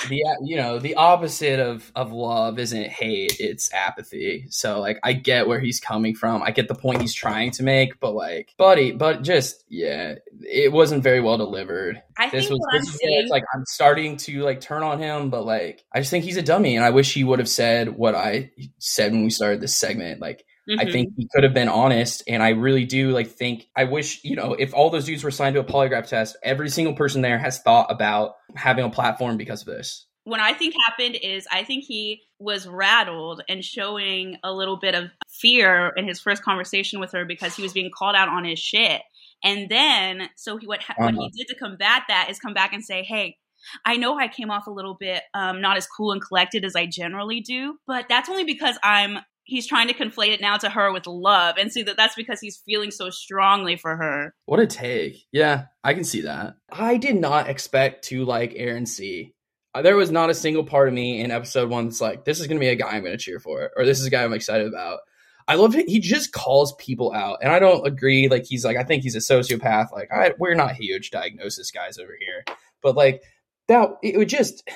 The 0.10 0.24
uh, 0.24 0.36
you 0.44 0.56
know 0.56 0.80
the 0.80 0.96
opposite 0.96 1.60
of 1.60 1.92
of 1.96 2.12
love 2.12 2.60
isn't 2.60 2.88
hate 2.88 3.38
it's 3.40 3.74
apathy. 3.74 4.48
So 4.50 4.80
like 4.80 5.00
i 5.04 5.14
get 5.14 5.48
where 5.48 5.60
he's 5.60 5.80
coming 5.80 6.16
from. 6.16 6.44
I 6.44 6.52
get 6.52 6.68
the 6.68 6.76
point 6.76 7.02
he's 7.02 7.14
trying 7.14 7.52
to 7.52 7.64
make 7.64 8.00
but 8.00 8.14
like 8.14 8.54
buddy 8.58 8.92
but 8.92 9.22
just 9.22 9.64
yeah 9.70 10.16
it 10.42 10.72
wasn't 10.72 11.04
very 11.04 11.22
well 11.22 11.38
delivered. 11.38 12.02
I 12.18 12.30
this 12.30 12.48
think 12.48 12.60
was 12.60 12.68
this 12.72 12.88
i'm 12.88 12.94
is 12.94 13.00
saying 13.00 13.22
it's 13.24 13.32
like 13.32 13.44
i'm 13.54 13.66
starting 13.66 14.18
to 14.18 14.44
like 14.44 14.62
turn 14.62 14.84
on 14.84 15.00
him 15.00 15.30
but 15.30 15.46
like 15.46 15.84
i 15.94 16.00
just 16.00 16.12
think 16.12 16.24
he's 16.24 16.38
a 16.38 16.42
dummy 16.42 16.76
and 16.76 16.86
i 16.86 16.90
wish 16.92 17.14
he 17.14 17.24
would 17.24 17.40
have 17.40 17.50
said 17.50 17.90
what 17.90 18.16
i 18.16 18.52
said 18.80 19.12
when 19.12 19.24
we 19.24 19.30
started 19.30 19.60
this 19.60 19.76
segment 19.76 20.22
like 20.22 20.46
I 20.80 20.86
Mhm. 20.86 20.92
think 20.92 21.14
he 21.18 21.28
could 21.34 21.44
have 21.44 21.54
been 21.54 21.70
honest, 21.70 22.24
and 22.28 22.42
I 22.42 22.50
really 22.50 22.86
do 22.86 23.12
like 23.12 23.28
think. 23.28 23.68
I 23.76 23.84
wish 23.86 24.24
you 24.24 24.36
know 24.36 24.54
if 24.54 24.74
all 24.74 24.90
those 24.90 25.06
dudes 25.06 25.24
were 25.24 25.32
signed 25.32 25.54
to 25.56 25.60
a 25.62 25.64
polygraph 25.64 26.08
test, 26.08 26.36
every 26.44 26.70
single 26.70 26.94
person 26.96 27.22
there 27.22 27.38
has 27.40 27.60
thought 27.60 27.92
about 27.92 28.36
having 28.56 28.84
a 28.86 28.90
platform 28.90 29.38
because 29.38 29.62
of 29.62 29.68
this. 29.68 30.06
what 30.24 30.40
I 30.40 30.54
think 30.54 30.74
happened 30.88 31.18
is 31.22 31.46
I 31.52 31.64
think 31.64 31.84
he 31.84 32.24
was 32.40 32.68
rattled 32.68 33.44
and 33.48 33.64
showing 33.64 34.38
a 34.44 34.52
little 34.52 34.78
bit 34.78 34.96
of 34.96 35.12
fear 35.30 35.94
in 35.98 36.08
his 36.08 36.20
first 36.20 36.42
conversation 36.44 37.00
with 37.00 37.12
her 37.12 37.26
because 37.26 37.56
he 37.56 37.62
was 37.62 37.74
being 37.74 37.92
called 37.96 38.16
out 38.16 38.28
on 38.28 38.44
his 38.44 38.58
shit. 38.58 39.04
And 39.44 39.70
then, 39.70 40.30
so 40.36 40.58
he 40.58 40.66
what 40.66 40.82
ha- 40.82 40.96
what 40.98 41.14
he 41.14 41.20
Uh-huh. 41.20 41.30
did 41.38 41.48
to 41.50 41.56
combat 41.56 42.04
that 42.08 42.30
is 42.32 42.40
come 42.40 42.56
back 42.56 42.74
and 42.74 42.84
say, 42.84 43.04
"Hey, 43.04 43.38
I 43.86 43.98
know 43.98 44.18
I 44.18 44.28
came 44.28 44.50
off 44.50 44.66
a 44.66 44.72
little 44.72 44.96
bit 45.00 45.22
um, 45.36 45.62
not 45.62 45.78
as 45.78 45.86
cool 45.86 46.12
and 46.12 46.22
collected 46.22 46.66
as 46.66 46.76
I 46.76 46.88
generally 46.88 47.42
do, 47.42 47.78
but 47.86 48.08
that's 48.10 48.28
only 48.30 48.46
because 48.46 48.78
I'm." 48.84 49.20
He's 49.46 49.68
trying 49.68 49.88
to 49.88 49.94
conflate 49.94 50.34
it 50.34 50.42
now 50.42 50.58
to 50.58 50.70
her 50.70 50.92
with 50.92 51.08
love, 51.08 51.56
and 51.58 51.72
see 51.72 51.84
that 51.84 51.98
that's 51.98 52.16
because 52.16 52.40
he's 52.42 52.62
feeling 52.66 52.92
so 52.92 53.10
strongly 53.12 53.78
for 53.78 53.96
her. 53.96 54.34
What 54.46 54.60
a 54.60 54.68
take! 54.68 55.24
Yeah, 55.32 55.66
I 55.84 55.94
can 55.94 56.04
see 56.04 56.22
that. 56.22 56.56
I 56.72 56.98
did 56.98 57.16
not 57.16 57.48
expect 57.48 58.06
to 58.06 58.26
like 58.26 58.54
Aaron 58.56 58.86
C. 58.86 59.34
Uh, 59.74 59.84
There 59.84 59.96
was 59.96 60.10
not 60.10 60.30
a 60.30 60.36
single 60.36 60.64
part 60.64 60.88
of 60.88 60.94
me 60.94 61.22
in 61.22 61.32
episode 61.32 61.70
one 61.70 61.86
that's 61.86 62.02
like, 62.02 62.26
this 62.26 62.40
is 62.40 62.48
going 62.48 62.58
to 62.58 62.66
be 62.66 62.70
a 62.70 62.76
guy 62.76 62.90
I'm 62.90 63.04
going 63.04 63.18
to 63.18 63.24
cheer 63.24 63.40
for, 63.40 63.72
or 63.78 63.86
this 63.86 64.00
is 64.00 64.06
a 64.06 64.10
guy 64.10 64.24
I'm 64.24 64.34
excited 64.34 64.68
about. 64.68 65.00
I 65.48 65.56
love 65.56 65.76
it. 65.76 65.88
He 65.88 66.00
just 66.00 66.32
calls 66.32 66.74
people 66.80 67.14
out, 67.14 67.38
and 67.44 67.52
I 67.52 67.60
don't 67.60 67.86
agree. 67.86 68.28
Like 68.30 68.46
he's 68.46 68.66
like, 68.66 68.78
I 68.78 68.84
think 68.84 69.04
he's 69.04 69.16
a 69.16 69.20
sociopath. 69.20 69.92
Like 69.92 70.10
I, 70.12 70.34
we're 70.40 70.56
not 70.56 70.74
huge 70.74 71.12
diagnosis 71.12 71.70
guys 71.70 72.00
over 72.00 72.18
here, 72.20 72.56
but 72.82 72.96
like 72.96 73.22
that, 73.68 73.90
it 74.02 74.18
would 74.18 74.30
just. 74.30 74.68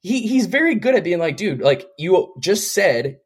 He 0.00 0.26
he's 0.26 0.44
very 0.44 0.74
good 0.74 0.94
at 0.94 1.04
being 1.04 1.18
like, 1.18 1.38
dude, 1.38 1.60
like 1.60 1.86
you 1.96 2.34
just 2.38 2.74
said, 2.74 3.20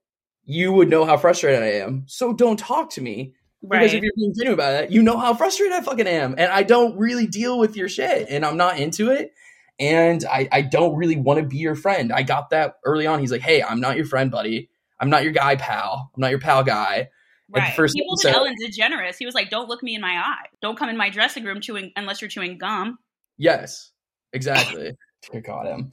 you 0.49 0.73
would 0.73 0.89
know 0.89 1.05
how 1.05 1.17
frustrated 1.17 1.63
I 1.63 1.73
am, 1.85 2.05
so 2.07 2.33
don't 2.33 2.59
talk 2.59 2.91
to 2.91 3.01
me 3.01 3.35
because 3.63 3.93
if 3.93 4.03
you're 4.03 4.13
being 4.17 4.33
genuine 4.35 4.55
about 4.55 4.85
it, 4.85 4.91
you 4.91 5.03
know 5.03 5.19
how 5.19 5.35
frustrated 5.35 5.75
I 5.75 5.81
fucking 5.81 6.07
am. 6.07 6.35
And 6.39 6.51
I 6.51 6.63
don't 6.63 6.97
really 6.97 7.27
deal 7.27 7.59
with 7.59 7.77
your 7.77 7.89
shit. 7.89 8.29
And 8.31 8.45
I'm 8.45 8.57
not 8.57 8.79
into 8.79 9.11
it. 9.11 9.33
And 9.81 10.25
I, 10.25 10.49
I 10.51 10.63
don't 10.63 10.97
really 10.97 11.17
want 11.17 11.41
to 11.41 11.47
be 11.47 11.57
your 11.57 11.75
friend. 11.75 12.13
I 12.13 12.23
got 12.23 12.51
that 12.51 12.77
early 12.85 13.07
on. 13.07 13.21
He's 13.21 13.33
like, 13.33 13.41
hey, 13.41 13.63
I'm 13.63 13.81
not 13.81 13.97
your 13.97 14.07
friend, 14.07 14.31
buddy. 14.31 14.71
I'm 15.01 15.11
not 15.11 15.23
your 15.23 15.33
guy, 15.33 15.57
pal. 15.57 16.11
I'm 16.15 16.21
not 16.21 16.31
your 16.31 16.41
pal 16.41 16.65
guy. 16.65 17.11
Right. 17.51 17.75
first 17.75 17.95
he 17.97 18.29
an 18.29 18.35
Ellen 18.35 18.55
DeGeneres. 18.63 19.17
He 19.19 19.25
was 19.25 19.35
like, 19.35 19.49
"Don't 19.49 19.71
look 19.71 19.83
me 19.83 19.95
in 19.95 20.03
my 20.03 20.23
eye. 20.23 20.49
Don't 20.61 20.79
come 20.79 20.91
in 20.91 20.99
my 20.99 21.09
dressing 21.09 21.45
room 21.45 21.63
chewing 21.63 21.93
unless 21.97 22.21
you're 22.21 22.29
chewing 22.29 22.59
gum." 22.59 22.99
Yes, 23.39 23.91
exactly. 24.35 24.93
Dear 25.33 25.41
God, 25.41 25.67
him. 25.67 25.93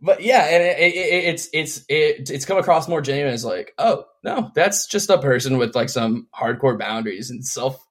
But, 0.00 0.22
yeah, 0.22 0.44
and 0.44 0.62
it, 0.62 0.78
it, 0.78 1.24
it's 1.24 1.48
it's 1.52 1.78
it, 1.88 2.30
it's 2.30 2.44
come 2.44 2.58
across 2.58 2.88
more 2.88 3.00
genuine 3.00 3.32
as 3.32 3.44
like, 3.44 3.72
oh 3.78 4.04
no, 4.22 4.50
that's 4.54 4.86
just 4.86 5.10
a 5.10 5.18
person 5.18 5.56
with 5.58 5.74
like 5.74 5.88
some 5.88 6.28
hardcore 6.34 6.78
boundaries 6.78 7.30
and 7.30 7.44
self 7.44 7.82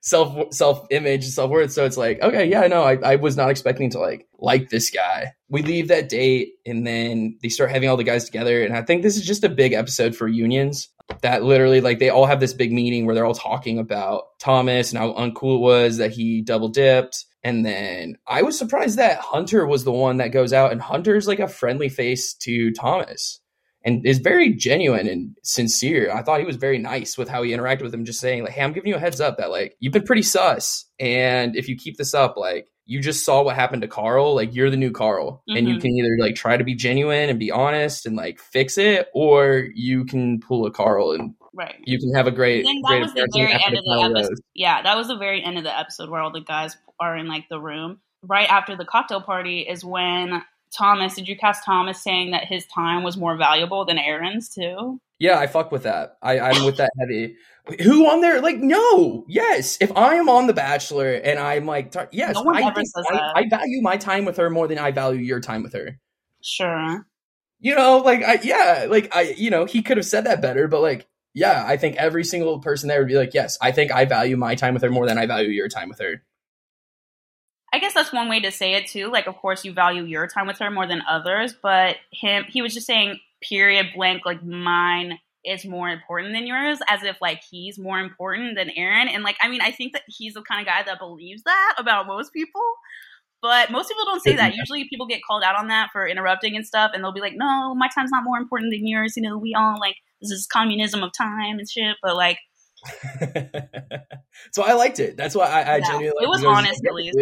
self 0.00 0.52
self 0.54 0.86
image 0.90 1.24
and 1.24 1.32
self 1.32 1.50
worth. 1.50 1.72
So 1.72 1.84
it's 1.84 1.96
like, 1.96 2.20
okay, 2.22 2.46
yeah, 2.46 2.66
no, 2.68 2.82
I, 2.82 2.96
I 3.02 3.16
was 3.16 3.36
not 3.36 3.50
expecting 3.50 3.90
to 3.90 3.98
like 3.98 4.26
like 4.38 4.70
this 4.70 4.90
guy. 4.90 5.34
We 5.48 5.62
leave 5.62 5.88
that 5.88 6.08
date 6.08 6.52
and 6.64 6.86
then 6.86 7.38
they 7.42 7.48
start 7.48 7.70
having 7.70 7.88
all 7.88 7.96
the 7.96 8.04
guys 8.04 8.24
together, 8.24 8.62
and 8.64 8.74
I 8.74 8.82
think 8.82 9.02
this 9.02 9.16
is 9.16 9.26
just 9.26 9.44
a 9.44 9.48
big 9.48 9.72
episode 9.72 10.16
for 10.16 10.28
unions. 10.28 10.88
That 11.22 11.42
literally, 11.42 11.80
like, 11.80 12.00
they 12.00 12.10
all 12.10 12.26
have 12.26 12.38
this 12.38 12.52
big 12.52 12.70
meeting 12.70 13.06
where 13.06 13.14
they're 13.14 13.24
all 13.24 13.32
talking 13.32 13.78
about 13.78 14.38
Thomas 14.38 14.92
and 14.92 14.98
how 14.98 15.14
uncool 15.14 15.56
it 15.56 15.60
was 15.60 15.96
that 15.96 16.10
he 16.10 16.42
double 16.42 16.68
dipped. 16.68 17.24
And 17.44 17.64
then 17.64 18.16
I 18.26 18.42
was 18.42 18.58
surprised 18.58 18.98
that 18.98 19.18
Hunter 19.20 19.66
was 19.66 19.84
the 19.84 19.92
one 19.92 20.16
that 20.18 20.28
goes 20.32 20.52
out, 20.52 20.72
and 20.72 20.80
Hunter's 20.80 21.28
like 21.28 21.38
a 21.40 21.48
friendly 21.48 21.88
face 21.88 22.34
to 22.34 22.72
Thomas 22.72 23.40
and 23.84 24.04
is 24.04 24.18
very 24.18 24.52
genuine 24.54 25.06
and 25.06 25.36
sincere. 25.44 26.12
I 26.12 26.22
thought 26.22 26.40
he 26.40 26.46
was 26.46 26.56
very 26.56 26.78
nice 26.78 27.16
with 27.16 27.28
how 27.28 27.42
he 27.44 27.52
interacted 27.52 27.82
with 27.82 27.94
him, 27.94 28.04
just 28.04 28.18
saying, 28.20 28.42
like, 28.42 28.52
hey, 28.52 28.62
I'm 28.62 28.72
giving 28.72 28.88
you 28.88 28.96
a 28.96 29.00
heads 29.00 29.20
up 29.20 29.38
that, 29.38 29.50
like, 29.50 29.76
you've 29.78 29.92
been 29.92 30.02
pretty 30.02 30.22
sus. 30.22 30.84
And 30.98 31.54
if 31.54 31.68
you 31.68 31.76
keep 31.76 31.96
this 31.96 32.12
up, 32.12 32.36
like, 32.36 32.66
you 32.86 33.00
just 33.00 33.24
saw 33.24 33.42
what 33.42 33.54
happened 33.54 33.82
to 33.82 33.88
Carl. 33.88 34.34
Like, 34.34 34.52
you're 34.54 34.70
the 34.70 34.76
new 34.76 34.90
Carl. 34.90 35.44
And 35.46 35.68
you 35.68 35.76
Mhm. 35.76 35.80
can 35.80 35.90
either, 35.92 36.16
like, 36.18 36.34
try 36.34 36.56
to 36.56 36.64
be 36.64 36.74
genuine 36.74 37.28
and 37.28 37.38
be 37.38 37.52
honest 37.52 38.04
and, 38.04 38.16
like, 38.16 38.40
fix 38.40 38.78
it, 38.78 39.08
or 39.14 39.68
you 39.74 40.04
can 40.04 40.40
pull 40.40 40.66
a 40.66 40.72
Carl 40.72 41.12
and 41.12 41.34
Right. 41.54 41.76
you 41.84 41.98
can 42.00 42.12
have 42.14 42.26
a 42.26 42.30
great, 42.32 42.66
And 42.66 42.82
that 42.84 42.88
great 42.88 43.02
was 43.02 43.14
the 43.14 43.28
very 43.34 43.52
end 43.52 43.76
of 43.78 43.84
the 43.84 44.00
episode. 44.02 44.28
Rose. 44.30 44.40
Yeah, 44.54 44.82
that 44.82 44.96
was 44.96 45.06
the 45.08 45.16
very 45.16 45.42
end 45.44 45.56
of 45.56 45.64
the 45.64 45.78
episode 45.78 46.08
where 46.10 46.20
all 46.20 46.32
the 46.32 46.40
guys 46.40 46.76
are 47.00 47.16
in 47.16 47.28
like 47.28 47.48
the 47.48 47.60
room. 47.60 48.00
Right 48.22 48.50
after 48.50 48.76
the 48.76 48.84
cocktail 48.84 49.20
party 49.20 49.60
is 49.60 49.84
when 49.84 50.42
Thomas. 50.76 51.14
Did 51.14 51.28
you 51.28 51.36
cast 51.36 51.64
Thomas 51.64 52.02
saying 52.02 52.32
that 52.32 52.44
his 52.44 52.66
time 52.66 53.02
was 53.02 53.16
more 53.16 53.36
valuable 53.36 53.84
than 53.84 53.98
Aaron's 53.98 54.48
too? 54.48 55.00
Yeah, 55.18 55.38
I 55.38 55.46
fuck 55.48 55.72
with 55.72 55.82
that. 55.82 56.16
I, 56.22 56.38
I'm 56.38 56.64
with 56.64 56.76
that 56.76 56.92
heavy. 56.98 57.36
Who 57.82 58.06
on 58.06 58.20
there? 58.20 58.40
Like, 58.40 58.58
no, 58.58 59.24
yes. 59.28 59.76
If 59.80 59.96
I 59.96 60.14
am 60.14 60.28
on 60.28 60.46
The 60.46 60.54
Bachelor 60.54 61.12
and 61.12 61.38
I'm 61.38 61.66
like, 61.66 61.90
tar- 61.90 62.08
yes, 62.12 62.34
No 62.36 62.48
I, 62.52 62.62
I. 62.62 63.32
I 63.34 63.48
value 63.48 63.82
my 63.82 63.96
time 63.96 64.24
with 64.24 64.36
her 64.36 64.48
more 64.48 64.68
than 64.68 64.78
I 64.78 64.92
value 64.92 65.20
your 65.20 65.40
time 65.40 65.62
with 65.62 65.72
her. 65.72 65.98
Sure. 66.42 67.04
You 67.58 67.74
know, 67.74 67.98
like, 67.98 68.22
I, 68.22 68.38
yeah, 68.42 68.86
like, 68.88 69.14
I, 69.14 69.34
you 69.36 69.50
know, 69.50 69.64
he 69.64 69.82
could 69.82 69.96
have 69.96 70.06
said 70.06 70.24
that 70.26 70.40
better, 70.40 70.68
but 70.68 70.80
like, 70.80 71.06
yeah, 71.34 71.64
I 71.66 71.76
think 71.76 71.96
every 71.96 72.24
single 72.24 72.60
person 72.60 72.88
there 72.88 73.00
would 73.00 73.08
be 73.08 73.16
like, 73.16 73.34
yes, 73.34 73.58
I 73.60 73.72
think 73.72 73.90
I 73.90 74.04
value 74.04 74.36
my 74.36 74.54
time 74.54 74.74
with 74.74 74.84
her 74.84 74.90
more 74.90 75.06
than 75.06 75.18
I 75.18 75.26
value 75.26 75.50
your 75.50 75.68
time 75.68 75.88
with 75.88 75.98
her. 75.98 76.22
I 77.72 77.78
guess 77.78 77.94
that's 77.94 78.12
one 78.12 78.28
way 78.28 78.40
to 78.40 78.50
say 78.50 78.74
it 78.74 78.86
too. 78.86 79.10
Like, 79.10 79.26
of 79.26 79.36
course, 79.36 79.64
you 79.64 79.72
value 79.72 80.04
your 80.04 80.26
time 80.26 80.46
with 80.46 80.58
her 80.58 80.70
more 80.70 80.86
than 80.86 81.02
others, 81.08 81.54
but 81.60 81.96
him, 82.12 82.44
he 82.48 82.62
was 82.62 82.74
just 82.74 82.86
saying, 82.86 83.20
period 83.40 83.88
blank, 83.94 84.22
like 84.24 84.42
mine 84.42 85.18
is 85.44 85.64
more 85.64 85.88
important 85.88 86.34
than 86.34 86.46
yours, 86.46 86.78
as 86.88 87.02
if 87.02 87.16
like 87.20 87.42
he's 87.50 87.78
more 87.78 87.98
important 87.98 88.56
than 88.56 88.70
Aaron. 88.70 89.08
And 89.08 89.22
like, 89.22 89.36
I 89.42 89.48
mean, 89.48 89.60
I 89.60 89.70
think 89.70 89.92
that 89.92 90.02
he's 90.06 90.34
the 90.34 90.42
kind 90.42 90.60
of 90.60 90.66
guy 90.66 90.82
that 90.82 90.98
believes 90.98 91.42
that 91.44 91.74
about 91.78 92.06
most 92.06 92.32
people. 92.32 92.62
But 93.40 93.70
most 93.70 93.88
people 93.88 94.04
don't 94.04 94.22
say 94.22 94.34
that. 94.34 94.54
Usually, 94.56 94.88
people 94.88 95.06
get 95.06 95.20
called 95.24 95.44
out 95.44 95.56
on 95.56 95.68
that 95.68 95.90
for 95.92 96.08
interrupting 96.08 96.56
and 96.56 96.66
stuff, 96.66 96.90
and 96.92 97.04
they'll 97.04 97.12
be 97.12 97.20
like, 97.20 97.34
"No, 97.36 97.72
my 97.72 97.88
time's 97.94 98.10
not 98.10 98.24
more 98.24 98.36
important 98.36 98.72
than 98.72 98.84
yours." 98.84 99.14
You 99.16 99.22
know, 99.22 99.38
we 99.38 99.54
all 99.54 99.78
like 99.78 99.94
this 100.20 100.32
is 100.32 100.48
communism 100.52 101.04
of 101.04 101.12
time 101.16 101.60
and 101.60 101.70
shit. 101.70 101.96
But 102.02 102.16
like, 102.16 102.38
so 104.52 104.64
I 104.64 104.72
liked 104.72 104.98
it. 104.98 105.16
That's 105.16 105.36
why 105.36 105.46
I, 105.46 105.74
I 105.74 105.78
Yeah, 105.78 105.86
genuinely 105.86 106.24
it 106.24 106.28
was 106.28 106.44
honest, 106.44 106.84
at 106.84 106.94
least. 106.94 107.16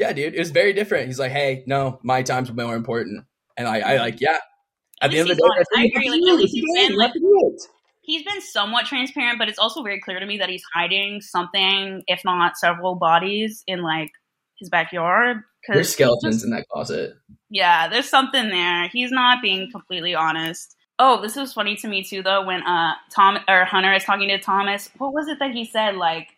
Yeah, 0.00 0.12
dude, 0.14 0.34
it 0.34 0.38
was 0.38 0.50
very 0.50 0.72
different. 0.72 1.06
He's 1.08 1.18
like, 1.18 1.30
"Hey, 1.30 1.62
no, 1.66 2.00
my 2.02 2.22
time's 2.22 2.50
more 2.50 2.74
important," 2.74 3.24
and 3.58 3.68
I, 3.68 3.80
I 3.80 3.96
like, 3.98 4.20
yeah. 4.20 4.38
At 5.02 5.10
the 5.10 5.18
end 5.18 5.30
of 5.30 5.36
the 5.36 5.42
day, 5.42 5.64
I 5.76 5.84
agree, 5.84 6.08
like, 6.10 6.20
at 6.32 6.36
least 6.38 6.54
he's 6.54 6.64
been, 6.74 6.92
You 6.92 7.00
have 7.00 7.12
to 7.12 7.18
do 7.20 7.52
it. 7.54 7.62
he's 8.02 8.22
been 8.22 8.40
somewhat 8.40 8.86
transparent, 8.86 9.38
but 9.38 9.48
it's 9.50 9.58
also 9.58 9.82
very 9.82 10.00
clear 10.00 10.18
to 10.18 10.26
me 10.26 10.38
that 10.38 10.48
he's 10.48 10.62
hiding 10.74 11.20
something, 11.20 12.02
if 12.06 12.22
not 12.24 12.56
several 12.56 12.94
bodies, 12.96 13.62
in 13.66 13.82
like 13.82 14.10
his 14.58 14.68
backyard. 14.70 15.38
There's 15.68 15.92
skeletons 15.92 16.36
just- 16.36 16.44
in 16.46 16.50
that 16.52 16.66
closet. 16.68 17.14
yeah, 17.50 17.86
there's 17.88 18.08
something 18.08 18.48
there. 18.48 18.88
He's 18.88 19.10
not 19.10 19.42
being 19.42 19.70
completely 19.70 20.14
honest. 20.14 20.74
Oh, 20.98 21.20
this 21.22 21.36
was 21.36 21.52
funny 21.52 21.76
to 21.76 21.88
me 21.88 22.02
too, 22.02 22.22
though. 22.22 22.44
When 22.46 22.62
uh 22.62 22.94
Tom 23.14 23.38
or 23.48 23.64
Hunter 23.66 23.92
is 23.92 24.04
talking 24.04 24.28
to 24.28 24.38
Thomas, 24.38 24.90
what 24.98 25.12
was 25.12 25.28
it 25.28 25.38
that 25.40 25.50
he 25.52 25.64
said? 25.64 25.96
Like 25.96 26.28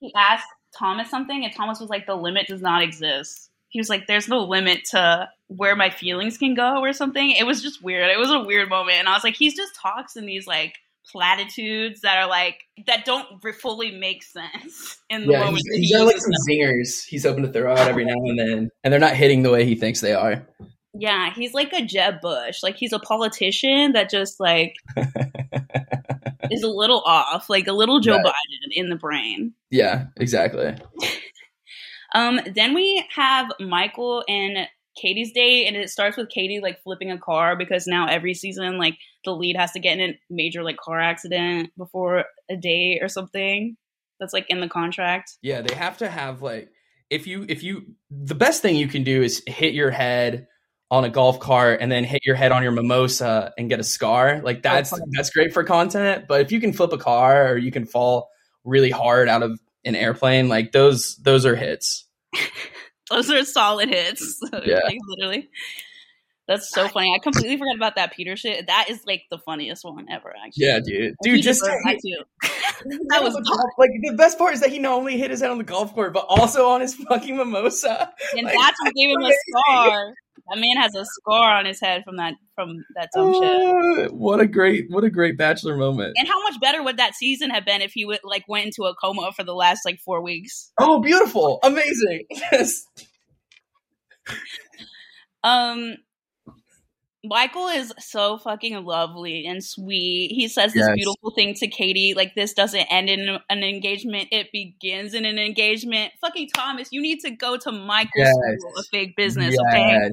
he 0.00 0.12
asked 0.14 0.46
Thomas 0.76 1.10
something, 1.10 1.44
and 1.44 1.54
Thomas 1.54 1.80
was 1.80 1.90
like, 1.90 2.06
"The 2.06 2.14
limit 2.16 2.46
does 2.46 2.62
not 2.62 2.82
exist." 2.82 3.50
He 3.68 3.80
was 3.80 3.88
like, 3.88 4.06
"There's 4.06 4.28
no 4.28 4.40
limit 4.40 4.84
to 4.90 5.28
where 5.48 5.76
my 5.76 5.90
feelings 5.90 6.38
can 6.38 6.54
go," 6.54 6.80
or 6.80 6.92
something. 6.92 7.30
It 7.30 7.44
was 7.44 7.62
just 7.62 7.82
weird. 7.82 8.10
It 8.10 8.18
was 8.18 8.30
a 8.30 8.40
weird 8.40 8.68
moment, 8.68 8.98
and 8.98 9.08
I 9.08 9.14
was 9.14 9.24
like, 9.24 9.36
"He's 9.36 9.54
just 9.54 9.74
talks 9.74 10.16
in 10.16 10.26
these 10.26 10.46
like 10.46 10.74
platitudes 11.10 12.02
that 12.02 12.18
are 12.18 12.28
like 12.28 12.60
that 12.86 13.04
don't 13.04 13.26
fully 13.60 13.90
make 13.90 14.22
sense 14.22 14.98
in 15.10 15.26
the 15.26 15.32
Yeah, 15.32 15.44
moment." 15.44 15.62
he's, 15.74 15.90
he's 15.90 15.96
got 15.96 16.06
like 16.06 16.18
some 16.18 16.32
zingers. 16.48 17.04
He's 17.04 17.24
hoping 17.24 17.44
to 17.44 17.52
throw 17.52 17.72
out 17.72 17.88
every 17.88 18.04
now 18.04 18.14
and 18.14 18.38
then, 18.38 18.70
and 18.84 18.92
they're 18.92 19.00
not 19.00 19.14
hitting 19.14 19.42
the 19.42 19.50
way 19.50 19.64
he 19.64 19.74
thinks 19.74 20.00
they 20.00 20.14
are. 20.14 20.46
Yeah, 20.92 21.32
he's 21.32 21.54
like 21.54 21.72
a 21.72 21.84
Jeb 21.84 22.20
Bush. 22.20 22.62
Like 22.62 22.76
he's 22.76 22.92
a 22.92 22.98
politician 22.98 23.92
that 23.92 24.10
just 24.10 24.40
like 24.40 24.74
is 26.56 26.62
a 26.62 26.68
little 26.68 27.02
off, 27.04 27.48
like 27.48 27.66
a 27.66 27.72
little 27.72 28.00
Joe 28.00 28.16
Right. 28.16 28.26
Biden 28.26 28.72
in 28.72 28.88
the 28.88 28.96
brain. 28.96 29.54
Yeah, 29.70 30.06
exactly. 30.16 30.76
Um, 32.14 32.40
then 32.54 32.74
we 32.74 33.04
have 33.14 33.52
Michael 33.60 34.24
and 34.28 34.66
Katie's 35.00 35.32
date, 35.32 35.66
and 35.66 35.76
it 35.76 35.90
starts 35.90 36.16
with 36.16 36.28
Katie 36.28 36.60
like 36.60 36.82
flipping 36.82 37.10
a 37.10 37.18
car 37.18 37.56
because 37.56 37.86
now 37.86 38.06
every 38.06 38.34
season, 38.34 38.78
like 38.78 38.98
the 39.24 39.32
lead 39.32 39.56
has 39.56 39.72
to 39.72 39.78
get 39.80 39.98
in 39.98 40.10
a 40.10 40.18
major 40.28 40.62
like 40.62 40.76
car 40.76 41.00
accident 41.00 41.70
before 41.76 42.24
a 42.50 42.56
date 42.56 43.00
or 43.02 43.08
something. 43.08 43.76
That's 44.18 44.32
like 44.32 44.46
in 44.48 44.60
the 44.60 44.68
contract. 44.68 45.38
Yeah, 45.40 45.62
they 45.62 45.74
have 45.74 45.98
to 45.98 46.08
have 46.08 46.42
like 46.42 46.70
if 47.08 47.26
you 47.26 47.46
if 47.48 47.62
you 47.62 47.94
the 48.10 48.34
best 48.34 48.60
thing 48.60 48.76
you 48.76 48.88
can 48.88 49.04
do 49.04 49.22
is 49.22 49.42
hit 49.46 49.72
your 49.72 49.90
head 49.90 50.46
on 50.90 51.04
a 51.04 51.08
golf 51.08 51.38
cart 51.38 51.78
and 51.80 51.90
then 51.90 52.04
hit 52.04 52.24
your 52.24 52.34
head 52.34 52.50
on 52.52 52.62
your 52.62 52.72
mimosa 52.72 53.52
and 53.56 53.68
get 53.68 53.78
a 53.78 53.84
scar. 53.84 54.40
Like 54.42 54.62
that's 54.62 54.90
fun. 54.90 55.00
that's 55.12 55.30
great 55.30 55.52
for 55.52 55.62
content, 55.64 56.26
but 56.28 56.40
if 56.40 56.50
you 56.52 56.60
can 56.60 56.72
flip 56.72 56.92
a 56.92 56.98
car 56.98 57.48
or 57.52 57.56
you 57.56 57.70
can 57.70 57.86
fall 57.86 58.28
really 58.64 58.90
hard 58.90 59.28
out 59.28 59.42
of 59.42 59.58
an 59.84 59.94
airplane, 59.94 60.48
like 60.48 60.72
those 60.72 61.16
those 61.16 61.46
are 61.46 61.56
hits. 61.56 62.06
Those 63.10 63.28
are 63.28 63.44
solid 63.44 63.88
hits. 63.88 64.40
Yeah. 64.64 64.78
like, 64.84 64.98
literally. 65.08 65.50
That's 66.46 66.70
so 66.72 66.88
funny. 66.88 67.12
I 67.14 67.18
completely 67.18 67.56
forgot 67.56 67.76
about 67.76 67.94
that 67.96 68.12
Peter 68.12 68.36
shit. 68.36 68.66
That 68.66 68.86
is 68.88 69.02
like 69.06 69.22
the 69.30 69.38
funniest 69.38 69.84
one 69.84 70.06
ever. 70.10 70.32
Actually, 70.44 70.66
Yeah, 70.66 70.78
dude. 70.78 71.14
He 71.24 71.30
Dude, 71.30 71.42
just 71.42 71.60
deserves 71.60 71.84
that 71.84 72.24
that 73.08 73.22
was 73.22 73.34
like 73.78 73.90
the 74.02 74.14
best 74.16 74.38
part 74.38 74.54
is 74.54 74.60
that 74.60 74.70
he 74.70 74.78
not 74.78 74.94
only 74.94 75.16
hit 75.16 75.30
his 75.30 75.40
head 75.40 75.50
on 75.50 75.58
the 75.58 75.64
golf 75.64 75.94
court, 75.94 76.12
but 76.12 76.26
also 76.28 76.68
on 76.68 76.80
his 76.80 76.94
fucking 76.94 77.36
mimosa. 77.36 78.12
and 78.36 78.46
Like, 78.46 78.56
that's 78.56 78.80
what 78.82 78.94
gave 78.94 79.10
him 79.10 79.22
a 79.22 79.24
amazing. 79.26 80.14
That 80.50 80.58
man 80.58 80.76
has 80.78 80.94
a 80.96 81.04
scar 81.04 81.54
on 81.56 81.64
his 81.64 81.80
head 81.80 82.02
from 82.04 82.16
that 82.16 82.34
from 82.56 82.84
that 82.96 83.08
dumb 83.14 83.32
shit. 83.32 83.42
Oh, 83.44 84.08
what 84.10 84.40
a 84.40 84.46
great 84.46 84.86
what 84.90 85.04
a 85.04 85.10
great 85.10 85.38
bachelor 85.38 85.76
moment. 85.76 86.14
And 86.18 86.26
how 86.26 86.42
much 86.42 86.60
better 86.60 86.82
would 86.82 86.96
that 86.96 87.14
season 87.14 87.50
have 87.50 87.64
been 87.64 87.82
if 87.82 87.92
he 87.92 88.04
would 88.04 88.18
like 88.24 88.44
went 88.48 88.66
into 88.66 88.82
a 88.82 88.94
coma 88.96 89.30
for 89.34 89.44
the 89.44 89.54
last 89.54 89.80
like 89.84 90.00
four 90.00 90.20
weeks? 90.22 90.72
Oh, 90.78 91.00
beautiful. 91.00 91.60
Amazing. 91.62 92.24
Yes. 92.52 92.84
Um 95.44 95.94
Michael 97.22 97.68
is 97.68 97.92
so 97.98 98.38
fucking 98.38 98.82
lovely 98.84 99.44
and 99.46 99.62
sweet. 99.62 100.32
He 100.34 100.48
says 100.48 100.72
this 100.72 100.86
Yes. 100.86 100.96
beautiful 100.96 101.30
thing 101.32 101.52
to 101.54 101.68
Katie, 101.68 102.14
like 102.14 102.34
this 102.34 102.54
doesn't 102.54 102.86
end 102.90 103.10
in 103.10 103.38
an 103.50 103.62
engagement, 103.62 104.28
it 104.32 104.48
begins 104.52 105.12
in 105.12 105.26
an 105.26 105.38
engagement. 105.38 106.12
Fucking 106.22 106.48
Thomas, 106.56 106.88
you 106.90 107.02
need 107.02 107.20
to 107.20 107.30
go 107.30 107.58
to 107.58 107.72
Michael's 107.72 108.10
Yes. 108.16 108.30
school 108.58 108.72
of 108.78 108.86
fake 108.90 109.16
business, 109.16 109.54
okay? 109.68 110.10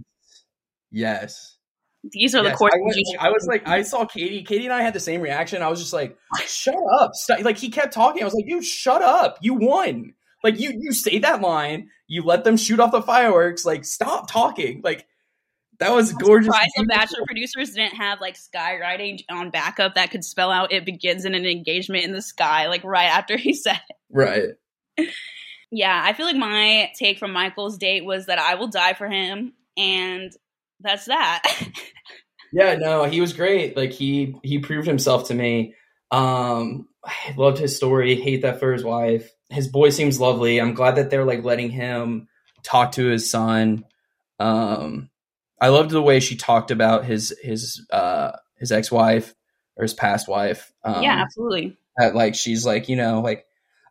Yes. 0.97 1.57
These 2.11 2.33
are 2.35 2.41
the 2.43 2.49
Yes. 2.49 2.57
courses 2.57 2.79
I, 2.79 2.83
was, 2.85 3.15
I 3.19 3.29
was 3.29 3.47
like, 3.47 3.67
I 3.67 3.81
saw 3.81 4.05
Katie. 4.05 4.43
Katie 4.43 4.65
and 4.65 4.73
I 4.73 4.81
had 4.81 4.93
the 4.93 4.99
same 4.99 5.21
reaction. 5.21 5.61
I 5.61 5.67
was 5.67 5.79
just 5.79 5.93
like, 5.93 6.17
"Shut 6.45 6.75
up!" 6.99 7.11
Stop. 7.13 7.41
Like 7.43 7.57
he 7.57 7.69
kept 7.69 7.93
talking. 7.93 8.21
I 8.21 8.25
was 8.25 8.33
like, 8.33 8.45
"You 8.47 8.61
shut 8.61 9.01
up! 9.01 9.37
You 9.41 9.55
won! 9.55 10.13
Like 10.43 10.59
you 10.59 10.71
you 10.79 10.91
say 10.93 11.19
that 11.19 11.41
line. 11.41 11.89
You 12.07 12.23
let 12.23 12.43
them 12.45 12.55
shoot 12.55 12.79
off 12.79 12.91
the 12.91 13.01
fireworks. 13.01 13.65
Like 13.65 13.83
stop 13.83 14.31
talking. 14.31 14.81
Like 14.83 15.05
that 15.79 15.91
was 15.91 16.11
I'm 16.11 16.17
gorgeous. 16.19 16.45
surprised 16.47 16.71
the. 16.77 16.85
Bachelor 16.85 17.25
producers 17.25 17.71
didn't 17.71 17.95
have 17.97 18.21
like 18.21 18.37
skywriting 18.37 19.19
on 19.29 19.49
backup 19.49 19.95
that 19.95 20.09
could 20.11 20.23
spell 20.23 20.49
out 20.51 20.71
it 20.71 20.85
begins 20.85 21.25
in 21.25 21.35
an 21.35 21.45
engagement 21.45 22.05
in 22.05 22.13
the 22.13 22.21
sky, 22.21 22.67
like 22.67 22.83
right 22.85 23.09
after 23.09 23.35
he 23.37 23.53
said 23.65 23.81
it. 23.89 23.95
Right. 24.09 25.09
Yeah, 25.71 26.01
I 26.05 26.13
feel 26.13 26.25
like 26.25 26.37
my 26.37 26.89
take 26.97 27.19
from 27.19 27.33
Michael's 27.33 27.77
date 27.77 28.05
was 28.05 28.27
that 28.27 28.39
I 28.39 28.55
will 28.55 28.69
die 28.69 28.93
for 28.93 29.09
him, 29.09 29.53
and 29.75 30.31
that's 30.81 31.05
that. 31.05 31.43
Yeah, 32.53 32.75
no, 32.75 33.03
he 33.03 33.21
was 33.21 33.33
great. 33.33 33.75
Like 33.75 33.91
he 33.91 34.35
he 34.43 34.59
proved 34.59 34.87
himself 34.87 35.27
to 35.27 35.33
me. 35.33 35.75
Um 36.11 36.87
I 37.03 37.33
loved 37.37 37.57
his 37.57 37.75
story. 37.75 38.15
Hate 38.15 38.41
that 38.43 38.59
for 38.59 38.71
his 38.71 38.83
wife. 38.83 39.29
His 39.49 39.67
boy 39.67 39.89
seems 39.89 40.19
lovely. 40.19 40.59
I'm 40.59 40.73
glad 40.73 40.95
that 40.95 41.09
they're 41.09 41.25
like 41.25 41.43
letting 41.43 41.69
him 41.69 42.27
talk 42.63 42.93
to 42.93 43.05
his 43.05 43.29
son. 43.29 43.83
Um 44.39 45.09
I 45.61 45.69
loved 45.69 45.91
the 45.91 46.01
way 46.01 46.19
she 46.19 46.35
talked 46.35 46.71
about 46.71 47.05
his 47.05 47.35
his 47.41 47.85
uh 47.91 48.31
his 48.57 48.71
ex-wife 48.71 49.33
or 49.75 49.83
his 49.83 49.93
past 49.93 50.27
wife. 50.27 50.71
Um 50.83 51.03
yeah, 51.03 51.21
absolutely. 51.21 51.77
that 51.97 52.15
like 52.15 52.35
she's 52.35 52.65
like, 52.65 52.87
you 52.87 52.95
know, 52.95 53.21
like 53.21 53.45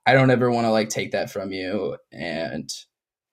I 0.07 0.14
don't 0.14 0.31
ever 0.31 0.51
want 0.51 0.66
to 0.66 0.70
like 0.70 0.88
take 0.88 1.12
that 1.12 1.31
from 1.31 1.53
you 1.53 1.99
and 2.12 2.70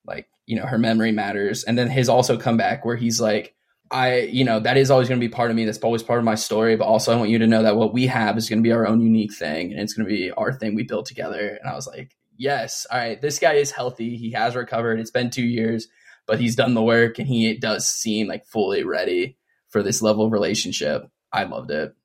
like, 0.05 0.27
you 0.45 0.57
know, 0.57 0.65
her 0.65 0.77
memory 0.77 1.11
matters. 1.11 1.63
And 1.63 1.77
then 1.77 1.89
his 1.89 2.09
also 2.09 2.37
come 2.37 2.57
back 2.57 2.85
where 2.85 2.95
he's 2.95 3.21
like 3.21 3.55
I, 3.93 4.21
you 4.21 4.43
know, 4.43 4.59
that 4.59 4.75
is 4.75 4.89
always 4.89 5.07
going 5.07 5.21
to 5.21 5.25
be 5.25 5.31
part 5.31 5.51
of 5.51 5.55
me. 5.55 5.65
That's 5.65 5.77
always 5.77 6.01
part 6.01 6.17
of 6.17 6.25
my 6.25 6.33
story. 6.33 6.75
But 6.75 6.85
also, 6.85 7.13
I 7.13 7.15
want 7.15 7.29
you 7.29 7.37
to 7.37 7.47
know 7.47 7.61
that 7.61 7.75
what 7.75 7.93
we 7.93 8.07
have 8.07 8.37
is 8.37 8.49
going 8.49 8.57
to 8.57 8.67
be 8.67 8.71
our 8.71 8.87
own 8.87 9.01
unique 9.01 9.33
thing, 9.33 9.71
and 9.71 9.79
it's 9.79 9.93
going 9.93 10.07
to 10.07 10.13
be 10.13 10.31
our 10.31 10.51
thing 10.51 10.73
we 10.73 10.81
build 10.81 11.05
together. 11.05 11.59
And 11.61 11.69
I 11.69 11.75
was 11.75 11.85
like, 11.85 12.15
yes, 12.35 12.87
all 12.91 12.97
right, 12.97 13.21
this 13.21 13.37
guy 13.37 13.53
is 13.53 13.69
healthy. 13.69 14.17
He 14.17 14.31
has 14.31 14.55
recovered. 14.55 14.99
It's 14.99 15.11
been 15.11 15.29
two 15.29 15.45
years, 15.45 15.87
but 16.25 16.39
he's 16.39 16.55
done 16.55 16.73
the 16.73 16.81
work, 16.81 17.19
and 17.19 17.27
he 17.27 17.55
does 17.55 17.87
seem 17.87 18.27
like 18.27 18.47
fully 18.47 18.83
ready 18.83 19.37
for 19.69 19.83
this 19.83 20.01
level 20.01 20.25
of 20.25 20.31
relationship. 20.31 21.03
I 21.31 21.43
loved 21.43 21.69
it. 21.69 21.95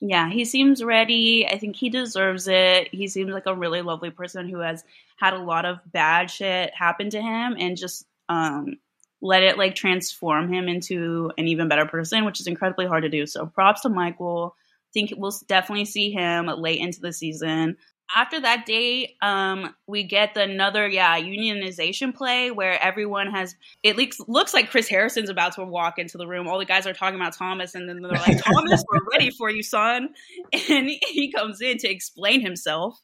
Yeah, 0.00 0.28
he 0.30 0.44
seems 0.44 0.82
ready. 0.82 1.46
I 1.46 1.58
think 1.58 1.76
he 1.76 1.88
deserves 1.88 2.48
it. 2.48 2.88
He 2.92 3.08
seems 3.08 3.32
like 3.32 3.46
a 3.46 3.54
really 3.54 3.80
lovely 3.82 4.10
person 4.10 4.48
who 4.48 4.58
has 4.58 4.84
had 5.16 5.34
a 5.34 5.38
lot 5.38 5.64
of 5.64 5.78
bad 5.92 6.30
shit 6.30 6.74
happen 6.74 7.10
to 7.10 7.22
him 7.22 7.56
and 7.58 7.76
just 7.76 8.06
um 8.28 8.76
let 9.22 9.42
it 9.42 9.56
like 9.56 9.74
transform 9.74 10.52
him 10.52 10.68
into 10.68 11.30
an 11.38 11.46
even 11.48 11.68
better 11.68 11.86
person, 11.86 12.24
which 12.24 12.40
is 12.40 12.46
incredibly 12.46 12.86
hard 12.86 13.04
to 13.04 13.08
do. 13.08 13.26
So 13.26 13.46
props 13.46 13.82
to 13.82 13.88
Michael. 13.88 14.56
think 14.92 15.14
we'll 15.16 15.32
definitely 15.48 15.86
see 15.86 16.10
him 16.10 16.46
late 16.46 16.80
into 16.80 17.00
the 17.00 17.12
season. 17.12 17.76
After 18.14 18.40
that 18.40 18.66
day, 18.66 19.16
um, 19.22 19.74
we 19.86 20.04
get 20.04 20.34
the 20.34 20.42
another 20.42 20.86
yeah 20.86 21.18
unionization 21.18 22.14
play 22.14 22.50
where 22.50 22.80
everyone 22.82 23.30
has 23.30 23.54
it 23.82 23.96
looks 23.96 24.20
looks 24.28 24.52
like 24.52 24.70
Chris 24.70 24.88
Harrison's 24.88 25.30
about 25.30 25.54
to 25.54 25.64
walk 25.64 25.98
into 25.98 26.18
the 26.18 26.26
room. 26.26 26.46
All 26.46 26.58
the 26.58 26.64
guys 26.64 26.86
are 26.86 26.92
talking 26.92 27.18
about 27.18 27.34
Thomas, 27.34 27.74
and 27.74 27.88
then 27.88 28.02
they're 28.02 28.12
like, 28.12 28.42
"Thomas, 28.42 28.84
we're 28.90 29.00
ready 29.12 29.30
for 29.30 29.50
you, 29.50 29.62
son." 29.62 30.10
And 30.52 30.90
he 31.08 31.32
comes 31.32 31.60
in 31.60 31.78
to 31.78 31.90
explain 31.90 32.40
himself. 32.40 33.00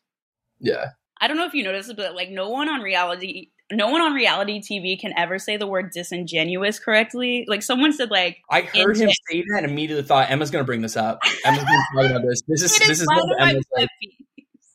Yeah. 0.59 0.91
I 1.21 1.29
don't 1.29 1.37
know 1.37 1.47
if 1.47 1.55
you 1.55 1.65
noticed, 1.65 1.95
but 1.97 2.15
like 2.15 2.31
no 2.31 2.49
one 2.49 2.69
on 2.69 2.81
reality 2.81 3.51
no 3.73 3.89
one 3.89 4.01
on 4.01 4.13
reality 4.13 4.61
TV 4.61 4.99
can 5.01 5.13
ever 5.17 5.39
say 5.39 5.57
the 5.57 5.67
word 5.67 5.93
disingenuous 5.93 6.79
correctly. 6.79 7.45
Like 7.47 7.63
someone 7.63 7.93
said 7.93 8.11
like 8.11 8.39
I 8.51 8.63
heard 8.63 8.97
him 8.97 9.11
say 9.11 9.43
that 9.43 9.63
and 9.63 9.67
immediately 9.71 10.03
thought 10.03 10.31
Emma's 10.31 10.51
going 10.51 10.63
to 10.63 10.67
bring 10.67 10.81
this 10.81 10.97
up. 10.97 11.21
Emma's 11.45 11.63
going 11.63 11.79
to 11.79 11.97
talk 11.97 12.11
about 12.11 12.23
this. 12.27 12.43
This 12.49 12.63
is 12.65 12.77
it 12.77 12.81
this 12.81 12.91
is 12.91 13.01
is 13.03 13.07
one 13.07 13.29
what 13.29 13.43
of 13.43 13.49
Emma's 13.49 13.65
like. 13.77 13.89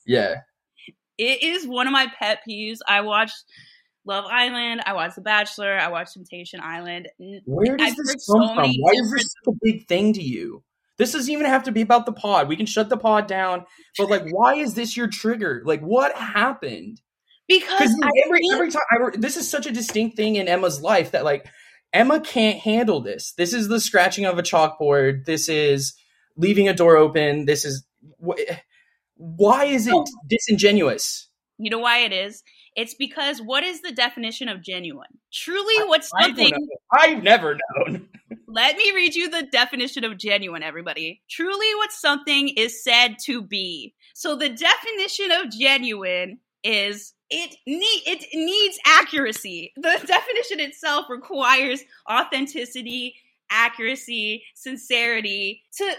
Yeah. 0.05 0.35
It 1.17 1.43
is 1.43 1.65
one 1.67 1.87
of 1.87 1.93
my 1.93 2.07
pet 2.19 2.39
peeves. 2.47 2.79
I 2.87 3.01
watched 3.01 3.43
Love 4.05 4.25
Island, 4.25 4.81
I 4.85 4.93
watched 4.93 5.15
The 5.15 5.21
Bachelor, 5.21 5.77
I 5.79 5.87
watched 5.87 6.13
Temptation 6.13 6.59
Island. 6.61 7.09
Where 7.45 7.75
does 7.77 7.91
I've 7.91 7.95
this 7.95 8.25
so 8.25 8.33
come 8.33 8.47
from? 8.49 8.57
many 8.57 8.77
Why 8.79 8.91
is 8.93 9.11
this 9.11 9.23
such 9.23 9.53
a 9.53 9.57
big 9.63 9.87
thing 9.87 10.13
to 10.13 10.21
you? 10.21 10.63
This 10.97 11.11
doesn't 11.11 11.31
even 11.31 11.45
have 11.47 11.63
to 11.63 11.71
be 11.71 11.81
about 11.81 12.05
the 12.05 12.13
pod. 12.13 12.47
We 12.47 12.55
can 12.55 12.65
shut 12.67 12.89
the 12.89 12.97
pod 12.97 13.27
down. 13.27 13.65
But 13.97 14.09
like, 14.09 14.27
why 14.29 14.55
is 14.55 14.75
this 14.75 14.95
your 14.95 15.07
trigger? 15.07 15.61
Like, 15.65 15.81
what 15.81 16.15
happened? 16.15 17.01
Because 17.47 17.93
every 18.25 18.39
think- 18.39 18.53
every 18.53 18.71
time, 18.71 18.81
I, 18.91 19.17
this 19.17 19.37
is 19.37 19.49
such 19.49 19.65
a 19.65 19.71
distinct 19.71 20.15
thing 20.15 20.35
in 20.35 20.47
Emma's 20.47 20.81
life 20.81 21.11
that 21.11 21.25
like 21.25 21.45
Emma 21.93 22.19
can't 22.19 22.59
handle 22.59 23.01
this. 23.01 23.33
This 23.37 23.53
is 23.53 23.67
the 23.67 23.79
scratching 23.79 24.25
of 24.25 24.37
a 24.37 24.43
chalkboard. 24.43 25.25
This 25.25 25.49
is 25.49 25.95
leaving 26.37 26.67
a 26.67 26.73
door 26.73 26.95
open. 26.97 27.45
This 27.45 27.65
is 27.65 27.85
wh- 28.25 28.39
why 29.15 29.65
is 29.65 29.87
it 29.87 29.93
Oh. 29.93 30.05
disingenuous? 30.27 31.27
you 31.57 31.69
know 31.69 31.79
why 31.79 31.99
it 31.99 32.11
is? 32.11 32.43
It's 32.75 32.93
because 32.95 33.41
what 33.41 33.63
is 33.63 33.81
the 33.81 33.93
definition 33.93 34.49
of 34.49 34.61
genuine? 34.61 35.07
Truly, 35.31 35.75
what's 35.87 36.11
I 36.13 36.23
something 36.23 36.49
know. 36.49 36.67
I've 36.91 37.23
never 37.23 37.57
known. 37.77 38.09
Let 38.47 38.75
me 38.75 38.91
read 38.93 39.15
you 39.15 39.29
the 39.29 39.43
definition 39.43 40.03
of 40.03 40.17
genuine, 40.17 40.63
everybody. 40.63 41.21
Truly, 41.29 41.73
what 41.75 41.93
something 41.93 42.49
is 42.49 42.83
said 42.83 43.15
to 43.23 43.41
be. 43.41 43.93
So, 44.13 44.35
the 44.35 44.49
definition 44.49 45.31
of 45.31 45.49
genuine 45.49 46.39
is 46.65 47.13
it 47.29 47.55
need 47.65 48.01
it 48.05 48.25
needs 48.33 48.77
accuracy. 48.85 49.71
The 49.77 49.81
definition 50.05 50.59
itself 50.59 51.05
requires 51.09 51.81
authenticity, 52.11 53.15
accuracy, 53.49 54.43
sincerity. 54.55 55.63
To 55.77 55.95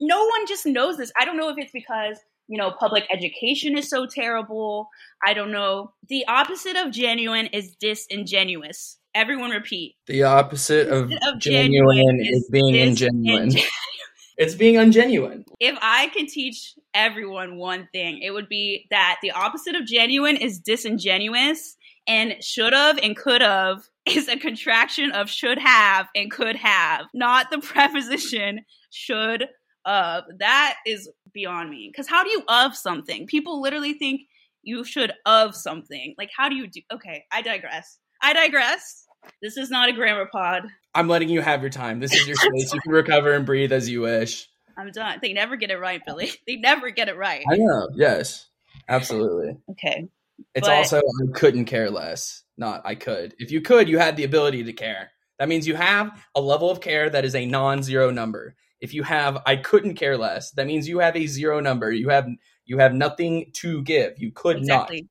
no 0.00 0.24
one 0.26 0.46
just 0.46 0.66
knows 0.66 0.98
this. 0.98 1.10
I 1.18 1.24
don't 1.24 1.38
know 1.38 1.48
if 1.48 1.56
it's 1.56 1.72
because 1.72 2.18
you 2.48 2.58
know 2.58 2.72
public 2.78 3.04
education 3.12 3.76
is 3.78 3.88
so 3.88 4.06
terrible. 4.06 4.88
I 5.26 5.34
don't 5.34 5.52
know. 5.52 5.92
The 6.08 6.24
opposite 6.28 6.76
of 6.76 6.92
genuine 6.92 7.46
is 7.46 7.74
disingenuous. 7.80 8.98
Everyone 9.14 9.50
repeat 9.50 9.96
The 10.06 10.22
opposite 10.22 10.88
of, 10.88 11.12
of 11.12 11.38
genuine, 11.38 11.96
genuine 11.96 12.20
is 12.20 12.44
is 12.44 12.48
being 12.50 12.74
ingenuine. 12.74 13.42
inge- 13.54 13.70
it's 14.38 14.54
being 14.54 14.76
ungenuine. 14.76 15.44
if 15.60 15.76
I 15.82 16.08
could 16.08 16.28
teach 16.28 16.74
everyone 16.94 17.58
one 17.58 17.88
thing, 17.92 18.20
it 18.22 18.30
would 18.30 18.48
be 18.48 18.86
that 18.90 19.18
the 19.22 19.30
opposite 19.32 19.74
of 19.74 19.86
genuine 19.86 20.36
is 20.36 20.58
disingenuous, 20.58 21.76
And 22.06 22.42
should 22.42 22.72
have 22.72 22.98
and 23.02 23.16
could 23.16 23.42
have 23.42 23.82
is 24.06 24.28
a 24.28 24.36
contraction 24.36 25.12
of 25.12 25.30
should 25.30 25.58
have 25.58 26.08
and 26.16 26.30
could 26.30 26.56
have, 26.56 27.06
not 27.14 27.50
the 27.50 27.58
preposition 27.72 28.64
should 28.90 29.48
of. 29.84 30.24
That 30.38 30.76
is 30.86 31.08
beyond 31.32 31.70
me. 31.70 31.88
Because 31.90 32.08
how 32.08 32.24
do 32.24 32.30
you 32.30 32.42
of 32.48 32.76
something? 32.76 33.26
People 33.26 33.60
literally 33.60 33.94
think 33.94 34.22
you 34.62 34.84
should 34.84 35.12
of 35.26 35.56
something. 35.56 36.14
Like, 36.18 36.30
how 36.36 36.48
do 36.48 36.54
you 36.56 36.66
do? 36.68 36.80
Okay, 36.92 37.24
I 37.32 37.42
digress. 37.42 37.98
I 38.20 38.32
digress. 38.32 39.06
This 39.40 39.56
is 39.56 39.70
not 39.70 39.88
a 39.88 39.92
grammar 39.92 40.26
pod. 40.30 40.64
I'm 40.94 41.08
letting 41.08 41.28
you 41.28 41.40
have 41.40 41.60
your 41.62 41.70
time. 41.70 42.00
This 42.00 42.12
is 42.12 42.26
your 42.26 42.36
space. 42.36 42.72
you 42.72 42.80
can 42.80 42.92
recover 42.92 43.32
and 43.32 43.46
breathe 43.46 43.72
as 43.72 43.88
you 43.88 44.00
wish. 44.02 44.48
I'm 44.76 44.90
done. 44.90 45.18
They 45.22 45.32
never 45.32 45.56
get 45.56 45.70
it 45.70 45.78
right, 45.78 46.00
Billy. 46.04 46.30
They 46.46 46.56
never 46.56 46.90
get 46.90 47.08
it 47.08 47.16
right. 47.16 47.44
I 47.50 47.56
know. 47.56 47.88
Yes, 47.94 48.48
absolutely. 48.88 49.56
Okay. 49.70 50.08
It's 50.54 50.66
But- 50.66 50.76
also 50.76 50.98
I 50.98 51.32
couldn't 51.34 51.66
care 51.66 51.90
less. 51.90 52.42
Not 52.56 52.82
I 52.84 52.94
could. 52.94 53.34
If 53.38 53.50
you 53.50 53.60
could, 53.60 53.88
you 53.88 53.98
had 53.98 54.16
the 54.16 54.24
ability 54.24 54.64
to 54.64 54.72
care. 54.72 55.10
That 55.38 55.48
means 55.48 55.66
you 55.66 55.74
have 55.74 56.10
a 56.34 56.40
level 56.40 56.70
of 56.70 56.80
care 56.80 57.08
that 57.10 57.24
is 57.24 57.34
a 57.34 57.46
non-zero 57.46 58.10
number. 58.10 58.54
If 58.82 58.92
you 58.92 59.02
have 59.04 59.38
I 59.46 59.56
couldn't 59.56 59.94
care 59.94 60.18
less, 60.18 60.50
that 60.52 60.66
means 60.66 60.86
you 60.88 60.98
have 60.98 61.16
a 61.16 61.26
zero 61.26 61.60
number. 61.60 61.90
You 61.90 62.10
have 62.10 62.26
you 62.66 62.78
have 62.78 62.92
nothing 62.92 63.50
to 63.54 63.82
give. 63.82 64.18
You 64.18 64.32
could 64.32 64.56
not. 64.62 64.90
Exactly. 64.90 65.08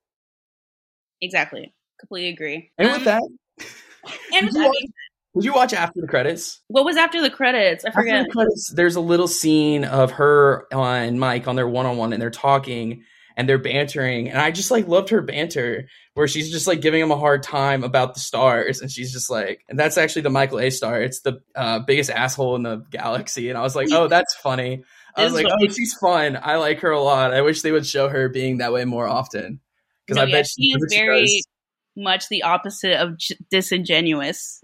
Exactly. 1.21 1.73
Completely 1.99 2.29
agree. 2.29 2.71
And 2.77 2.87
Um, 2.89 2.93
with 2.95 3.05
that, 3.05 3.21
and 4.33 4.45
with 4.47 4.55
you 4.55 4.61
that 4.61 4.67
watch- 4.67 4.85
did 5.35 5.45
you 5.45 5.53
watch 5.53 5.73
after 5.73 6.01
the 6.01 6.07
credits? 6.07 6.61
what 6.67 6.83
was 6.83 6.97
after 6.97 7.21
the 7.21 7.29
credits? 7.29 7.85
I 7.85 7.89
After 7.89 8.01
forget. 8.01 8.25
the 8.25 8.31
credits, 8.31 8.73
there's 8.75 8.97
a 8.97 9.01
little 9.01 9.29
scene 9.29 9.85
of 9.85 10.11
her 10.11 10.67
and 10.73 11.19
Mike 11.19 11.47
on 11.47 11.55
their 11.55 11.67
one-on-one, 11.69 12.11
and 12.11 12.21
they're 12.21 12.29
talking 12.29 13.03
and 13.37 13.47
they're 13.47 13.57
bantering, 13.57 14.29
and 14.29 14.39
I 14.39 14.51
just 14.51 14.71
like 14.71 14.87
loved 14.87 15.09
her 15.09 15.21
banter 15.21 15.87
where 16.13 16.27
she's 16.27 16.51
just 16.51 16.67
like 16.67 16.81
giving 16.81 17.01
him 17.01 17.11
a 17.11 17.17
hard 17.17 17.43
time 17.43 17.83
about 17.83 18.13
the 18.13 18.19
stars, 18.19 18.81
and 18.81 18.91
she's 18.91 19.11
just 19.11 19.29
like, 19.29 19.63
and 19.69 19.79
that's 19.79 19.97
actually 19.97 20.23
the 20.23 20.29
Michael 20.29 20.59
A. 20.59 20.69
star. 20.69 21.01
It's 21.01 21.21
the 21.21 21.41
uh, 21.55 21.79
biggest 21.79 22.09
asshole 22.09 22.55
in 22.55 22.63
the 22.63 22.83
galaxy, 22.91 23.49
and 23.49 23.57
I 23.57 23.61
was 23.61 23.75
like, 23.75 23.87
oh, 23.91 24.07
that's 24.07 24.35
funny. 24.35 24.83
I 25.15 25.23
was 25.23 25.33
like, 25.33 25.47
funny. 25.47 25.67
oh, 25.67 25.71
she's 25.71 25.93
fun. 25.95 26.37
I 26.41 26.55
like 26.57 26.79
her 26.81 26.91
a 26.91 27.01
lot. 27.01 27.33
I 27.33 27.41
wish 27.41 27.61
they 27.61 27.71
would 27.71 27.85
show 27.85 28.07
her 28.09 28.29
being 28.29 28.57
that 28.59 28.71
way 28.73 28.85
more 28.85 29.07
often 29.07 29.59
because 30.05 30.15
No, 30.17 30.23
I 30.23 30.25
yeah, 30.27 30.35
bet 30.37 30.47
she 30.47 30.63
is 30.71 30.85
very 30.89 31.21
does. 31.25 31.47
much 31.97 32.29
the 32.29 32.43
opposite 32.43 32.93
of 33.01 33.17
j- 33.17 33.35
disingenuous. 33.49 34.61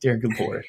Dear 0.00 0.16
good 0.16 0.38
lord. 0.38 0.64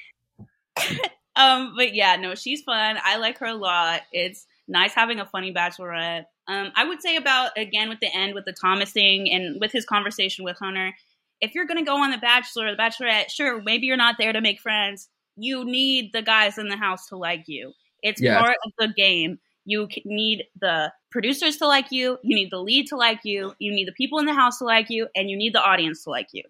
Um, 1.34 1.76
but 1.78 1.96
yeah, 1.96 2.18
no, 2.18 2.36
she's 2.36 2.62
fun. 2.62 2.98
I 3.02 3.16
like 3.16 3.38
her 3.38 3.46
a 3.46 3.54
lot. 3.56 4.02
It's 4.12 4.46
nice 4.68 4.94
having 4.94 5.22
a 5.22 5.26
funny 5.26 5.54
bachelorette. 5.54 6.26
Um, 6.52 6.72
I 6.76 6.84
would 6.84 7.02
say 7.02 7.16
about 7.16 7.52
again 7.58 7.88
with 7.90 8.00
the 8.02 8.14
end 8.14 8.34
with 8.36 8.46
the 8.46 8.52
Thomas 8.54 8.92
thing 8.92 9.32
and 9.32 9.60
with 9.62 9.72
his 9.72 9.86
conversation 9.86 10.44
with 10.44 10.58
Hunter. 10.58 10.94
If 11.40 11.56
you're 11.56 11.66
gonna 11.66 11.86
go 11.86 11.98
on 12.04 12.12
the 12.12 12.18
Bachelor 12.18 12.68
or 12.68 12.72
the 12.72 12.78
Bachelorette, 12.78 13.30
sure, 13.30 13.62
maybe 13.62 13.88
you're 13.88 13.98
not 13.98 14.16
there 14.20 14.34
to 14.34 14.42
make 14.42 14.60
friends. 14.60 15.08
You 15.38 15.64
need 15.64 16.12
the 16.14 16.22
guys 16.22 16.58
in 16.58 16.68
the 16.68 16.76
house 16.78 17.08
to 17.08 17.16
like 17.16 17.46
you. 17.48 17.74
It's 18.04 18.22
Yes. 18.22 18.40
part 18.40 18.58
of 18.66 18.72
the 18.78 18.90
game. 18.90 19.40
You 19.66 19.88
need 20.06 20.44
the 20.60 20.92
producers 21.10 21.58
to 21.58 21.68
like 21.68 21.92
you. 21.92 22.18
You 22.24 22.36
need 22.36 22.52
the 22.52 22.62
lead 22.62 22.88
to 22.88 22.96
like 22.98 23.22
you. 23.24 23.54
You 23.60 23.72
need 23.72 23.88
the 23.88 23.94
people 23.94 24.20
in 24.20 24.26
the 24.26 24.34
house 24.34 24.58
to 24.58 24.66
like 24.66 24.90
you, 24.90 25.08
and 25.16 25.30
you 25.30 25.38
need 25.38 25.54
the 25.54 25.64
audience 25.64 26.04
to 26.04 26.10
like 26.10 26.30
you. 26.34 26.44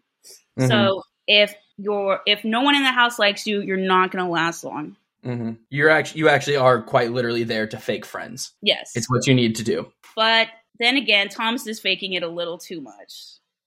Mhm. 0.60 0.68
So 0.68 1.04
if 1.28 1.54
you're 1.78 2.22
if 2.26 2.44
no 2.44 2.62
one 2.62 2.76
in 2.76 2.84
the 2.84 2.92
house 2.92 3.20
likes 3.20 3.46
you, 3.46 3.62
you're 3.62 3.78
not 3.78 4.12
gonna 4.12 4.30
last 4.30 4.64
long. 4.64 4.96
Mhm. 5.26 5.58
You're 5.70 5.90
actually 5.90 6.20
you 6.20 6.30
actually 6.30 6.56
are 6.58 6.82
quite 6.82 7.12
literally 7.12 7.44
there 7.44 7.68
to 7.68 7.78
fake 7.78 8.06
friends. 8.06 8.54
Yes. 8.62 8.92
It's 8.96 9.10
what 9.10 9.28
you 9.28 9.34
need 9.34 9.56
to 9.58 9.64
do. 9.64 9.92
but 10.16 10.48
then 10.80 10.98
again, 10.98 11.30
Thomas 11.30 11.68
is 11.68 11.80
faking 11.80 12.14
it 12.14 12.24
a 12.24 12.28
little 12.28 12.58
too 12.58 12.82
much. 12.82 13.14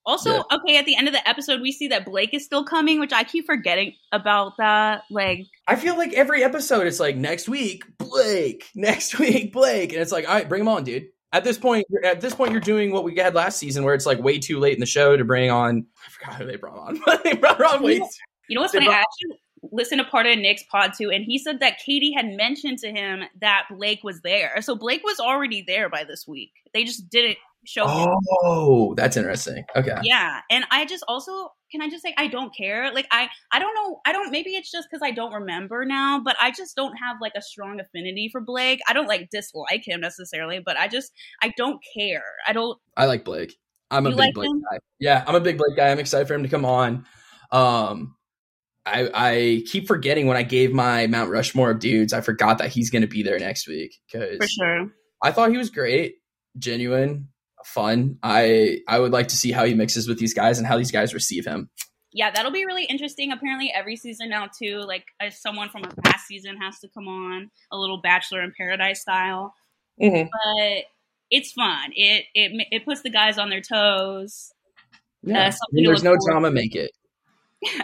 Also, 0.06 0.34
Yeah. 0.34 0.42
okay, 0.52 0.76
at 0.78 0.84
the 0.84 0.96
end 0.96 1.06
of 1.08 1.14
the 1.14 1.26
episode, 1.28 1.60
we 1.62 1.70
see 1.72 1.88
that 1.88 2.04
Blake 2.04 2.34
is 2.34 2.44
still 2.44 2.64
coming, 2.64 2.98
which 3.00 3.12
I 3.12 3.22
keep 3.24 3.46
forgetting 3.46 3.94
about 4.12 4.56
that. 4.58 5.04
Like, 5.10 5.46
I 5.68 5.76
feel 5.76 5.96
like 5.96 6.12
every 6.12 6.42
episode 6.44 6.86
it's 6.86 6.98
like 7.00 7.16
next 7.16 7.48
week 7.48 7.84
Blake, 7.98 8.68
next 8.74 9.18
week 9.18 9.52
Blake, 9.52 9.92
and 9.92 10.02
it's 10.02 10.12
like 10.12 10.28
all 10.28 10.34
right, 10.34 10.48
bring 10.48 10.60
him 10.62 10.68
on, 10.68 10.84
dude. 10.84 11.06
At 11.32 11.42
this 11.44 11.56
point, 11.58 11.86
you're, 11.88 12.04
at 12.04 12.20
this 12.20 12.34
point, 12.34 12.52
you're 12.52 12.60
doing 12.60 12.92
what 12.92 13.02
we 13.04 13.16
had 13.16 13.34
last 13.34 13.58
season, 13.58 13.82
where 13.84 13.94
it's 13.94 14.06
like 14.06 14.18
way 14.20 14.38
too 14.38 14.58
late 14.60 14.74
in 14.74 14.80
the 14.80 14.86
show 14.86 15.16
to 15.16 15.24
bring 15.24 15.50
on. 15.50 15.86
I 16.06 16.10
forgot 16.10 16.34
who 16.34 16.46
they 16.46 16.56
brought 16.56 16.78
on. 16.78 17.00
they 17.24 17.32
brought 17.34 17.60
on 17.60 17.82
way. 17.82 17.98
too- 17.98 18.06
you 18.48 18.54
know 18.56 18.60
what's 18.60 18.74
funny? 18.74 18.86
I 18.88 18.92
actually 19.00 19.38
listened 19.72 20.00
to 20.00 20.04
part 20.04 20.26
of 20.26 20.38
Nick's 20.38 20.64
pod 20.70 20.92
too, 20.96 21.10
and 21.10 21.24
he 21.24 21.38
said 21.38 21.60
that 21.60 21.78
Katie 21.84 22.12
had 22.12 22.26
mentioned 22.26 22.78
to 22.78 22.90
him 22.90 23.22
that 23.40 23.64
Blake 23.70 24.00
was 24.02 24.20
there. 24.22 24.60
So 24.62 24.74
Blake 24.74 25.02
was 25.04 25.20
already 25.20 25.64
there 25.66 25.88
by 25.88 26.04
this 26.04 26.26
week. 26.26 26.52
They 26.72 26.84
just 26.84 27.08
didn't 27.08 27.38
show 27.66 27.86
him. 27.86 28.08
Oh, 28.42 28.94
that's 28.96 29.16
interesting. 29.16 29.64
Okay. 29.74 29.96
Yeah, 30.02 30.40
and 30.50 30.64
I 30.70 30.84
just 30.84 31.04
also 31.08 31.50
can 31.70 31.80
I 31.82 31.88
just 31.88 32.02
say 32.02 32.14
I 32.16 32.28
don't 32.28 32.54
care. 32.56 32.92
Like 32.92 33.06
I 33.10 33.28
I 33.52 33.58
don't 33.58 33.74
know. 33.74 34.00
I 34.06 34.12
don't. 34.12 34.30
Maybe 34.30 34.50
it's 34.50 34.70
just 34.70 34.88
because 34.90 35.02
I 35.02 35.10
don't 35.10 35.32
remember 35.32 35.84
now. 35.84 36.20
But 36.22 36.36
I 36.40 36.50
just 36.50 36.76
don't 36.76 36.94
have 36.96 37.16
like 37.20 37.32
a 37.36 37.42
strong 37.42 37.80
affinity 37.80 38.28
for 38.30 38.40
Blake. 38.40 38.80
I 38.88 38.92
don't 38.92 39.08
like 39.08 39.30
dislike 39.30 39.82
him 39.86 40.00
necessarily, 40.00 40.60
but 40.64 40.76
I 40.76 40.88
just 40.88 41.12
I 41.42 41.52
don't 41.56 41.80
care. 41.96 42.24
I 42.46 42.52
don't. 42.52 42.78
I 42.96 43.06
like 43.06 43.24
Blake. 43.24 43.56
I'm 43.90 44.06
a 44.06 44.10
You 44.10 44.16
big 44.16 44.18
like 44.26 44.34
Blake 44.34 44.50
him? 44.50 44.62
guy. 44.70 44.78
Yeah, 44.98 45.24
I'm 45.26 45.34
a 45.34 45.40
big 45.40 45.58
Blake 45.58 45.76
guy. 45.76 45.90
I'm 45.90 45.98
excited 45.98 46.26
for 46.28 46.34
him 46.34 46.42
to 46.42 46.48
come 46.48 46.64
on. 46.64 47.06
Um, 47.50 48.16
I 48.86 49.10
I 49.14 49.62
keep 49.66 49.86
forgetting 49.86 50.26
when 50.26 50.36
I 50.36 50.42
gave 50.42 50.72
my 50.72 51.06
Mount 51.06 51.30
Rushmore 51.30 51.70
of 51.70 51.78
dudes. 51.78 52.12
I 52.12 52.20
forgot 52.20 52.58
that 52.58 52.68
he's 52.70 52.90
going 52.90 53.02
to 53.02 53.08
be 53.08 53.22
there 53.22 53.38
next 53.38 53.66
week 53.66 53.94
because 54.10 54.36
For 54.38 54.46
sure. 54.48 54.88
I 55.22 55.30
thought 55.32 55.50
he 55.50 55.56
was 55.56 55.70
great, 55.70 56.16
genuine, 56.58 57.28
fun. 57.64 58.18
I 58.22 58.80
I 58.86 58.98
would 58.98 59.12
like 59.12 59.28
to 59.28 59.36
see 59.36 59.52
how 59.52 59.64
he 59.64 59.74
mixes 59.74 60.06
with 60.06 60.18
these 60.18 60.34
guys 60.34 60.58
and 60.58 60.66
how 60.66 60.76
these 60.76 60.90
guys 60.92 61.14
receive 61.14 61.46
him. 61.46 61.70
Yeah, 62.12 62.30
that'll 62.30 62.52
be 62.52 62.64
really 62.64 62.84
interesting. 62.84 63.32
Apparently, 63.32 63.72
every 63.74 63.96
season 63.96 64.28
now 64.28 64.48
too, 64.62 64.78
like 64.86 65.04
as 65.20 65.40
someone 65.40 65.68
from 65.70 65.84
a 65.84 65.88
past 66.02 66.26
season 66.26 66.56
has 66.58 66.78
to 66.80 66.88
come 66.88 67.08
on, 67.08 67.50
a 67.72 67.76
little 67.76 68.00
Bachelor 68.02 68.42
in 68.42 68.52
Paradise 68.56 69.00
style. 69.00 69.54
Mm-hmm. 70.00 70.28
But 70.30 70.84
it's 71.30 71.52
fun. 71.52 71.90
It 71.96 72.26
it 72.34 72.66
it 72.70 72.84
puts 72.84 73.00
the 73.02 73.10
guys 73.10 73.38
on 73.38 73.48
their 73.50 73.62
toes. 73.62 74.52
Yeah, 75.22 75.46
Uh, 75.46 75.50
something 75.52 75.82
to 75.84 75.88
there's 75.88 76.04
no 76.04 76.10
forward 76.10 76.20
drama. 76.28 76.48
to. 76.50 76.54
Make 76.54 76.76
it. 76.76 76.90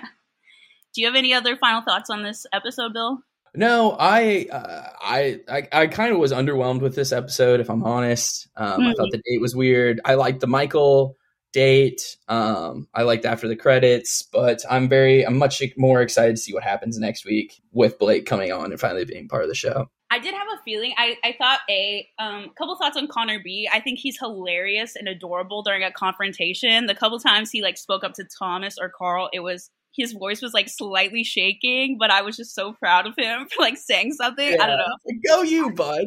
Do 0.95 1.01
you 1.01 1.07
have 1.07 1.17
any 1.17 1.33
other 1.33 1.57
final 1.57 1.83
thoughts 1.83 2.11
on 2.11 2.23
this 2.23 2.47
episode, 2.53 2.93
Bill? 2.93 3.19
No, 3.55 3.97
I 3.99 4.47
uh, 4.51 4.89
I 5.03 5.41
I, 5.49 5.69
I 5.73 5.87
kind 5.89 6.13
of 6.13 6.19
was 6.19 6.33
underwhelmed 6.33 6.81
with 6.81 6.95
this 6.95 7.13
episode. 7.13 7.61
If 7.61 7.69
I'm 7.69 7.83
honest, 7.85 8.49
um, 8.57 8.83
I 8.83 8.93
Mhm. 8.93 8.97
thought 8.97 9.11
the 9.11 9.23
date 9.27 9.41
was 9.41 9.57
weird. 9.57 10.01
I 10.05 10.15
liked 10.15 10.41
the 10.41 10.47
Michael 10.47 11.17
date. 11.53 12.17
Um, 12.29 12.87
I 12.95 13.03
liked 13.03 13.25
after 13.25 13.49
the 13.49 13.57
credits, 13.57 14.23
but 14.33 14.63
I'm 14.71 14.89
very 14.89 15.27
I'm 15.27 15.37
much 15.37 15.61
more 15.77 16.01
excited 16.01 16.37
to 16.37 16.43
see 16.43 16.55
what 16.55 16.63
happens 16.63 16.97
next 16.99 17.25
week 17.25 17.61
with 17.73 17.99
Blake 17.99 18.25
coming 18.25 18.53
on 18.53 18.71
and 18.71 18.81
finally 18.81 19.05
being 19.05 19.27
part 19.29 19.43
of 19.43 19.49
the 19.49 19.55
show. 19.57 19.91
I 20.13 20.19
did 20.19 20.35
have 20.35 20.47
a 20.53 20.63
feeling. 20.65 20.93
I, 20.97 21.17
I 21.23 21.37
thought 21.39 21.61
a 21.69 22.09
um, 22.19 22.51
couple 22.59 22.77
thoughts 22.77 22.97
on 22.97 23.07
Connor 23.07 23.41
B. 23.43 23.69
I 23.73 23.79
think 23.81 23.99
he's 24.01 24.19
hilarious 24.19 24.97
and 24.97 25.07
adorable 25.07 25.63
during 25.63 25.85
a 25.85 25.93
confrontation. 25.93 26.87
The 26.87 26.97
couple 26.97 27.19
times 27.21 27.51
he 27.53 27.63
like 27.63 27.79
spoke 27.79 28.03
up 28.03 28.15
to 28.15 28.25
Thomas 28.39 28.77
or 28.81 28.89
Karl, 28.89 29.29
it 29.33 29.41
was 29.41 29.71
his 30.01 30.13
voice 30.13 30.43
was 30.43 30.55
like 30.55 30.69
slightly 30.69 31.25
shaking, 31.25 31.99
but 31.99 32.11
I 32.11 32.23
was 32.23 32.37
just 32.37 32.55
so 32.55 32.73
proud 32.73 33.07
of 33.07 33.15
him 33.17 33.47
for 33.51 33.61
like 33.61 33.77
saying 33.77 34.13
something. 34.13 34.61
I 34.61 34.67
don't 34.67 34.79
know. 34.79 34.97
Go 35.27 35.43
you, 35.43 35.73
bud. 35.73 36.07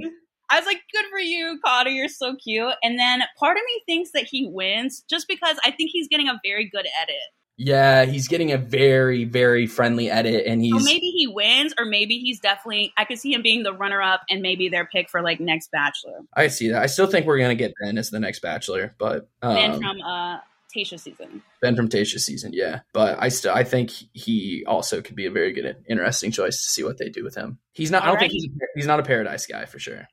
I 0.50 0.60
was 0.60 0.66
like, 0.66 0.82
good 0.92 1.06
for 1.10 1.20
you, 1.20 1.60
Connor. 1.66 1.90
You're 1.90 2.10
so 2.10 2.36
cute. 2.36 2.74
And 2.84 3.00
then 3.00 3.22
part 3.40 3.58
of 3.58 3.64
me 3.66 3.82
thinks 3.88 4.12
that 4.12 4.28
he 4.30 4.48
wins 4.48 5.04
just 5.10 5.28
because 5.28 5.58
I 5.66 5.72
think 5.72 5.90
he's 5.92 6.08
getting 6.08 6.28
a 6.28 6.40
very 6.44 6.70
good 6.70 6.86
edit. 7.02 7.16
Yeah, 7.56 8.06
he's 8.06 8.28
getting 8.28 8.52
a 8.52 8.58
very 8.58 9.26
very 9.26 9.68
friendly 9.68 10.10
edit, 10.10 10.48
and 10.48 10.60
he's 10.60 10.74
So 10.74 10.84
maybe 10.84 11.06
he 11.16 11.28
wins, 11.28 11.74
or 11.78 11.86
maybe 11.86 12.18
he's 12.18 12.40
definitely. 12.40 12.92
I 12.98 13.06
could 13.06 13.20
see 13.20 13.32
him 13.32 13.44
being 13.44 13.62
the 13.62 13.74
runner 13.74 14.02
up 14.02 14.22
and 14.28 14.42
maybe 14.42 14.70
their 14.70 14.86
pick 14.86 15.08
for 15.08 15.22
like 15.22 15.40
next 15.40 15.70
Bachelor. 15.72 16.22
I 16.34 16.48
see 16.48 16.70
that. 16.70 16.82
I 16.82 16.88
still 16.88 17.06
think 17.06 17.28
we're 17.28 17.38
gonna 17.38 17.54
get 17.54 17.74
Ben 17.80 18.00
as 18.00 18.10
the 18.10 18.20
next 18.20 18.40
Bachelor, 18.40 18.96
but 18.98 19.30
um, 19.44 19.54
Ben 19.54 19.80
from 19.80 20.02
uh 20.02 20.40
Tayshia 20.76 21.00
season. 21.00 21.42
Ben 21.62 21.76
from 21.76 21.90
Tayshia's 21.90 22.26
season, 22.26 22.52
yeah. 22.54 22.82
But 22.94 23.18
I 23.22 23.30
still 23.30 23.54
I 23.54 23.64
think 23.64 23.92
he 24.14 24.64
also 24.68 25.02
could 25.02 25.16
be 25.16 25.26
a 25.26 25.32
very 25.32 25.54
good, 25.54 25.78
interesting 25.88 26.32
choice 26.32 26.56
to 26.64 26.70
see 26.70 26.84
what 26.84 26.98
they 26.98 27.10
do 27.10 27.24
with 27.24 27.36
him. 27.36 27.60
He's 27.74 27.92
not. 27.92 28.04
I 28.04 28.08
don't 28.08 28.20
think 28.20 28.32
he's 28.32 28.50
he's 28.76 28.88
not 28.88 29.00
a 29.00 29.04
paradise 29.04 29.46
guy 29.46 29.66
for 29.66 29.80
sure. 29.80 30.08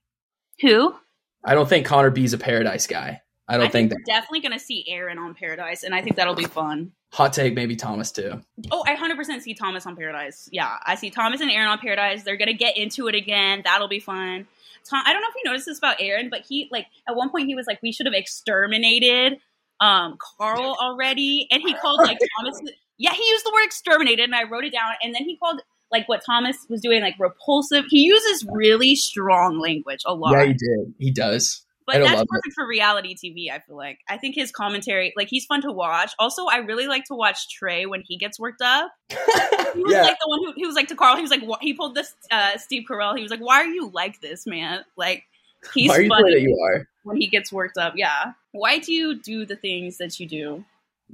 Who? 0.61 0.95
I 1.45 1.55
don't 1.55 1.69
think 1.69 1.87
Connor 1.87 2.11
B's 2.11 2.33
a 2.35 2.39
paradise 2.39 2.87
guy. 2.87 3.23
I 3.49 3.57
don't 3.57 3.73
think, 3.73 3.91
we're 3.91 3.99
definitely 4.07 4.43
gonna 4.43 4.61
see 4.61 4.85
Aaron 4.87 5.19
on 5.19 5.35
Paradise, 5.35 5.83
and 5.83 5.93
I 5.93 6.03
think 6.03 6.15
that'll 6.15 6.37
be 6.37 6.45
fun. 6.45 6.93
hot 7.13 7.33
take 7.33 7.55
maybe 7.55 7.75
Thomas 7.75 8.13
too. 8.13 8.41
Oh, 8.71 8.85
I 8.87 8.95
hundred 8.95 9.17
percent 9.17 9.43
see 9.43 9.55
Thomas 9.55 9.87
on 9.87 9.97
Paradise. 9.97 10.49
Yeah, 10.53 10.71
I 10.87 10.95
see 10.95 11.11
Thomas 11.11 11.41
and 11.41 11.51
Aaron 11.51 11.69
on 11.69 11.79
Paradise. 11.79 12.23
They're 12.23 12.37
gonna 12.37 12.53
get 12.53 12.77
into 12.77 13.09
it 13.09 13.17
again. 13.17 13.63
That'll 13.65 13.89
be 13.89 13.99
fun. 13.99 14.47
Tom, 14.89 15.03
I 15.05 15.13
don't 15.13 15.21
know 15.21 15.29
if 15.29 15.35
you 15.35 15.51
noticed 15.51 15.67
this 15.67 15.79
about 15.79 15.97
Aaron, 15.99 16.29
but 16.31 16.43
he 16.49 16.69
like 16.71 16.87
at 17.09 17.17
one 17.17 17.31
point 17.31 17.49
he 17.49 17.57
was 17.57 17.67
like, 17.67 17.83
"We 17.83 17.91
should 17.91 18.07
have 18.07 18.15
exterminated 18.15 19.39
um 19.81 20.17
Karl 20.19 20.77
already," 20.81 21.47
and 21.51 21.63
he 21.63 21.75
called 21.75 22.01
like 22.01 22.19
Thomas. 22.39 22.61
Yeah, 22.99 23.15
he 23.15 23.27
used 23.29 23.45
the 23.45 23.53
word 23.53 23.65
exterminated, 23.65 24.25
and 24.25 24.35
I 24.35 24.45
wrote 24.45 24.65
it 24.65 24.73
down. 24.73 24.93
And 25.03 25.15
then 25.15 25.23
he 25.23 25.37
called 25.39 25.63
like 25.91 26.09
what 26.09 26.23
Thomas 26.25 26.57
was 26.69 26.81
doing 26.81 27.01
like 27.03 27.15
repulsive. 27.19 27.85
He 27.89 28.03
uses 28.03 28.47
really 28.53 28.95
strong 28.95 29.59
language 29.59 30.03
a 30.07 30.15
lot. 30.15 30.33
Yeah, 30.33 30.47
he 30.47 30.53
did. 30.53 30.95
He 30.99 31.11
does. 31.11 31.65
But 31.87 32.03
that's 32.03 32.23
perfect 32.31 32.49
it. 32.49 32.53
for 32.55 32.67
reality 32.67 33.17
TV, 33.17 33.51
I 33.53 33.59
feel 33.61 33.77
like. 33.77 33.99
I 34.09 34.17
think 34.17 34.37
his 34.37 34.53
commentary, 34.53 35.13
like 35.17 35.29
he's 35.29 35.45
fun 35.45 35.61
to 35.63 35.73
watch. 35.73 36.13
Also, 36.19 36.47
I 36.47 36.59
really 36.59 36.87
like 36.87 37.05
to 37.07 37.15
watch 37.15 37.49
Tre 37.49 37.87
when 37.87 38.03
he 38.07 38.17
gets 38.17 38.39
worked 38.39 38.63
up. 38.63 38.93
he 39.09 39.17
was 39.83 39.93
yeah. 39.93 40.03
like 40.03 40.17
the 40.21 40.29
one 40.29 40.41
who 40.45 40.53
he 40.57 40.67
was 40.67 40.77
like 40.77 40.89
to 40.89 40.95
Karl, 40.95 41.17
he 41.17 41.23
was 41.23 41.31
like 41.31 41.43
he 41.61 41.75
pulled 41.75 41.95
this 41.95 42.15
uh, 42.31 42.57
Steve 42.59 42.85
Carell, 42.89 43.17
he 43.17 43.23
was 43.23 43.31
like, 43.31 43.41
Why 43.41 43.57
are 43.57 43.67
you 43.67 43.91
like 43.91 44.21
this, 44.21 44.47
man? 44.47 44.85
Like 44.97 45.25
he's 45.75 45.89
Why 45.89 45.97
are 45.97 46.03
you 46.03 46.09
funny 46.09 46.35
that 46.35 46.43
you 46.43 46.57
are? 46.65 46.87
When 47.05 47.17
he 47.17 47.27
gets 47.27 47.53
worked 47.53 47.79
up, 47.79 47.95
yeah. 47.97 48.33
Why 48.53 48.79
do 48.79 48.93
you 48.93 49.21
do 49.21 49.47
the 49.47 49.57
things 49.57 49.99
that 49.99 50.19
you 50.21 50.27
do? 50.27 50.65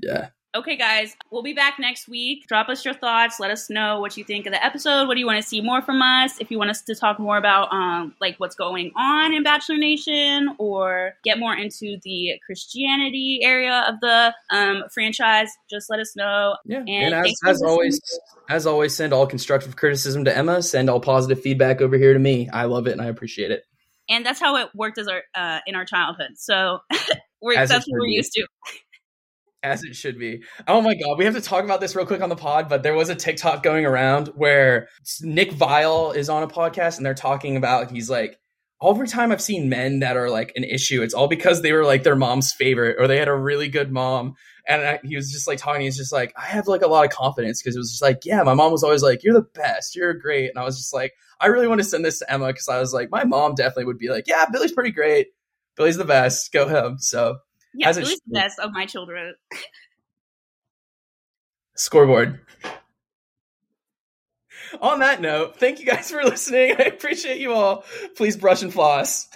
Yeah. 0.02 0.28
Okay, 0.56 0.76
guys, 0.76 1.14
we'll 1.30 1.42
be 1.42 1.52
back 1.52 1.78
next 1.78 2.08
week. 2.08 2.46
Drop 2.46 2.70
us 2.70 2.82
your 2.82 2.94
thoughts. 2.94 3.38
Let 3.38 3.50
us 3.50 3.68
know 3.68 4.00
what 4.00 4.16
you 4.16 4.24
think 4.24 4.46
of 4.46 4.54
the 4.54 4.64
episode. 4.64 5.06
What 5.06 5.12
do 5.12 5.20
you 5.20 5.26
want 5.26 5.42
to 5.42 5.46
see 5.46 5.60
more 5.60 5.82
from 5.82 6.00
us? 6.00 6.40
If 6.40 6.50
you 6.50 6.56
want 6.56 6.70
us 6.70 6.80
to 6.84 6.94
talk 6.94 7.18
more 7.18 7.36
about 7.36 7.70
um, 7.74 8.14
like 8.22 8.36
what's 8.38 8.54
going 8.54 8.90
on 8.96 9.34
in 9.34 9.42
Bachelor 9.42 9.76
Nation, 9.76 10.54
or 10.56 11.12
get 11.24 11.38
more 11.38 11.54
into 11.54 11.98
the 12.04 12.40
Christianity 12.46 13.40
area 13.42 13.84
of 13.86 14.00
the 14.00 14.34
um, 14.48 14.84
franchise, 14.94 15.50
just 15.68 15.90
let 15.90 16.00
us 16.00 16.16
know. 16.16 16.56
Yeah, 16.64 16.78
and, 16.78 17.14
and 17.14 17.26
as, 17.26 17.34
as 17.44 17.62
always, 17.62 18.00
as 18.48 18.66
always, 18.66 18.96
send 18.96 19.12
all 19.12 19.26
constructive 19.26 19.76
criticism 19.76 20.24
to 20.24 20.34
Emma. 20.34 20.62
Send 20.62 20.88
all 20.88 21.00
positive 21.00 21.42
feedback 21.42 21.82
over 21.82 21.98
here 21.98 22.14
to 22.14 22.18
me. 22.18 22.48
I 22.50 22.64
love 22.64 22.86
it 22.86 22.92
and 22.92 23.02
I 23.02 23.06
appreciate 23.06 23.50
it. 23.50 23.64
And 24.08 24.24
that's 24.24 24.40
how 24.40 24.56
it 24.56 24.68
worked 24.74 24.98
as 24.98 25.08
our 25.08 25.22
uh, 25.34 25.60
in 25.66 25.74
our 25.74 25.84
childhood. 25.84 26.32
So 26.36 26.80
we're, 27.42 27.54
that's 27.66 27.86
what 27.88 28.00
we're 28.00 28.06
used 28.06 28.32
to. 28.32 28.46
As 29.62 29.82
it 29.82 29.96
should 29.96 30.18
be. 30.18 30.42
Oh 30.68 30.80
my 30.80 30.94
god, 30.94 31.18
we 31.18 31.24
have 31.24 31.34
to 31.34 31.40
talk 31.40 31.64
about 31.64 31.80
this 31.80 31.96
real 31.96 32.06
quick 32.06 32.20
on 32.20 32.28
the 32.28 32.36
pod. 32.36 32.68
But 32.68 32.82
there 32.82 32.94
was 32.94 33.08
a 33.08 33.16
TikTok 33.16 33.62
going 33.62 33.84
around 33.84 34.28
where 34.28 34.88
Nick 35.22 35.50
Viall 35.50 36.14
is 36.14 36.28
on 36.28 36.42
a 36.42 36.48
podcast 36.48 36.98
and 36.98 37.06
they're 37.06 37.14
talking 37.14 37.56
about 37.56 37.90
he's 37.90 38.08
like, 38.08 38.38
every 38.82 39.08
time 39.08 39.32
I've 39.32 39.42
seen 39.42 39.68
men 39.68 40.00
that 40.00 40.16
are 40.16 40.30
like 40.30 40.52
an 40.56 40.64
issue, 40.64 41.02
it's 41.02 41.14
all 41.14 41.28
because 41.28 41.62
they 41.62 41.72
were 41.72 41.84
like 41.84 42.02
their 42.02 42.16
mom's 42.16 42.52
favorite 42.52 42.96
or 42.98 43.08
they 43.08 43.18
had 43.18 43.28
a 43.28 43.34
really 43.34 43.68
good 43.68 43.90
mom. 43.90 44.34
And 44.66 44.82
I, 44.82 45.00
he 45.04 45.16
was 45.16 45.30
just 45.30 45.46
like 45.46 45.58
talking. 45.58 45.82
He's 45.82 45.96
just 45.96 46.12
like, 46.12 46.32
I 46.36 46.46
have 46.46 46.66
like 46.66 46.82
a 46.82 46.88
lot 46.88 47.04
of 47.04 47.12
confidence 47.12 47.62
because 47.62 47.76
it 47.76 47.78
was 47.78 47.90
just 47.90 48.02
like, 48.02 48.24
yeah, 48.24 48.42
my 48.42 48.54
mom 48.54 48.72
was 48.72 48.82
always 48.82 49.02
like, 49.02 49.22
you're 49.22 49.34
the 49.34 49.46
best, 49.54 49.94
you're 49.94 50.12
great. 50.14 50.50
And 50.50 50.58
I 50.58 50.64
was 50.64 50.76
just 50.76 50.92
like, 50.92 51.14
I 51.40 51.46
really 51.46 51.68
want 51.68 51.80
to 51.80 51.84
send 51.84 52.04
this 52.04 52.18
to 52.18 52.32
Emma 52.32 52.48
because 52.48 52.68
I 52.68 52.80
was 52.80 52.92
like, 52.92 53.10
my 53.10 53.24
mom 53.24 53.54
definitely 53.54 53.84
would 53.84 53.98
be 53.98 54.08
like, 54.08 54.26
yeah, 54.26 54.46
Billy's 54.50 54.72
pretty 54.72 54.90
great. 54.90 55.28
Billy's 55.76 55.96
the 55.96 56.04
best. 56.04 56.52
Go 56.52 56.66
him. 56.66 56.98
So 56.98 57.38
yeah, 57.74 57.92
Billy's 57.92 58.20
the 58.26 58.32
best 58.32 58.58
of 58.58 58.72
my 58.72 58.86
children. 58.86 59.34
Scoreboard. 61.74 62.40
On 64.80 64.98
that 65.00 65.20
note, 65.20 65.58
thank 65.58 65.78
you 65.78 65.86
guys 65.86 66.10
for 66.10 66.24
listening. 66.24 66.72
I 66.78 66.84
appreciate 66.84 67.38
you 67.38 67.52
all. 67.52 67.84
Please 68.16 68.36
brush 68.36 68.62
and 68.62 68.72
floss. 68.72 69.28